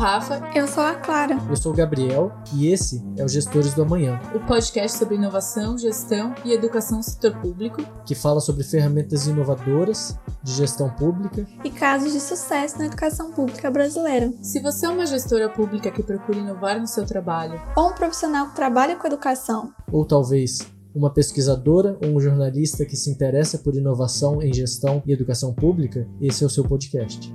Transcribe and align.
Rafa. 0.00 0.40
Eu 0.54 0.66
sou 0.66 0.82
a 0.82 0.94
Clara. 0.94 1.36
Eu 1.46 1.56
sou 1.56 1.74
o 1.74 1.76
Gabriel 1.76 2.32
e 2.54 2.68
esse 2.68 3.04
é 3.18 3.22
o 3.22 3.28
Gestores 3.28 3.74
do 3.74 3.82
Amanhã 3.82 4.18
o 4.34 4.40
podcast 4.40 4.96
sobre 4.96 5.16
inovação, 5.16 5.76
gestão 5.76 6.34
e 6.42 6.54
educação 6.54 6.96
no 6.96 7.02
setor 7.02 7.36
público, 7.36 7.82
que 8.06 8.14
fala 8.14 8.40
sobre 8.40 8.64
ferramentas 8.64 9.26
inovadoras 9.26 10.18
de 10.42 10.52
gestão 10.52 10.88
pública 10.88 11.46
e 11.62 11.68
casos 11.68 12.14
de 12.14 12.20
sucesso 12.20 12.78
na 12.78 12.86
educação 12.86 13.30
pública 13.32 13.70
brasileira. 13.70 14.32
Se 14.40 14.58
você 14.60 14.86
é 14.86 14.88
uma 14.88 15.04
gestora 15.04 15.50
pública 15.50 15.90
que 15.90 16.02
procura 16.02 16.38
inovar 16.38 16.80
no 16.80 16.86
seu 16.86 17.04
trabalho, 17.04 17.60
ou 17.76 17.90
um 17.90 17.94
profissional 17.94 18.48
que 18.48 18.56
trabalha 18.56 18.96
com 18.96 19.06
educação, 19.06 19.70
ou 19.92 20.06
talvez 20.06 20.60
uma 20.94 21.12
pesquisadora 21.12 21.98
ou 22.02 22.16
um 22.16 22.20
jornalista 22.20 22.86
que 22.86 22.96
se 22.96 23.10
interessa 23.10 23.58
por 23.58 23.76
inovação 23.76 24.40
em 24.40 24.50
gestão 24.50 25.02
e 25.06 25.12
educação 25.12 25.52
pública, 25.52 26.08
esse 26.22 26.42
é 26.42 26.46
o 26.46 26.50
seu 26.50 26.64
podcast. 26.64 27.30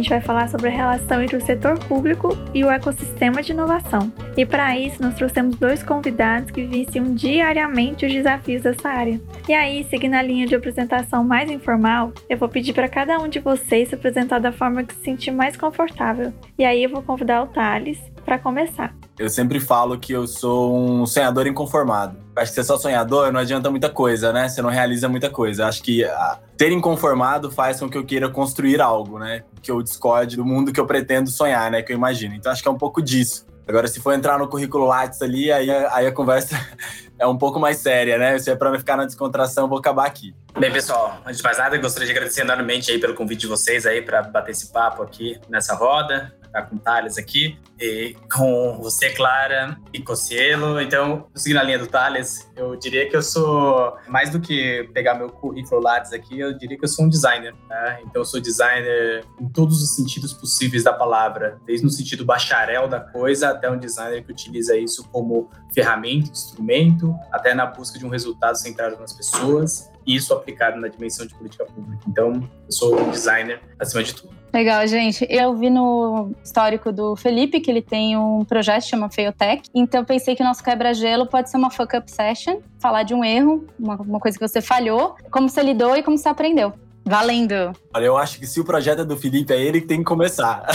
Gente 0.00 0.10
vai 0.10 0.20
falar 0.20 0.48
sobre 0.48 0.68
a 0.68 0.72
relação 0.72 1.22
entre 1.22 1.36
o 1.36 1.40
setor 1.40 1.78
público 1.78 2.36
e 2.54 2.64
o 2.64 2.70
ecossistema 2.70 3.42
de 3.42 3.52
inovação. 3.52 4.12
E 4.36 4.46
para 4.46 4.76
isso 4.78 5.02
nós 5.02 5.14
trouxemos 5.14 5.56
dois 5.56 5.82
convidados 5.82 6.50
que 6.50 6.62
vivenciam 6.62 7.14
diariamente 7.14 8.06
os 8.06 8.12
desafios 8.12 8.62
dessa 8.62 8.88
área. 8.88 9.20
E 9.48 9.52
aí, 9.52 9.84
seguindo 9.84 10.14
a 10.14 10.22
linha 10.22 10.46
de 10.46 10.54
apresentação 10.54 11.22
mais 11.22 11.50
informal, 11.50 12.12
eu 12.28 12.38
vou 12.38 12.48
pedir 12.48 12.72
para 12.72 12.88
cada 12.88 13.18
um 13.18 13.28
de 13.28 13.38
vocês 13.38 13.88
se 13.88 13.94
apresentar 13.94 14.38
da 14.38 14.52
forma 14.52 14.82
que 14.82 14.94
se 14.94 15.02
sentir 15.02 15.30
mais 15.30 15.56
confortável. 15.56 16.32
E 16.58 16.64
aí 16.64 16.82
eu 16.82 16.90
vou 16.90 17.02
convidar 17.02 17.42
o 17.42 17.46
Thales 17.46 18.09
para 18.30 18.38
começar. 18.38 18.94
Eu 19.18 19.28
sempre 19.28 19.58
falo 19.58 19.98
que 19.98 20.12
eu 20.12 20.24
sou 20.24 20.72
um 20.78 21.04
sonhador 21.04 21.48
inconformado. 21.48 22.16
Acho 22.36 22.52
que 22.52 22.54
ser 22.54 22.62
só 22.62 22.78
sonhador 22.78 23.32
não 23.32 23.40
adianta 23.40 23.68
muita 23.72 23.90
coisa, 23.90 24.32
né? 24.32 24.48
Você 24.48 24.62
não 24.62 24.70
realiza 24.70 25.08
muita 25.08 25.28
coisa. 25.28 25.66
Acho 25.66 25.82
que 25.82 26.04
ah, 26.04 26.38
ter 26.56 26.70
inconformado 26.70 27.50
faz 27.50 27.80
com 27.80 27.90
que 27.90 27.98
eu 27.98 28.04
queira 28.04 28.28
construir 28.28 28.80
algo, 28.80 29.18
né? 29.18 29.42
Que 29.60 29.72
eu 29.72 29.82
discorde 29.82 30.36
do 30.36 30.44
mundo 30.44 30.72
que 30.72 30.78
eu 30.78 30.86
pretendo 30.86 31.28
sonhar, 31.28 31.72
né? 31.72 31.82
Que 31.82 31.92
eu 31.92 31.96
imagino. 31.96 32.36
Então 32.36 32.52
acho 32.52 32.62
que 32.62 32.68
é 32.68 32.70
um 32.70 32.78
pouco 32.78 33.02
disso. 33.02 33.44
Agora, 33.66 33.88
se 33.88 33.98
for 33.98 34.12
entrar 34.12 34.38
no 34.38 34.46
currículo 34.46 34.86
Lattes 34.86 35.20
ali, 35.22 35.50
aí, 35.50 35.68
aí 35.68 36.06
a 36.06 36.12
conversa 36.12 36.56
é 37.18 37.26
um 37.26 37.36
pouco 37.36 37.58
mais 37.58 37.78
séria, 37.78 38.16
né? 38.16 38.38
Se 38.38 38.48
é 38.48 38.54
para 38.54 38.78
ficar 38.78 38.96
na 38.96 39.06
descontração, 39.06 39.68
vou 39.68 39.78
acabar 39.78 40.06
aqui. 40.06 40.32
Bem, 40.58 40.72
pessoal, 40.72 41.22
antes 41.24 41.38
de 41.38 41.42
mais 41.42 41.58
nada, 41.58 41.78
gostaria 41.78 42.06
de 42.06 42.12
agradecer 42.12 42.42
enormemente 42.42 42.90
aí 42.90 42.98
pelo 42.98 43.14
convite 43.14 43.40
de 43.40 43.46
vocês 43.46 43.86
aí 43.86 44.02
para 44.02 44.22
bater 44.22 44.50
esse 44.50 44.72
papo 44.72 45.02
aqui 45.02 45.40
nessa 45.48 45.74
roda 45.74 46.32
tá 46.50 46.62
com 46.62 46.76
o 46.76 46.78
Thales 46.78 47.16
aqui, 47.16 47.58
e 47.80 48.14
com 48.32 48.78
você, 48.82 49.10
Clara, 49.10 49.78
e 49.92 50.02
Cocielo. 50.02 50.80
Então, 50.80 51.26
seguindo 51.34 51.58
a 51.58 51.62
linha 51.62 51.78
do 51.78 51.86
Thales, 51.86 52.48
eu 52.56 52.76
diria 52.76 53.08
que 53.08 53.16
eu 53.16 53.22
sou, 53.22 53.96
mais 54.08 54.30
do 54.30 54.40
que 54.40 54.88
pegar 54.92 55.14
meu 55.14 55.30
currículo 55.30 55.80
Lattes 55.80 56.12
aqui, 56.12 56.38
eu 56.38 56.56
diria 56.56 56.76
que 56.76 56.84
eu 56.84 56.88
sou 56.88 57.06
um 57.06 57.08
designer. 57.08 57.54
Né? 57.68 58.00
Então, 58.02 58.20
eu 58.20 58.24
sou 58.24 58.40
designer 58.40 59.24
em 59.40 59.48
todos 59.48 59.82
os 59.82 59.94
sentidos 59.94 60.32
possíveis 60.32 60.84
da 60.84 60.92
palavra, 60.92 61.58
desde 61.64 61.84
no 61.84 61.90
sentido 61.90 62.24
bacharel 62.24 62.86
da 62.88 63.00
coisa, 63.00 63.50
até 63.50 63.70
um 63.70 63.78
designer 63.78 64.22
que 64.24 64.32
utiliza 64.32 64.76
isso 64.76 65.08
como 65.10 65.48
ferramenta, 65.72 66.30
instrumento, 66.30 67.14
até 67.32 67.54
na 67.54 67.66
busca 67.66 67.98
de 67.98 68.04
um 68.04 68.10
resultado 68.10 68.56
centrado 68.56 68.98
nas 68.98 69.12
pessoas 69.12 69.89
isso 70.14 70.32
aplicado 70.32 70.80
na 70.80 70.88
dimensão 70.88 71.26
de 71.26 71.34
política 71.34 71.64
pública. 71.64 72.02
Então, 72.08 72.48
eu 72.66 72.72
sou 72.72 73.00
um 73.00 73.10
designer 73.10 73.60
acima 73.78 74.02
de 74.02 74.14
tudo. 74.14 74.40
Legal, 74.52 74.84
gente. 74.86 75.24
Eu 75.30 75.54
vi 75.54 75.70
no 75.70 76.32
histórico 76.42 76.90
do 76.90 77.14
Felipe 77.14 77.60
que 77.60 77.70
ele 77.70 77.80
tem 77.80 78.16
um 78.16 78.44
projeto 78.44 78.82
que 78.82 78.90
chama 78.90 79.08
Feotech. 79.08 79.62
Então 79.72 80.04
pensei 80.04 80.34
que 80.34 80.42
o 80.42 80.46
nosso 80.46 80.62
quebra-gelo 80.62 81.26
pode 81.26 81.48
ser 81.50 81.56
uma 81.56 81.70
fuck-up 81.70 82.10
session, 82.10 82.58
falar 82.80 83.04
de 83.04 83.14
um 83.14 83.24
erro, 83.24 83.64
uma, 83.78 83.94
uma 83.96 84.18
coisa 84.18 84.36
que 84.36 84.46
você 84.46 84.60
falhou, 84.60 85.14
como 85.30 85.48
você 85.48 85.62
lidou 85.62 85.96
e 85.96 86.02
como 86.02 86.18
você 86.18 86.28
aprendeu. 86.28 86.72
Valendo! 87.04 87.72
Olha, 87.94 88.04
eu 88.04 88.16
acho 88.16 88.38
que 88.38 88.46
se 88.46 88.60
o 88.60 88.64
projeto 88.64 89.00
é 89.00 89.04
do 89.04 89.16
Felipe, 89.16 89.52
é 89.52 89.60
ele 89.60 89.80
que 89.80 89.86
tem 89.86 89.98
que 89.98 90.04
começar. 90.04 90.62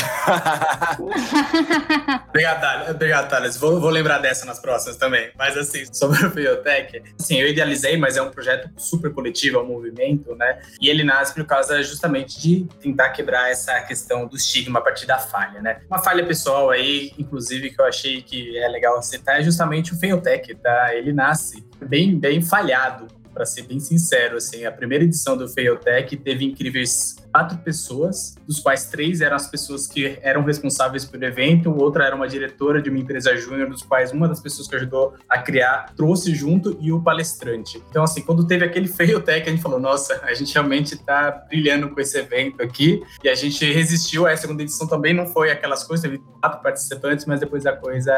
obrigado, 2.30 2.62
Thales. 2.62 2.90
Obrigado, 2.90 3.30
Thales. 3.30 3.58
Vou, 3.58 3.80
vou, 3.80 3.90
lembrar 3.90 4.20
dessa 4.20 4.46
nas 4.46 4.60
próximas 4.60 4.98
também. 4.98 5.32
Mas, 5.38 5.58
assim, 5.58 5.86
sobre 5.94 6.26
o 6.26 6.30
Biotech, 6.30 7.02
assim, 7.20 7.40
eu 7.40 7.48
idealizei, 7.48 7.98
mas 7.98 8.18
é 8.18 8.22
um 8.22 8.32
projeto 8.32 8.70
super 8.76 9.14
coletivo, 9.14 9.60
é 9.60 9.62
um 9.62 9.68
movimento, 9.68 10.36
né? 10.36 10.62
E 10.82 10.90
ele 10.90 11.04
nasce 11.04 11.34
por 11.34 11.46
causa 11.46 11.82
justamente 11.84 12.40
de 12.40 12.68
tentar 12.82 13.10
quebrar 13.12 13.50
essa 13.50 13.80
questão 13.82 14.28
do 14.28 14.36
estigma 14.36 14.80
a 14.80 14.82
partir 14.82 15.06
da 15.06 15.18
falha, 15.18 15.62
né? 15.62 15.82
Uma 15.88 16.00
falha 16.00 16.26
pessoal 16.26 16.70
aí, 16.70 17.14
inclusive, 17.18 17.70
que 17.70 17.80
eu 17.80 17.86
achei 17.86 18.22
que 18.22 18.58
é 18.58 18.68
legal 18.68 19.02
citar, 19.02 19.40
é 19.40 19.44
justamente 19.44 19.94
o 19.94 19.98
Feotech, 19.98 20.56
tá? 20.56 20.94
Ele 20.94 21.14
nasce 21.14 21.66
bem, 21.82 22.18
bem 22.18 22.42
falhado 22.42 23.08
para 23.36 23.46
ser 23.46 23.64
bem 23.64 23.82
sincero, 23.82 24.38
assim, 24.38 24.64
a 24.64 24.72
primeira 24.72 25.04
edição 25.04 25.36
do 25.36 25.48
Failtech 25.50 26.16
teve 26.16 26.46
incríveis 26.46 27.18
quatro 27.36 27.58
pessoas, 27.58 28.38
dos 28.48 28.62
quais 28.62 28.86
três 28.86 29.20
eram 29.20 29.36
as 29.36 29.46
pessoas 29.46 29.88
que 29.88 30.18
eram 30.22 30.42
responsáveis 30.46 31.04
pelo 31.04 31.26
evento, 31.26 31.70
outra 31.70 32.06
era 32.06 32.16
uma 32.16 32.30
diretora 32.30 32.82
de 32.82 32.90
uma 32.90 32.98
empresa 32.98 33.36
júnior, 33.36 33.70
dos 33.70 33.84
quais 33.84 34.14
uma 34.14 34.26
das 34.26 34.40
pessoas 34.40 34.70
que 34.70 34.76
ajudou 34.78 35.16
a 35.28 35.40
criar 35.40 35.94
trouxe 35.98 36.34
junto 36.34 36.78
e 36.80 36.94
o 36.94 37.02
palestrante. 37.02 37.84
Então, 37.90 38.06
assim, 38.06 38.22
quando 38.22 38.48
teve 38.48 38.64
aquele 38.64 38.88
Failtech, 38.88 39.50
a 39.50 39.52
gente 39.52 39.62
falou, 39.62 39.82
nossa, 39.82 40.22
a 40.24 40.34
gente 40.34 40.54
realmente 40.54 40.94
está 40.94 41.30
brilhando 41.30 41.90
com 41.90 42.00
esse 42.00 42.18
evento 42.18 42.64
aqui, 42.64 43.04
e 43.22 43.28
a 43.28 43.36
gente 43.36 43.70
resistiu, 43.70 44.26
a 44.26 44.38
segunda 44.38 44.64
edição 44.64 44.88
também 44.88 45.14
não 45.14 45.26
foi 45.26 45.52
aquelas 45.52 45.84
coisas, 45.84 46.10
teve 46.10 46.24
quatro 46.40 46.64
participantes, 46.64 47.26
mas 47.26 47.42
depois 47.42 47.66
a 47.66 47.74
coisa 47.74 48.14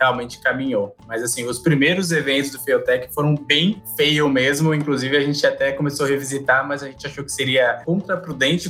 realmente 0.00 0.40
caminhou. 0.40 0.96
Mas, 1.06 1.22
assim, 1.22 1.46
os 1.46 1.60
primeiros 1.60 2.10
eventos 2.10 2.50
do 2.50 2.58
Failtech 2.58 3.14
foram 3.14 3.36
bem 3.36 3.80
fail 3.96 4.28
mesmo, 4.28 4.74
inclusive 4.74 5.16
a 5.16 5.20
gente 5.20 5.46
até 5.46 5.70
começou 5.70 6.06
a 6.06 6.08
revisitar, 6.08 6.66
mas 6.66 6.82
a 6.82 6.86
gente 6.88 7.06
achou 7.06 7.22
que 7.22 7.30
seria 7.30 7.82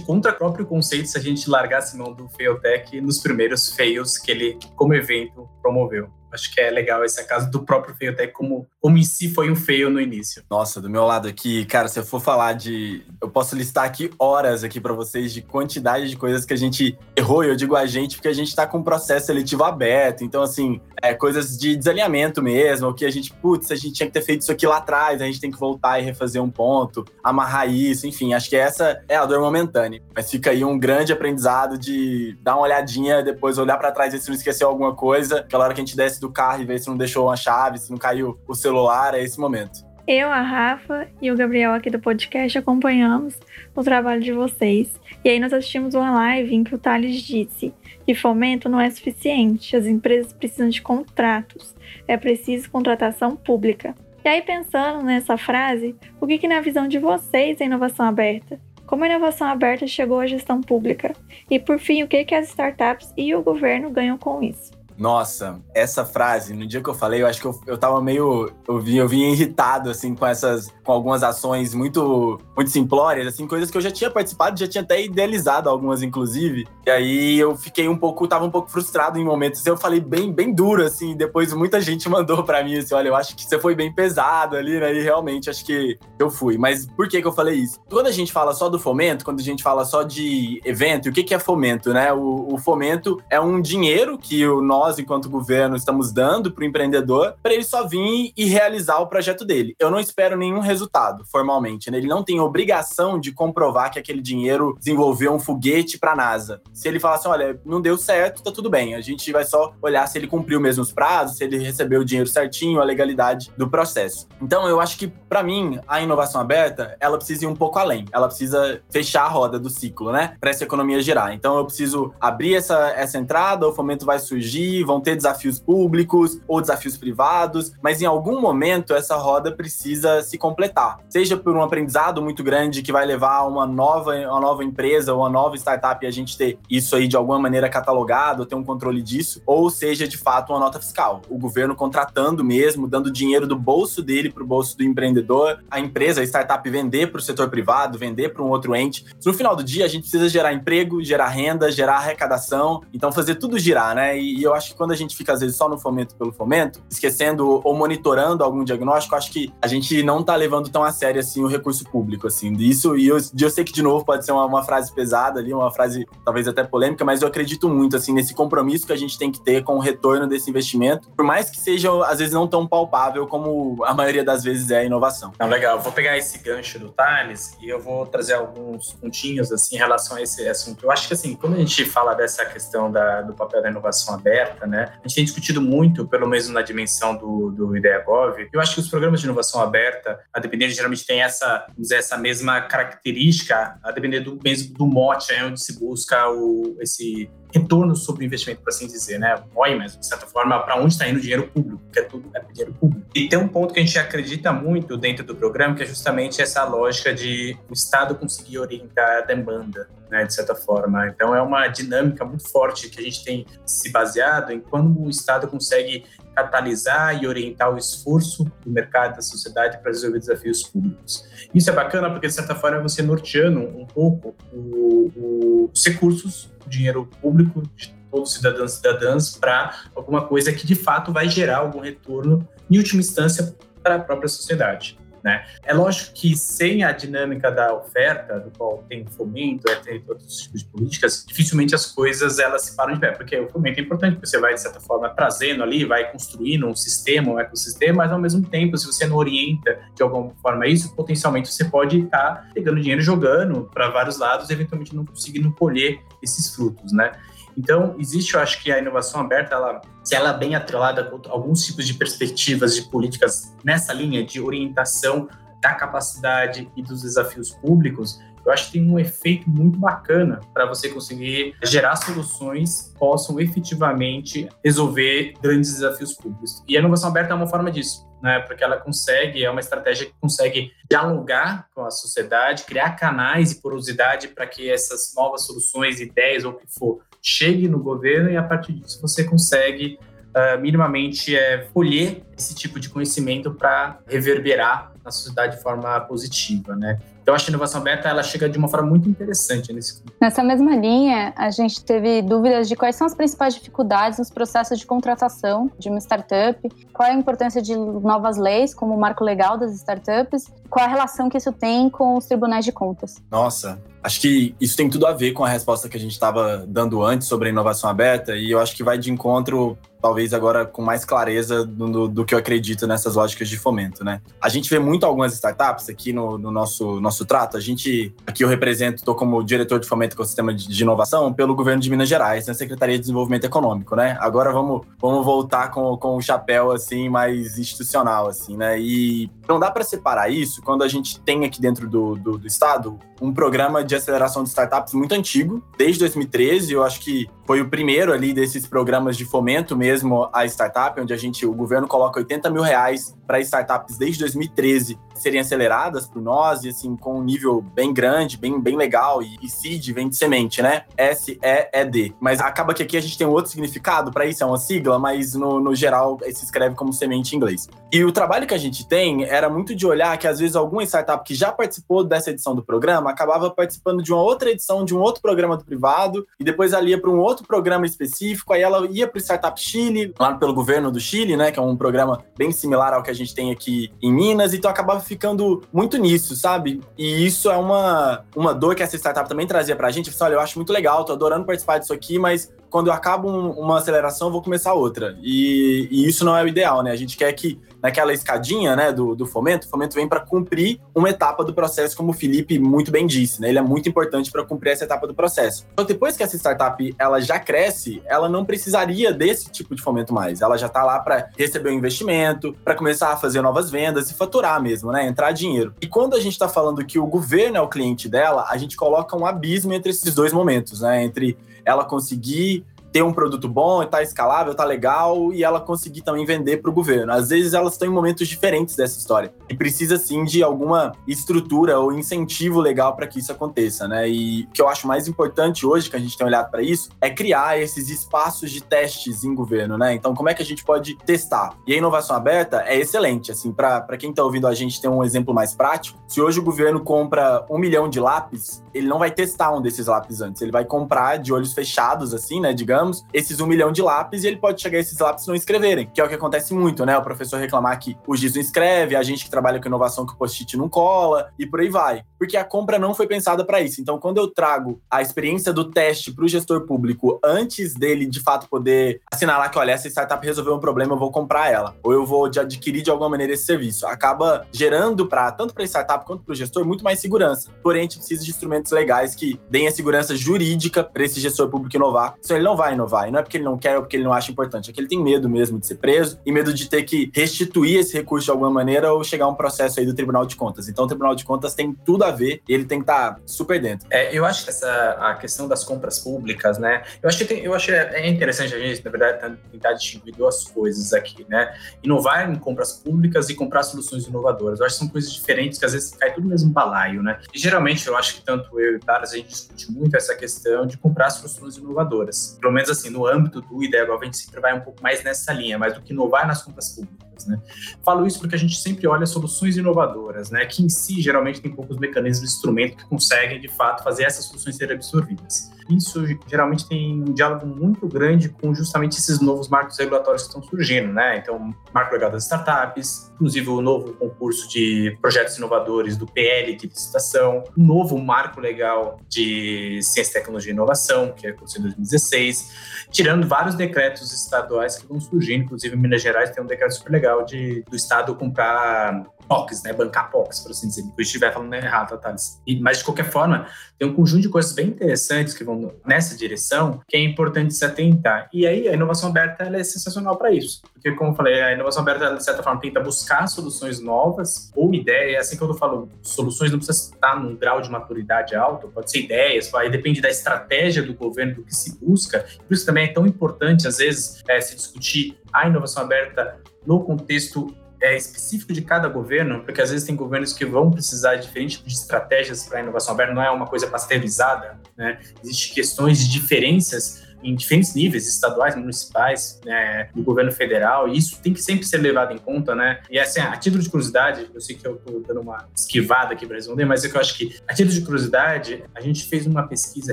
contra 0.00 0.32
o 0.32 0.34
próprio 0.34 0.66
conceito 0.66 1.06
se 1.06 1.16
a 1.16 1.20
gente 1.20 1.48
largasse 1.48 1.96
mão 1.96 2.12
do 2.12 2.28
Failtech 2.30 3.00
nos 3.00 3.20
primeiros 3.20 3.72
fails 3.72 4.18
que 4.18 4.32
ele, 4.32 4.58
como 4.74 4.94
evento, 4.94 5.48
promoveu. 5.62 6.10
Acho 6.32 6.52
que 6.52 6.60
é 6.60 6.70
legal 6.70 7.04
esse 7.04 7.24
caso 7.24 7.48
do 7.50 7.64
próprio 7.64 7.94
até 8.10 8.26
como, 8.26 8.66
como 8.80 8.96
em 8.96 9.04
si 9.04 9.28
foi 9.28 9.50
um 9.50 9.56
feio 9.56 9.90
no 9.90 10.00
início. 10.00 10.42
Nossa, 10.50 10.80
do 10.80 10.88
meu 10.88 11.04
lado 11.04 11.28
aqui, 11.28 11.64
cara, 11.66 11.86
se 11.86 11.98
eu 11.98 12.04
for 12.04 12.20
falar 12.20 12.54
de. 12.54 13.04
Eu 13.20 13.28
posso 13.28 13.54
listar 13.54 13.84
aqui 13.84 14.10
horas 14.18 14.64
aqui 14.64 14.80
para 14.80 14.94
vocês 14.94 15.32
de 15.32 15.42
quantidade 15.42 16.08
de 16.08 16.16
coisas 16.16 16.44
que 16.44 16.54
a 16.54 16.56
gente 16.56 16.98
errou, 17.14 17.44
e 17.44 17.48
eu 17.48 17.56
digo 17.56 17.76
a 17.76 17.86
gente, 17.86 18.16
porque 18.16 18.28
a 18.28 18.32
gente 18.32 18.54
tá 18.54 18.66
com 18.66 18.78
um 18.78 18.82
processo 18.82 19.26
seletivo 19.26 19.64
aberto. 19.64 20.24
Então, 20.24 20.42
assim, 20.42 20.80
é, 21.02 21.12
coisas 21.12 21.58
de 21.58 21.76
desalinhamento 21.76 22.42
mesmo, 22.42 22.88
o 22.88 22.94
que 22.94 23.04
a 23.04 23.10
gente, 23.10 23.32
putz, 23.34 23.70
a 23.70 23.76
gente 23.76 23.92
tinha 23.92 24.06
que 24.06 24.12
ter 24.12 24.22
feito 24.22 24.42
isso 24.42 24.52
aqui 24.52 24.66
lá 24.66 24.78
atrás, 24.78 25.20
a 25.20 25.26
gente 25.26 25.40
tem 25.40 25.50
que 25.50 25.58
voltar 25.58 26.00
e 26.00 26.02
refazer 26.02 26.42
um 26.42 26.50
ponto, 26.50 27.04
amarrar 27.22 27.70
isso, 27.70 28.06
enfim, 28.06 28.32
acho 28.32 28.48
que 28.48 28.56
essa 28.56 29.02
é 29.08 29.16
a 29.16 29.26
dor 29.26 29.40
momentânea. 29.40 30.02
Mas 30.14 30.30
fica 30.30 30.50
aí 30.50 30.64
um 30.64 30.78
grande 30.78 31.12
aprendizado 31.12 31.76
de 31.76 32.36
dar 32.40 32.54
uma 32.54 32.62
olhadinha, 32.62 33.22
depois 33.22 33.58
olhar 33.58 33.76
para 33.76 33.92
trás 33.92 34.14
e 34.14 34.20
se 34.20 34.28
não 34.28 34.34
esqueceu 34.34 34.68
alguma 34.68 34.94
coisa, 34.94 35.40
aquela 35.40 35.64
hora 35.64 35.74
que 35.74 35.80
a 35.80 35.84
gente 35.84 35.96
desce 35.96 36.20
do 36.20 36.30
carro 36.30 36.62
e 36.62 36.64
ver 36.64 36.78
se 36.78 36.88
não 36.88 36.96
deixou 36.96 37.26
uma 37.26 37.36
chave, 37.36 37.78
se 37.78 37.90
não 37.90 37.98
caiu 37.98 38.38
o 38.46 38.54
celular, 38.70 39.14
é 39.14 39.22
esse 39.22 39.38
momento. 39.38 39.84
Eu, 40.06 40.28
a 40.28 40.40
Rafa 40.40 41.08
e 41.20 41.30
o 41.30 41.36
Gabriel 41.36 41.72
aqui 41.72 41.90
do 41.90 41.98
podcast 41.98 42.56
acompanhamos 42.56 43.38
o 43.74 43.82
trabalho 43.82 44.22
de 44.22 44.32
vocês. 44.32 44.98
E 45.24 45.28
aí 45.28 45.38
nós 45.38 45.52
assistimos 45.52 45.94
uma 45.94 46.10
live 46.10 46.54
em 46.54 46.64
que 46.64 46.74
o 46.74 46.78
Thales 46.78 47.20
disse 47.20 47.74
que 48.06 48.14
fomento 48.14 48.68
não 48.68 48.80
é 48.80 48.88
suficiente, 48.90 49.76
as 49.76 49.86
empresas 49.86 50.32
precisam 50.32 50.68
de 50.68 50.80
contratos, 50.82 51.76
é 52.08 52.16
preciso 52.16 52.70
contratação 52.70 53.36
pública. 53.36 53.94
E 54.24 54.28
aí 54.28 54.42
pensando 54.42 55.02
nessa 55.02 55.36
frase, 55.36 55.94
o 56.20 56.26
que, 56.26 56.38
que 56.38 56.48
na 56.48 56.60
visão 56.60 56.88
de 56.88 56.98
vocês 56.98 57.60
é 57.60 57.64
inovação 57.64 58.06
aberta? 58.06 58.58
Como 58.86 59.04
a 59.04 59.06
inovação 59.06 59.46
aberta 59.46 59.86
chegou 59.86 60.18
à 60.18 60.26
gestão 60.26 60.60
pública? 60.60 61.12
E 61.48 61.58
por 61.58 61.78
fim, 61.78 62.02
o 62.02 62.08
que, 62.08 62.24
que 62.24 62.34
as 62.34 62.48
startups 62.48 63.12
e 63.16 63.34
o 63.34 63.42
governo 63.42 63.90
ganham 63.90 64.18
com 64.18 64.42
isso? 64.42 64.79
Nossa, 65.00 65.58
essa 65.74 66.04
frase, 66.04 66.52
no 66.52 66.66
dia 66.66 66.82
que 66.82 66.90
eu 66.90 66.92
falei, 66.92 67.22
eu 67.22 67.26
acho 67.26 67.40
que 67.40 67.46
eu, 67.46 67.58
eu 67.66 67.78
tava 67.78 68.02
meio. 68.02 68.52
Eu 68.68 68.78
vim, 68.78 68.96
eu 68.96 69.08
vim 69.08 69.32
irritado, 69.32 69.88
assim, 69.88 70.14
com 70.14 70.26
essas. 70.26 70.70
com 70.84 70.92
algumas 70.92 71.22
ações 71.22 71.72
muito, 71.72 72.38
muito 72.54 72.70
simplórias, 72.70 73.26
assim, 73.26 73.46
coisas 73.46 73.70
que 73.70 73.78
eu 73.78 73.80
já 73.80 73.90
tinha 73.90 74.10
participado, 74.10 74.60
já 74.60 74.68
tinha 74.68 74.82
até 74.82 75.02
idealizado 75.02 75.70
algumas, 75.70 76.02
inclusive. 76.02 76.68
E 76.86 76.90
aí 76.90 77.38
eu 77.38 77.56
fiquei 77.56 77.88
um 77.88 77.96
pouco, 77.96 78.28
tava 78.28 78.44
um 78.44 78.50
pouco 78.50 78.70
frustrado 78.70 79.18
em 79.18 79.24
momentos. 79.24 79.64
Eu 79.64 79.74
falei 79.74 80.00
bem, 80.00 80.30
bem 80.30 80.52
duro, 80.52 80.84
assim. 80.84 81.16
Depois 81.16 81.50
muita 81.54 81.80
gente 81.80 82.06
mandou 82.06 82.44
para 82.44 82.62
mim 82.62 82.76
assim: 82.76 82.94
olha, 82.94 83.08
eu 83.08 83.16
acho 83.16 83.34
que 83.34 83.44
você 83.44 83.58
foi 83.58 83.74
bem 83.74 83.90
pesado 83.90 84.54
ali, 84.54 84.78
né? 84.78 84.94
E 84.94 85.00
realmente 85.00 85.48
acho 85.48 85.64
que 85.64 85.98
eu 86.18 86.28
fui. 86.28 86.58
Mas 86.58 86.86
por 86.86 87.08
que, 87.08 87.22
que 87.22 87.26
eu 87.26 87.32
falei 87.32 87.54
isso? 87.56 87.80
Quando 87.88 88.08
a 88.08 88.12
gente 88.12 88.30
fala 88.30 88.52
só 88.52 88.68
do 88.68 88.78
fomento, 88.78 89.24
quando 89.24 89.40
a 89.40 89.44
gente 89.44 89.62
fala 89.62 89.86
só 89.86 90.02
de 90.02 90.60
evento, 90.62 91.08
o 91.08 91.12
que, 91.12 91.22
que 91.22 91.32
é 91.32 91.38
fomento, 91.38 91.90
né? 91.94 92.12
O, 92.12 92.52
o 92.52 92.58
fomento 92.58 93.18
é 93.30 93.40
um 93.40 93.62
dinheiro 93.62 94.18
que 94.18 94.46
o 94.46 94.60
nós 94.60 94.89
nós, 94.90 94.98
enquanto 94.98 95.30
governo, 95.30 95.76
estamos 95.76 96.12
dando 96.12 96.50
para 96.50 96.62
o 96.62 96.64
empreendedor, 96.64 97.36
para 97.40 97.54
ele 97.54 97.62
só 97.62 97.86
vir 97.86 98.32
e 98.36 98.44
realizar 98.44 98.98
o 98.98 99.06
projeto 99.06 99.44
dele. 99.44 99.74
Eu 99.78 99.90
não 99.90 100.00
espero 100.00 100.36
nenhum 100.36 100.58
resultado, 100.58 101.24
formalmente. 101.30 101.90
Né? 101.90 101.98
Ele 101.98 102.08
não 102.08 102.24
tem 102.24 102.40
obrigação 102.40 103.20
de 103.20 103.32
comprovar 103.32 103.92
que 103.92 103.98
aquele 103.98 104.20
dinheiro 104.20 104.76
desenvolveu 104.78 105.32
um 105.32 105.38
foguete 105.38 105.98
para 105.98 106.12
a 106.12 106.16
NASA. 106.16 106.60
Se 106.72 106.88
ele 106.88 106.98
falar 106.98 107.16
assim, 107.16 107.28
olha, 107.28 107.60
não 107.64 107.80
deu 107.80 107.96
certo, 107.96 108.42
tá 108.42 108.50
tudo 108.50 108.68
bem. 108.68 108.94
A 108.94 109.00
gente 109.00 109.30
vai 109.30 109.44
só 109.44 109.72
olhar 109.80 110.06
se 110.08 110.18
ele 110.18 110.26
cumpriu 110.26 110.60
mesmo 110.60 110.82
os 110.82 110.92
prazos, 110.92 111.36
se 111.36 111.44
ele 111.44 111.58
recebeu 111.58 112.00
o 112.00 112.04
dinheiro 112.04 112.28
certinho, 112.28 112.80
a 112.80 112.84
legalidade 112.84 113.52
do 113.56 113.68
processo. 113.68 114.26
Então, 114.42 114.68
eu 114.68 114.80
acho 114.80 114.98
que, 114.98 115.06
para 115.06 115.42
mim, 115.42 115.78
a 115.86 116.00
inovação 116.00 116.40
aberta, 116.40 116.96
ela 116.98 117.16
precisa 117.16 117.44
ir 117.44 117.48
um 117.48 117.54
pouco 117.54 117.78
além. 117.78 118.06
Ela 118.12 118.26
precisa 118.26 118.80
fechar 118.90 119.24
a 119.24 119.28
roda 119.28 119.58
do 119.58 119.70
ciclo, 119.70 120.10
né? 120.10 120.36
Para 120.40 120.50
essa 120.50 120.64
economia 120.64 121.00
girar. 121.00 121.32
Então, 121.32 121.56
eu 121.58 121.64
preciso 121.64 122.12
abrir 122.20 122.56
essa, 122.56 122.90
essa 122.96 123.18
entrada, 123.18 123.68
o 123.68 123.72
fomento 123.72 124.04
vai 124.04 124.18
surgir, 124.18 124.79
vão 124.84 125.00
ter 125.00 125.16
desafios 125.16 125.58
públicos 125.58 126.38
ou 126.46 126.60
desafios 126.60 126.96
privados, 126.96 127.72
mas 127.82 128.00
em 128.00 128.06
algum 128.06 128.40
momento 128.40 128.94
essa 128.94 129.16
roda 129.16 129.52
precisa 129.52 130.22
se 130.22 130.38
completar. 130.38 130.98
Seja 131.08 131.36
por 131.36 131.56
um 131.56 131.62
aprendizado 131.62 132.22
muito 132.22 132.42
grande 132.42 132.82
que 132.82 132.92
vai 132.92 133.06
levar 133.06 133.36
a 133.36 133.46
uma 133.46 133.66
nova, 133.66 134.14
uma 134.14 134.40
nova 134.40 134.64
empresa 134.64 135.12
ou 135.12 135.20
uma 135.20 135.30
nova 135.30 135.56
startup 135.56 136.04
e 136.04 136.08
a 136.08 136.10
gente 136.10 136.36
ter 136.36 136.58
isso 136.68 136.96
aí 136.96 137.06
de 137.06 137.16
alguma 137.16 137.38
maneira 137.38 137.68
catalogado, 137.68 138.46
ter 138.46 138.54
um 138.54 138.64
controle 138.64 139.02
disso, 139.02 139.42
ou 139.46 139.70
seja 139.70 140.06
de 140.06 140.16
fato 140.16 140.52
uma 140.52 140.60
nota 140.60 140.78
fiscal. 140.78 141.22
O 141.28 141.38
governo 141.38 141.74
contratando 141.74 142.44
mesmo, 142.44 142.88
dando 142.88 143.10
dinheiro 143.10 143.46
do 143.46 143.56
bolso 143.56 144.02
dele 144.02 144.30
para 144.30 144.42
o 144.42 144.46
bolso 144.46 144.76
do 144.76 144.84
empreendedor, 144.84 145.62
a 145.70 145.80
empresa, 145.80 146.20
a 146.20 146.24
startup 146.24 146.68
vender 146.68 147.10
para 147.10 147.18
o 147.18 147.22
setor 147.22 147.48
privado, 147.48 147.98
vender 147.98 148.30
para 148.30 148.42
um 148.42 148.48
outro 148.48 148.74
ente. 148.74 149.04
No 149.24 149.32
final 149.32 149.54
do 149.54 149.62
dia, 149.62 149.84
a 149.84 149.88
gente 149.88 150.02
precisa 150.02 150.28
gerar 150.28 150.52
emprego, 150.52 151.02
gerar 151.02 151.28
renda, 151.28 151.70
gerar 151.70 151.96
arrecadação, 151.96 152.82
então 152.92 153.12
fazer 153.12 153.36
tudo 153.36 153.58
girar, 153.58 153.94
né? 153.94 154.18
E, 154.18 154.42
eu 154.42 154.54
acho 154.54 154.69
que 154.70 154.76
quando 154.76 154.92
a 154.92 154.96
gente 154.96 155.16
fica 155.16 155.32
às 155.32 155.40
vezes 155.40 155.56
só 155.56 155.68
no 155.68 155.78
fomento 155.78 156.14
pelo 156.14 156.32
fomento, 156.32 156.80
esquecendo 156.90 157.60
ou 157.64 157.74
monitorando 157.74 158.42
algum 158.42 158.64
diagnóstico, 158.64 159.14
acho 159.14 159.30
que 159.30 159.52
a 159.60 159.66
gente 159.66 160.02
não 160.02 160.22
tá 160.22 160.34
levando 160.36 160.68
tão 160.68 160.82
a 160.82 160.92
sério 160.92 161.20
assim 161.20 161.42
o 161.42 161.46
recurso 161.46 161.84
público, 161.84 162.26
assim. 162.26 162.52
Isso, 162.54 162.96
e 162.96 163.06
eu, 163.08 163.16
eu 163.16 163.50
sei 163.50 163.64
que 163.64 163.72
de 163.72 163.82
novo 163.82 164.04
pode 164.04 164.24
ser 164.24 164.32
uma, 164.32 164.44
uma 164.44 164.62
frase 164.62 164.92
pesada 164.92 165.40
ali, 165.40 165.52
uma 165.52 165.70
frase 165.70 166.06
talvez 166.24 166.46
até 166.48 166.64
polêmica, 166.64 167.04
mas 167.04 167.22
eu 167.22 167.28
acredito 167.28 167.68
muito 167.68 167.96
assim 167.96 168.12
nesse 168.12 168.34
compromisso 168.34 168.86
que 168.86 168.92
a 168.92 168.96
gente 168.96 169.18
tem 169.18 169.30
que 169.30 169.40
ter 169.40 169.62
com 169.62 169.76
o 169.76 169.78
retorno 169.78 170.26
desse 170.26 170.50
investimento, 170.50 171.10
por 171.10 171.24
mais 171.24 171.50
que 171.50 171.58
seja 171.58 171.90
às 172.06 172.18
vezes 172.18 172.32
não 172.34 172.46
tão 172.46 172.66
palpável 172.66 173.26
como 173.26 173.82
a 173.84 173.94
maioria 173.94 174.24
das 174.24 174.42
vezes 174.42 174.70
é 174.70 174.78
a 174.78 174.84
inovação. 174.84 175.32
Não, 175.38 175.48
legal. 175.48 175.80
Vou 175.80 175.92
pegar 175.92 176.16
esse 176.16 176.38
gancho 176.38 176.78
do 176.78 176.90
Thales 176.90 177.56
e 177.60 177.68
eu 177.68 177.80
vou 177.80 178.06
trazer 178.06 178.34
alguns 178.34 178.92
pontinhos 178.92 179.52
assim 179.52 179.76
em 179.76 179.78
relação 179.78 180.16
a 180.16 180.22
esse 180.22 180.46
assunto. 180.48 180.84
Eu 180.84 180.90
acho 180.90 181.08
que 181.08 181.14
assim, 181.14 181.34
quando 181.34 181.54
a 181.54 181.58
gente 181.58 181.84
fala 181.84 182.14
dessa 182.14 182.44
questão 182.44 182.90
da, 182.90 183.22
do 183.22 183.34
papel 183.34 183.62
da 183.62 183.70
inovação 183.70 184.14
aberta, 184.14 184.49
né? 184.66 184.92
A 185.02 185.08
gente 185.08 185.14
tem 185.14 185.24
discutido 185.24 185.60
muito, 185.60 186.06
pelo 186.06 186.28
menos 186.28 186.48
na 186.48 186.62
dimensão 186.62 187.16
do, 187.16 187.50
do 187.50 187.76
IdeaGov. 187.76 188.48
Eu 188.52 188.60
acho 188.60 188.74
que 188.74 188.80
os 188.80 188.88
programas 188.88 189.20
de 189.20 189.26
inovação 189.26 189.60
aberta, 189.60 190.18
a 190.32 190.40
depender, 190.40 190.68
geralmente 190.70 191.06
tem 191.06 191.22
essa, 191.22 191.66
dizer, 191.76 191.96
essa 191.96 192.16
mesma 192.16 192.60
característica, 192.60 193.78
a 193.82 193.90
depender 193.90 194.20
do 194.20 194.38
mesmo 194.42 194.74
do 194.74 194.86
mote, 194.86 195.32
é 195.32 195.44
onde 195.44 195.62
se 195.62 195.78
busca 195.78 196.28
o, 196.30 196.76
esse 196.80 197.30
retorno 197.52 197.96
sobre 197.96 198.24
o 198.24 198.26
investimento, 198.26 198.62
por 198.62 198.68
assim 198.70 198.86
dizer, 198.86 199.18
né? 199.18 199.42
ROI, 199.54 199.74
mas 199.76 199.96
de 199.96 200.06
certa 200.06 200.26
forma, 200.26 200.58
para 200.60 200.76
onde 200.76 200.92
está 200.92 201.08
indo 201.08 201.18
o 201.18 201.20
dinheiro 201.20 201.48
público, 201.48 201.80
que 201.92 201.98
é 201.98 202.02
tudo 202.02 202.30
é 202.34 202.40
dinheiro 202.40 202.74
público. 202.74 203.06
E 203.14 203.28
tem 203.28 203.38
um 203.38 203.48
ponto 203.48 203.74
que 203.74 203.80
a 203.80 203.84
gente 203.84 203.98
acredita 203.98 204.52
muito 204.52 204.96
dentro 204.96 205.24
do 205.24 205.34
programa, 205.34 205.74
que 205.74 205.82
é 205.82 205.86
justamente 205.86 206.40
essa 206.40 206.64
lógica 206.64 207.12
de 207.12 207.56
o 207.68 207.72
Estado 207.72 208.14
conseguir 208.14 208.58
orientar 208.58 209.18
a 209.18 209.20
demanda, 209.22 209.88
né, 210.10 210.24
de 210.24 210.34
certa 210.34 210.54
forma. 210.54 211.06
Então, 211.08 211.34
é 211.34 211.40
uma 211.40 211.68
dinâmica 211.68 212.24
muito 212.24 212.48
forte 212.48 212.88
que 212.88 213.00
a 213.00 213.02
gente 213.02 213.24
tem 213.24 213.46
se 213.64 213.90
baseado 213.90 214.50
em 214.50 214.60
quando 214.60 215.00
o 215.00 215.08
Estado 215.08 215.46
consegue 215.46 216.04
catalisar 216.34 217.22
e 217.22 217.26
orientar 217.26 217.72
o 217.72 217.76
esforço 217.76 218.44
do 218.64 218.70
mercado 218.70 219.16
da 219.16 219.22
sociedade 219.22 219.78
para 219.78 219.90
resolver 219.90 220.18
desafios 220.18 220.62
públicos. 220.62 221.24
Isso 221.54 221.70
é 221.70 221.72
bacana 221.72 222.10
porque, 222.10 222.26
de 222.26 222.32
certa 222.32 222.54
forma, 222.54 222.80
você 222.80 223.02
norteando 223.02 223.60
um 223.60 223.86
pouco 223.86 224.34
o, 224.52 225.10
o, 225.16 225.70
os 225.72 225.84
recursos 225.84 226.50
dinheiro 226.66 227.08
público 227.20 227.62
de 227.76 227.92
todos 228.10 228.30
os 228.30 228.36
cidadãos 228.36 228.72
e 228.72 228.76
cidadãs 228.76 229.36
para 229.36 229.74
alguma 229.94 230.26
coisa 230.26 230.52
que 230.52 230.66
de 230.66 230.74
fato 230.74 231.12
vai 231.12 231.28
gerar 231.28 231.58
algum 231.58 231.80
retorno, 231.80 232.48
em 232.70 232.78
última 232.78 233.00
instância, 233.00 233.54
para 233.82 233.96
a 233.96 233.98
própria 233.98 234.28
sociedade. 234.28 234.99
Né? 235.22 235.44
É 235.64 235.74
lógico 235.74 236.14
que 236.14 236.36
sem 236.36 236.82
a 236.82 236.92
dinâmica 236.92 237.50
da 237.50 237.74
oferta, 237.74 238.40
do 238.40 238.50
qual 238.56 238.84
tem 238.88 239.04
fomento, 239.04 239.70
é, 239.70 239.76
tem 239.76 240.02
outros 240.08 240.36
tipos 240.36 240.62
de 240.62 240.68
políticas, 240.68 241.24
dificilmente 241.26 241.74
as 241.74 241.86
coisas 241.86 242.38
elas 242.38 242.62
se 242.62 242.76
param 242.76 242.94
de 242.94 243.00
pé, 243.00 243.12
porque 243.12 243.38
o 243.38 243.48
fomento 243.48 243.78
é 243.78 243.82
importante, 243.82 244.14
porque 244.14 244.26
você 244.26 244.38
vai, 244.38 244.54
de 244.54 244.60
certa 244.60 244.80
forma, 244.80 245.08
trazendo 245.10 245.62
ali, 245.62 245.84
vai 245.84 246.10
construindo 246.10 246.66
um 246.66 246.74
sistema, 246.74 247.32
um 247.32 247.38
ecossistema, 247.38 247.98
mas 247.98 248.12
ao 248.12 248.18
mesmo 248.18 248.46
tempo, 248.46 248.78
se 248.78 248.86
você 248.86 249.06
não 249.06 249.16
orienta 249.16 249.78
de 249.94 250.02
alguma 250.02 250.30
forma 250.40 250.66
isso, 250.66 250.94
potencialmente 250.94 251.52
você 251.52 251.64
pode 251.64 252.00
estar 252.00 252.36
tá 252.36 252.48
pegando 252.54 252.80
dinheiro 252.80 253.00
e 253.02 253.04
jogando 253.04 253.68
para 253.72 253.90
vários 253.90 254.18
lados 254.18 254.48
eventualmente 254.50 254.94
não 254.94 255.04
conseguindo 255.04 255.52
colher 255.52 256.00
esses 256.22 256.54
frutos, 256.54 256.92
né? 256.92 257.12
Então, 257.60 257.94
existe, 257.98 258.32
eu 258.32 258.40
acho 258.40 258.62
que 258.62 258.72
a 258.72 258.78
inovação 258.78 259.20
aberta, 259.20 259.54
ela, 259.54 259.82
se 260.02 260.14
ela 260.14 260.30
é 260.30 260.38
bem 260.38 260.54
atrelada 260.54 261.04
com 261.04 261.20
alguns 261.28 261.62
tipos 261.62 261.86
de 261.86 261.92
perspectivas 261.92 262.74
de 262.74 262.88
políticas 262.88 263.54
nessa 263.62 263.92
linha 263.92 264.24
de 264.24 264.40
orientação 264.40 265.28
da 265.60 265.74
capacidade 265.74 266.72
e 266.74 266.82
dos 266.82 267.02
desafios 267.02 267.50
públicos, 267.50 268.18
eu 268.46 268.50
acho 268.50 268.66
que 268.66 268.72
tem 268.78 268.90
um 268.90 268.98
efeito 268.98 269.50
muito 269.50 269.78
bacana 269.78 270.40
para 270.54 270.64
você 270.64 270.88
conseguir 270.88 271.54
gerar 271.62 271.96
soluções 271.96 272.90
que 272.94 272.98
possam 272.98 273.38
efetivamente 273.38 274.48
resolver 274.64 275.34
grandes 275.42 275.74
desafios 275.74 276.14
públicos. 276.14 276.64
E 276.66 276.78
a 276.78 276.80
inovação 276.80 277.10
aberta 277.10 277.34
é 277.34 277.36
uma 277.36 277.46
forma 277.46 277.70
disso. 277.70 278.08
Né, 278.22 278.38
porque 278.40 278.62
ela 278.62 278.76
consegue, 278.76 279.42
é 279.42 279.50
uma 279.50 279.60
estratégia 279.60 280.04
que 280.04 280.12
consegue 280.20 280.70
dialogar 280.90 281.68
com 281.74 281.86
a 281.86 281.90
sociedade, 281.90 282.64
criar 282.64 282.90
canais 282.90 283.52
e 283.52 283.62
porosidade 283.62 284.28
para 284.28 284.46
que 284.46 284.70
essas 284.70 285.14
novas 285.16 285.46
soluções, 285.46 286.00
ideias 286.00 286.44
ou 286.44 286.52
o 286.52 286.54
que 286.54 286.66
for, 286.68 287.00
chegue 287.22 287.68
no 287.68 287.78
governo 287.78 288.30
e 288.30 288.36
a 288.36 288.42
partir 288.42 288.72
disso 288.72 289.00
você 289.00 289.24
consegue 289.24 289.98
uh, 290.30 290.60
minimamente 290.60 291.36
é, 291.36 291.66
colher 291.72 292.22
esse 292.36 292.54
tipo 292.54 292.80
de 292.80 292.88
conhecimento 292.88 293.52
para 293.52 293.98
reverberar 294.06 294.92
na 295.04 295.10
sociedade 295.10 295.56
de 295.56 295.62
forma 295.62 295.98
positiva, 296.00 296.76
né? 296.76 296.98
Então, 297.22 297.34
acho 297.34 297.44
que 297.44 297.50
a 297.50 297.52
inovação 297.52 297.80
aberta 297.80 298.08
ela 298.08 298.22
chega 298.22 298.48
de 298.48 298.58
uma 298.58 298.66
forma 298.66 298.88
muito 298.88 299.08
interessante 299.08 299.72
nesse. 299.72 300.02
Nessa 300.20 300.42
mesma 300.42 300.74
linha, 300.74 301.32
a 301.36 301.50
gente 301.50 301.84
teve 301.84 302.22
dúvidas 302.22 302.68
de 302.68 302.74
quais 302.74 302.96
são 302.96 303.06
as 303.06 303.14
principais 303.14 303.54
dificuldades 303.54 304.18
nos 304.18 304.30
processos 304.30 304.78
de 304.78 304.86
contratação 304.86 305.70
de 305.78 305.88
uma 305.88 305.98
startup, 306.00 306.60
qual 306.92 307.08
é 307.08 307.12
a 307.12 307.14
importância 307.14 307.62
de 307.62 307.76
novas 307.76 308.36
leis, 308.36 308.74
como 308.74 308.94
o 308.94 309.00
marco 309.00 309.22
legal 309.22 309.56
das 309.56 309.72
startups, 309.74 310.46
qual 310.68 310.84
a 310.84 310.88
relação 310.88 311.28
que 311.28 311.36
isso 311.36 311.52
tem 311.52 311.88
com 311.88 312.16
os 312.16 312.26
tribunais 312.26 312.64
de 312.64 312.72
contas. 312.72 313.22
Nossa, 313.30 313.80
acho 314.02 314.20
que 314.20 314.54
isso 314.60 314.76
tem 314.76 314.88
tudo 314.88 315.06
a 315.06 315.12
ver 315.12 315.32
com 315.32 315.44
a 315.44 315.48
resposta 315.48 315.88
que 315.88 315.96
a 315.96 316.00
gente 316.00 316.12
estava 316.12 316.64
dando 316.66 317.02
antes 317.02 317.28
sobre 317.28 317.48
a 317.48 317.50
inovação 317.50 317.88
aberta, 317.88 318.36
e 318.36 318.50
eu 318.50 318.58
acho 318.58 318.76
que 318.76 318.82
vai 318.82 318.98
de 318.98 319.10
encontro 319.10 319.78
talvez 320.00 320.32
agora 320.32 320.64
com 320.64 320.82
mais 320.82 321.04
clareza 321.04 321.64
do, 321.64 322.08
do, 322.08 322.24
que 322.24 322.34
eu 322.34 322.38
acredito 322.38 322.86
nessas 322.86 323.14
lógicas 323.14 323.48
de 323.48 323.58
fomento, 323.58 324.02
né? 324.02 324.20
A 324.40 324.48
gente 324.48 324.68
vê 324.70 324.78
muito 324.78 325.04
algumas 325.04 325.34
startups 325.34 325.88
aqui 325.88 326.12
no, 326.12 326.38
no 326.38 326.50
nosso, 326.50 327.00
nosso 327.00 327.24
trato. 327.24 327.56
A 327.56 327.60
gente, 327.60 328.14
aqui 328.26 328.42
eu 328.42 328.48
represento, 328.48 328.96
estou 328.96 329.14
como 329.14 329.42
diretor 329.42 329.78
de 329.78 329.86
fomento 329.86 330.16
com 330.16 330.22
o 330.22 330.26
sistema 330.26 330.54
de, 330.54 330.66
de, 330.66 330.82
inovação 330.82 331.32
pelo 331.32 331.54
governo 331.54 331.82
de 331.82 331.90
Minas 331.90 332.08
Gerais, 332.08 332.46
na 332.46 332.54
Secretaria 332.54 332.96
de 332.96 333.02
Desenvolvimento 333.02 333.44
Econômico, 333.44 333.94
né? 333.94 334.16
Agora 334.20 334.52
vamos, 334.52 334.86
vamos 334.98 335.24
voltar 335.24 335.70
com, 335.70 335.96
com 335.96 336.16
o 336.16 336.22
chapéu, 336.22 336.72
assim, 336.72 337.08
mais 337.08 337.58
institucional, 337.58 338.28
assim, 338.28 338.56
né? 338.56 338.80
E 338.80 339.30
não 339.48 339.60
dá 339.60 339.70
para 339.70 339.84
separar 339.84 340.30
isso 340.30 340.62
quando 340.62 340.82
a 340.82 340.88
gente 340.88 341.20
tem 341.20 341.44
aqui 341.44 341.60
dentro 341.60 341.88
do, 341.88 342.16
do, 342.16 342.38
do 342.38 342.46
Estado 342.46 342.98
um 343.20 343.32
programa 343.32 343.84
de 343.84 343.94
aceleração 343.94 344.42
de 344.42 344.48
startups 344.48 344.94
muito 344.94 345.12
antigo, 345.12 345.62
desde 345.76 346.00
2013, 346.00 346.72
eu 346.72 346.82
acho 346.82 347.00
que 347.00 347.28
foi 347.46 347.60
o 347.60 347.68
primeiro 347.68 348.12
ali 348.12 348.32
desses 348.32 348.66
programas 348.66 349.16
de 349.16 349.24
fomento 349.24 349.76
mesmo 349.76 350.28
à 350.32 350.46
startup, 350.46 351.00
onde 351.00 351.12
a 351.12 351.16
gente, 351.16 351.44
o 351.44 351.52
governo 351.52 351.86
coloca 351.86 352.20
80 352.20 352.48
mil 352.50 352.62
reais 352.62 353.14
para 353.26 353.40
startups 353.40 353.98
desde 353.98 354.20
2013 354.20 354.98
serem 355.14 355.40
aceleradas 355.40 356.06
por 356.06 356.22
nós, 356.22 356.64
e 356.64 356.70
assim, 356.70 356.96
com 356.96 357.18
um 357.18 357.22
nível 357.22 357.60
bem 357.60 357.92
grande, 357.92 358.38
bem, 358.38 358.58
bem 358.58 358.76
legal, 358.76 359.22
e, 359.22 359.36
e 359.42 359.48
seed 359.48 359.92
vem 359.92 360.08
de 360.08 360.16
semente, 360.16 360.62
né? 360.62 360.84
S-E-E-D. 360.96 362.14
Mas 362.18 362.40
acaba 362.40 362.72
que 362.72 362.82
aqui 362.82 362.96
a 362.96 363.00
gente 363.02 363.18
tem 363.18 363.26
um 363.26 363.30
outro 363.30 363.50
significado 363.50 364.10
para 364.10 364.24
isso, 364.24 364.42
é 364.42 364.46
uma 364.46 364.56
sigla, 364.56 364.98
mas 364.98 365.34
no, 365.34 365.60
no 365.60 365.74
geral 365.74 366.18
se 366.32 366.44
escreve 366.44 366.74
como 366.74 366.92
semente 366.92 367.34
em 367.34 367.36
inglês. 367.36 367.68
E 367.92 368.02
o 368.02 368.12
trabalho 368.12 368.46
que 368.46 368.54
a 368.54 368.58
gente 368.58 368.86
tem 368.88 369.24
era 369.24 369.50
muito 369.50 369.74
de 369.74 369.86
olhar 369.86 370.16
que 370.16 370.26
às 370.26 370.38
vezes 370.38 370.56
alguma 370.56 370.82
startup 370.84 371.22
que 371.22 371.34
já 371.34 371.52
participou 371.52 372.02
dessa 372.02 372.30
edição 372.30 372.54
do 372.54 372.64
programa 372.64 373.09
acabava 373.10 373.50
participando 373.50 374.02
de 374.02 374.12
uma 374.12 374.22
outra 374.22 374.50
edição 374.50 374.84
de 374.84 374.94
um 374.94 375.00
outro 375.00 375.20
programa 375.20 375.56
do 375.56 375.64
privado, 375.64 376.26
e 376.38 376.44
depois 376.44 376.72
ela 376.72 376.88
ia 376.88 377.00
para 377.00 377.10
um 377.10 377.18
outro 377.18 377.46
programa 377.46 377.86
específico, 377.86 378.52
aí 378.52 378.62
ela 378.62 378.86
ia 378.90 379.06
para 379.06 379.18
o 379.18 379.20
Startup 379.20 379.60
Chile, 379.60 380.14
lá 380.18 380.34
pelo 380.34 380.54
governo 380.54 380.90
do 380.90 381.00
Chile, 381.00 381.36
né, 381.36 381.50
que 381.50 381.58
é 381.58 381.62
um 381.62 381.76
programa 381.76 382.22
bem 382.36 382.52
similar 382.52 382.94
ao 382.94 383.02
que 383.02 383.10
a 383.10 383.14
gente 383.14 383.34
tem 383.34 383.50
aqui 383.50 383.92
em 384.02 384.12
Minas, 384.12 384.54
então 384.54 384.70
acabava 384.70 385.00
ficando 385.00 385.62
muito 385.72 385.96
nisso, 385.96 386.34
sabe? 386.36 386.80
E 386.96 387.26
isso 387.26 387.50
é 387.50 387.56
uma, 387.56 388.24
uma 388.34 388.54
dor 388.54 388.74
que 388.74 388.82
essa 388.82 388.96
startup 388.96 389.28
também 389.28 389.46
trazia 389.46 389.76
para 389.76 389.88
a 389.88 389.90
gente. 389.90 390.10
Olha, 390.20 390.34
eu 390.34 390.40
acho 390.40 390.58
muito 390.58 390.72
legal, 390.72 391.04
tô 391.04 391.12
adorando 391.12 391.46
participar 391.46 391.78
disso 391.78 391.92
aqui, 391.92 392.18
mas 392.18 392.52
quando 392.70 392.86
eu 392.86 392.92
acabo 392.92 393.28
um, 393.28 393.50
uma 393.50 393.78
aceleração, 393.78 394.28
eu 394.28 394.32
vou 394.32 394.42
começar 394.42 394.72
outra. 394.72 395.18
E, 395.22 395.88
e, 395.90 396.06
isso 396.06 396.24
não 396.24 396.36
é 396.36 396.42
o 396.42 396.48
ideal, 396.48 396.82
né? 396.82 396.92
A 396.92 396.96
gente 396.96 397.16
quer 397.16 397.32
que 397.32 397.58
naquela 397.82 398.12
escadinha 398.12 398.76
né, 398.76 398.92
do, 398.92 399.14
do 399.14 399.26
fomento, 399.26 399.66
o 399.66 399.70
fomento 399.70 399.94
vem 399.94 400.08
para 400.08 400.20
cumprir 400.20 400.80
uma 400.94 401.10
etapa 401.10 401.44
do 401.44 401.52
processo, 401.54 401.96
como 401.96 402.10
o 402.10 402.14
Felipe 402.14 402.58
muito 402.58 402.90
bem 402.90 403.06
disse, 403.06 403.40
né? 403.40 403.48
Ele 403.48 403.58
é 403.58 403.62
muito 403.62 403.88
importante 403.88 404.30
para 404.30 404.44
cumprir 404.44 404.72
essa 404.72 404.84
etapa 404.84 405.06
do 405.06 405.14
processo. 405.14 405.66
Então, 405.72 405.84
depois 405.84 406.16
que 406.16 406.22
essa 406.22 406.36
startup 406.36 406.94
ela 406.98 407.20
já 407.20 407.38
cresce, 407.38 408.02
ela 408.06 408.28
não 408.28 408.44
precisaria 408.44 409.12
desse 409.12 409.50
tipo 409.50 409.74
de 409.74 409.82
fomento 409.82 410.12
mais. 410.12 410.40
Ela 410.40 410.56
já 410.56 410.66
está 410.66 410.84
lá 410.84 410.98
para 410.98 411.30
receber 411.36 411.70
o 411.70 411.72
um 411.72 411.76
investimento, 411.76 412.54
para 412.64 412.74
começar 412.74 413.12
a 413.12 413.16
fazer 413.16 413.40
novas 413.40 413.70
vendas 413.70 414.10
e 414.10 414.14
faturar 414.14 414.62
mesmo, 414.62 414.92
né? 414.92 415.06
Entrar 415.06 415.32
dinheiro. 415.32 415.74
E 415.80 415.86
quando 415.86 416.14
a 416.14 416.20
gente 416.20 416.32
está 416.32 416.48
falando 416.48 416.84
que 416.84 416.98
o 416.98 417.06
governo 417.06 417.56
é 417.56 417.60
o 417.60 417.68
cliente 417.68 418.08
dela, 418.08 418.46
a 418.48 418.56
gente 418.56 418.76
coloca 418.76 419.16
um 419.16 419.26
abismo 419.26 419.72
entre 419.72 419.90
esses 419.90 420.14
dois 420.14 420.32
momentos, 420.32 420.80
né? 420.80 421.04
Entre 421.04 421.36
ela 421.64 421.84
conseguir 421.84 422.64
ter 422.92 423.02
um 423.02 423.12
produto 423.12 423.48
bom, 423.48 423.84
tá 423.84 424.02
escalável, 424.02 424.54
tá 424.54 424.64
legal 424.64 425.32
e 425.32 425.44
ela 425.44 425.60
conseguir 425.60 426.02
também 426.02 426.24
vender 426.24 426.58
para 426.58 426.70
o 426.70 426.74
governo. 426.74 427.12
Às 427.12 427.28
vezes 427.28 427.54
elas 427.54 427.74
estão 427.74 427.88
em 427.88 427.92
momentos 427.92 428.26
diferentes 428.28 428.76
dessa 428.76 428.98
história 428.98 429.32
e 429.48 429.54
precisa 429.54 429.96
sim 429.96 430.24
de 430.24 430.42
alguma 430.42 430.92
estrutura 431.06 431.78
ou 431.78 431.92
incentivo 431.92 432.60
legal 432.60 432.96
para 432.96 433.06
que 433.06 433.18
isso 433.18 433.32
aconteça, 433.32 433.86
né? 433.86 434.08
E 434.08 434.44
o 434.44 434.52
que 434.52 434.62
eu 434.62 434.68
acho 434.68 434.86
mais 434.86 435.08
importante 435.08 435.66
hoje 435.66 435.88
que 435.88 435.96
a 435.96 436.00
gente 436.00 436.16
tem 436.16 436.26
olhado 436.26 436.50
para 436.50 436.62
isso 436.62 436.90
é 437.00 437.10
criar 437.10 437.60
esses 437.60 437.88
espaços 437.88 438.50
de 438.50 438.62
testes 438.62 439.24
em 439.24 439.34
governo, 439.34 439.78
né? 439.78 439.94
Então, 439.94 440.14
como 440.14 440.28
é 440.28 440.34
que 440.34 440.42
a 440.42 440.46
gente 440.46 440.64
pode 440.64 440.96
testar? 440.96 441.56
E 441.66 441.72
a 441.72 441.76
inovação 441.76 442.16
aberta 442.16 442.62
é 442.66 442.78
excelente, 442.78 443.30
assim, 443.30 443.52
para 443.52 443.96
quem 443.96 444.10
está 444.10 444.24
ouvindo 444.24 444.46
a 444.46 444.54
gente 444.54 444.80
ter 444.80 444.88
um 444.88 445.04
exemplo 445.04 445.34
mais 445.34 445.54
prático. 445.54 445.98
Se 446.08 446.20
hoje 446.20 446.40
o 446.40 446.42
governo 446.42 446.80
compra 446.80 447.44
um 447.50 447.58
milhão 447.58 447.88
de 447.88 448.00
lápis, 448.00 448.62
ele 448.74 448.86
não 448.86 448.98
vai 448.98 449.10
testar 449.10 449.52
um 449.52 449.60
desses 449.60 449.86
lápis 449.86 450.20
antes, 450.20 450.42
ele 450.42 450.52
vai 450.52 450.64
comprar 450.64 451.18
de 451.18 451.32
olhos 451.32 451.52
fechados, 451.52 452.14
assim, 452.14 452.40
né? 452.40 452.52
Digamos 452.52 453.04
esses 453.12 453.40
um 453.40 453.46
milhão 453.46 453.72
de 453.72 453.82
lápis 453.82 454.24
e 454.24 454.26
ele 454.26 454.36
pode 454.36 454.60
chegar 454.60 454.78
a 454.78 454.80
esses 454.80 454.98
lápis 454.98 455.26
não 455.26 455.34
escreverem, 455.34 455.90
que 455.92 456.00
é 456.00 456.04
o 456.04 456.08
que 456.08 456.14
acontece 456.14 456.54
muito, 456.54 456.84
né? 456.84 456.96
O 456.96 457.02
professor 457.02 457.38
reclamar 457.38 457.78
que 457.78 457.96
o 458.06 458.16
giz 458.16 458.34
não 458.34 458.40
escreve, 458.40 458.96
a 458.96 459.02
gente 459.02 459.24
que 459.24 459.30
trabalha 459.30 459.60
com 459.60 459.68
inovação 459.68 460.06
que 460.06 460.12
o 460.12 460.16
post-it 460.16 460.56
não 460.56 460.68
cola 460.68 461.30
e 461.38 461.46
por 461.46 461.60
aí 461.60 461.68
vai. 461.68 462.02
Porque 462.18 462.36
a 462.36 462.44
compra 462.44 462.78
não 462.78 462.94
foi 462.94 463.06
pensada 463.06 463.44
para 463.44 463.60
isso. 463.60 463.80
Então, 463.80 463.98
quando 463.98 464.18
eu 464.18 464.28
trago 464.28 464.80
a 464.90 465.00
experiência 465.00 465.52
do 465.52 465.70
teste 465.70 466.12
para 466.12 466.24
o 466.24 466.28
gestor 466.28 466.66
público 466.66 467.18
antes 467.24 467.74
dele 467.74 468.06
de 468.06 468.20
fato 468.20 468.48
poder 468.48 469.00
assinalar 469.10 469.50
que, 469.50 469.58
olha, 469.58 469.72
essa 469.72 469.88
startup 469.88 470.24
resolveu 470.24 470.54
um 470.54 470.60
problema, 470.60 470.94
eu 470.94 470.98
vou 470.98 471.10
comprar 471.10 471.50
ela, 471.50 471.76
ou 471.82 471.92
eu 471.92 472.04
vou 472.04 472.26
adquirir 472.26 472.82
de 472.82 472.90
alguma 472.90 473.08
maneira 473.08 473.32
esse 473.32 473.44
serviço, 473.44 473.86
acaba 473.86 474.46
gerando 474.52 475.06
para 475.06 475.32
tanto 475.32 475.54
para 475.54 475.62
a 475.62 475.66
startup 475.66 476.04
quanto 476.04 476.22
para 476.22 476.32
o 476.32 476.34
gestor 476.34 476.64
muito 476.64 476.84
mais 476.84 477.00
segurança. 477.00 477.50
Porém, 477.62 477.80
a 477.80 477.82
gente 477.82 477.98
precisa 477.98 478.22
de 478.22 478.30
instrumentos 478.30 478.59
legais 478.70 479.14
que 479.14 479.40
deem 479.48 479.68
a 479.68 479.70
segurança 479.70 480.16
jurídica 480.16 480.82
para 480.82 481.04
esse 481.04 481.20
gestor 481.20 481.48
público 481.48 481.76
inovar, 481.76 482.14
senão 482.20 482.38
ele 482.38 482.44
não 482.44 482.56
vai 482.56 482.74
inovar. 482.74 483.08
E 483.08 483.10
não 483.10 483.20
é 483.20 483.22
porque 483.22 483.36
ele 483.36 483.44
não 483.44 483.56
quer 483.56 483.76
ou 483.76 483.82
porque 483.82 483.96
ele 483.96 484.04
não 484.04 484.12
acha 484.12 484.30
importante, 484.30 484.70
é 484.70 484.72
que 484.72 484.80
ele 484.80 484.88
tem 484.88 485.02
medo 485.02 485.28
mesmo 485.28 485.58
de 485.58 485.66
ser 485.66 485.76
preso 485.76 486.18
e 486.24 486.32
medo 486.32 486.52
de 486.52 486.68
ter 486.68 486.82
que 486.82 487.10
restituir 487.14 487.78
esse 487.78 487.94
recurso 487.94 488.26
de 488.26 488.30
alguma 488.30 488.50
maneira 488.50 488.92
ou 488.92 489.04
chegar 489.04 489.26
a 489.26 489.28
um 489.28 489.34
processo 489.34 489.80
aí 489.80 489.86
do 489.86 489.94
Tribunal 489.94 490.26
de 490.26 490.36
Contas. 490.36 490.68
Então 490.68 490.84
o 490.84 490.88
Tribunal 490.88 491.14
de 491.14 491.24
Contas 491.24 491.54
tem 491.54 491.72
tudo 491.72 492.04
a 492.04 492.10
ver 492.10 492.42
e 492.48 492.54
ele 492.54 492.64
tem 492.64 492.78
que 492.78 492.84
estar 492.84 493.14
tá 493.14 493.20
super 493.24 493.60
dentro. 493.60 493.86
É, 493.90 494.16
eu 494.16 494.24
acho 494.24 494.44
que 494.44 494.50
essa 494.50 494.70
a 495.00 495.14
questão 495.14 495.48
das 495.48 495.64
compras 495.64 495.98
públicas, 495.98 496.58
né? 496.58 496.82
Eu 497.02 497.08
acho 497.08 497.18
que 497.18 497.24
tem, 497.24 497.44
eu 497.44 497.54
acho 497.54 497.70
é 497.70 498.08
interessante 498.08 498.54
a 498.54 498.58
gente, 498.58 498.84
na 498.84 498.90
verdade, 498.90 499.36
tentar 499.50 499.72
distinguir 499.72 500.14
duas 500.14 500.44
coisas 500.44 500.92
aqui, 500.92 501.26
né? 501.28 501.54
Inovar 501.82 502.30
em 502.30 502.36
compras 502.36 502.72
públicas 502.72 503.28
e 503.28 503.34
comprar 503.34 503.62
soluções 503.62 504.06
inovadoras. 504.06 504.60
Eu 504.60 504.66
acho 504.66 504.74
que 504.76 504.78
são 504.80 504.88
coisas 504.88 505.12
diferentes 505.12 505.58
que 505.58 505.64
às 505.64 505.72
vezes 505.72 505.92
cai 505.92 506.12
tudo 506.12 506.24
no 506.24 506.30
mesmo 506.30 506.50
balaio, 506.50 507.02
né? 507.02 507.18
E 507.34 507.38
geralmente 507.38 507.86
eu 507.86 507.96
acho 507.96 508.16
que 508.16 508.22
tanto 508.22 508.49
eu 508.58 508.72
e 508.72 508.76
o 508.76 508.80
Taras 508.80 509.12
a 509.12 509.16
gente 509.16 509.28
discute 509.28 509.70
muito 509.70 509.96
essa 509.96 510.14
questão 510.14 510.66
de 510.66 510.78
comprar 510.78 511.10
soluções 511.10 511.56
inovadoras. 511.56 512.38
Pelo 512.40 512.52
menos 512.52 512.70
assim, 512.70 512.90
no 512.90 513.06
âmbito 513.06 513.40
do 513.40 513.62
Ideia 513.62 513.86
a 513.90 514.04
gente 514.04 514.16
sempre 514.16 514.40
vai 514.40 514.56
um 514.56 514.60
pouco 514.60 514.82
mais 514.82 515.04
nessa 515.04 515.32
linha, 515.32 515.58
mais 515.58 515.74
do 515.74 515.82
que 515.82 515.92
inovar 515.92 516.26
nas 516.26 516.42
compras 516.42 516.70
públicas, 516.70 517.26
né? 517.26 517.40
Falo 517.84 518.06
isso 518.06 518.18
porque 518.18 518.34
a 518.34 518.38
gente 518.38 518.56
sempre 518.56 518.86
olha 518.86 519.06
soluções 519.06 519.56
inovadoras, 519.56 520.30
né? 520.30 520.46
Que 520.46 520.62
em 520.62 520.68
si, 520.68 521.00
geralmente, 521.00 521.40
tem 521.40 521.50
poucos 521.50 521.76
mecanismos 521.78 522.28
de 522.28 522.34
instrumento 522.34 522.76
que 522.76 522.84
conseguem, 522.86 523.40
de 523.40 523.48
fato, 523.48 523.84
fazer 523.84 524.04
essas 524.04 524.24
soluções 524.24 524.56
serem 524.56 524.76
absorvidas 524.76 525.50
isso 525.76 526.04
geralmente 526.26 526.68
tem 526.68 527.02
um 527.02 527.12
diálogo 527.12 527.46
muito 527.46 527.86
grande 527.88 528.28
com 528.28 528.54
justamente 528.54 528.98
esses 528.98 529.20
novos 529.20 529.48
marcos 529.48 529.78
regulatórios 529.78 530.22
que 530.22 530.28
estão 530.28 530.42
surgindo, 530.42 530.92
né? 530.92 531.18
Então, 531.18 531.54
marco 531.72 531.92
legal 531.92 532.10
das 532.10 532.24
startups, 532.24 533.10
inclusive 533.14 533.48
o 533.48 533.60
novo 533.60 533.92
concurso 533.94 534.48
de 534.48 534.96
projetos 535.00 535.36
inovadores 535.36 535.96
do 535.96 536.06
PL 536.06 536.54
de 536.56 536.66
licitação, 536.66 537.44
o 537.56 537.60
novo 537.60 537.98
marco 537.98 538.40
legal 538.40 538.98
de 539.08 539.80
ciência, 539.82 540.14
tecnologia 540.14 540.52
e 540.52 540.54
inovação, 540.54 541.12
que 541.12 541.26
aconteceu 541.26 541.60
em 541.60 541.64
2016, 541.64 542.86
tirando 542.90 543.26
vários 543.26 543.54
decretos 543.54 544.12
estaduais 544.12 544.78
que 544.78 544.86
vão 544.86 545.00
surgindo, 545.00 545.44
inclusive 545.44 545.76
em 545.76 545.78
Minas 545.78 546.02
Gerais 546.02 546.30
tem 546.30 546.42
um 546.42 546.46
decreto 546.46 546.74
super 546.74 546.90
legal 546.90 547.24
de, 547.24 547.62
do 547.68 547.76
estado 547.76 548.14
comprar 548.14 549.06
POCs, 549.30 549.62
né? 549.62 549.72
Bancar 549.72 550.10
POCs, 550.10 550.40
por 550.40 550.50
assim 550.50 550.66
dizer. 550.66 550.82
Depois 550.82 551.06
estiver 551.06 551.32
falando 551.32 551.54
errado, 551.54 551.96
Thales. 551.98 552.42
E, 552.44 552.60
mas, 552.60 552.78
de 552.78 552.84
qualquer 552.84 553.08
forma, 553.08 553.46
tem 553.78 553.88
um 553.88 553.94
conjunto 553.94 554.22
de 554.22 554.28
coisas 554.28 554.52
bem 554.52 554.66
interessantes 554.66 555.34
que 555.34 555.44
vão 555.44 555.72
nessa 555.86 556.16
direção 556.16 556.80
que 556.88 556.96
é 556.96 557.00
importante 557.00 557.54
se 557.54 557.64
atentar. 557.64 558.28
E 558.32 558.44
aí, 558.44 558.66
a 558.66 558.72
inovação 558.72 559.10
aberta 559.10 559.44
é 559.44 559.62
sensacional 559.62 560.16
para 560.16 560.32
isso. 560.32 560.60
Porque, 560.72 560.90
como 560.92 561.12
eu 561.12 561.14
falei, 561.14 561.40
a 561.40 561.52
inovação 561.52 561.82
aberta, 561.82 562.12
de 562.12 562.24
certa 562.24 562.42
forma, 562.42 562.60
tenta 562.60 562.80
buscar 562.80 563.28
soluções 563.28 563.78
novas 563.78 564.50
ou 564.56 564.74
ideias. 564.74 565.28
Assim 565.28 565.36
que 565.36 565.44
eu 565.44 565.54
falo, 565.54 565.88
soluções 566.02 566.50
não 566.50 566.58
precisa 566.58 566.92
estar 566.92 567.20
num 567.20 567.36
grau 567.36 567.60
de 567.60 567.70
maturidade 567.70 568.34
alto, 568.34 568.66
pode 568.66 568.90
ser 568.90 569.04
ideias, 569.04 569.54
aí 569.54 569.70
depende 569.70 570.00
da 570.00 570.08
estratégia 570.08 570.82
do 570.82 570.92
governo, 570.92 571.36
do 571.36 571.44
que 571.44 571.54
se 571.54 571.78
busca. 571.78 572.26
Por 572.48 572.52
isso 572.52 572.66
também 572.66 572.86
é 572.86 572.92
tão 572.92 573.06
importante, 573.06 573.68
às 573.68 573.76
vezes, 573.76 574.24
é, 574.28 574.40
se 574.40 574.56
discutir 574.56 575.16
a 575.32 575.46
inovação 575.46 575.84
aberta 575.84 576.40
no 576.66 576.82
contexto 576.82 577.54
é, 577.80 577.96
específico 577.96 578.52
de 578.52 578.62
cada 578.62 578.88
governo, 578.88 579.42
porque 579.42 579.60
às 579.60 579.70
vezes 579.70 579.86
tem 579.86 579.96
governos 579.96 580.32
que 580.32 580.44
vão 580.44 580.70
precisar 580.70 581.16
de 581.16 581.26
diferentes 581.26 581.62
de 581.64 581.72
estratégias 581.72 582.44
para 582.44 582.58
a 582.58 582.62
inovação 582.62 582.94
aberta, 582.94 583.14
não 583.14 583.22
é 583.22 583.30
uma 583.30 583.46
coisa 583.46 583.66
pasteurizada, 583.66 584.58
né? 584.76 584.98
Existem 585.22 585.54
questões 585.54 585.98
de 585.98 586.10
diferenças 586.10 587.02
em 587.22 587.34
diferentes 587.34 587.74
níveis, 587.74 588.06
estaduais, 588.06 588.56
municipais, 588.56 589.40
né, 589.44 589.88
do 589.94 590.02
governo 590.02 590.32
federal, 590.32 590.88
e 590.88 590.96
isso 590.96 591.20
tem 591.22 591.32
que 591.32 591.42
sempre 591.42 591.66
ser 591.66 591.78
levado 591.78 592.12
em 592.12 592.18
conta, 592.18 592.54
né? 592.54 592.80
E 592.90 592.98
assim, 592.98 593.20
a 593.20 593.36
título 593.36 593.62
de 593.62 593.68
curiosidade, 593.68 594.30
eu 594.32 594.40
sei 594.40 594.56
que 594.56 594.66
eu 594.66 594.76
estou 594.76 595.00
dando 595.00 595.20
uma 595.20 595.48
esquivada 595.54 596.12
aqui 596.12 596.26
para 596.26 596.36
responder, 596.36 596.64
mas 596.64 596.84
é 596.84 596.88
que 596.88 596.96
eu 596.96 597.00
acho 597.00 597.16
que, 597.16 597.36
a 597.46 597.54
título 597.54 597.74
de 597.74 597.82
curiosidade, 597.82 598.64
a 598.74 598.80
gente 598.80 599.04
fez 599.04 599.26
uma 599.26 599.46
pesquisa 599.46 599.92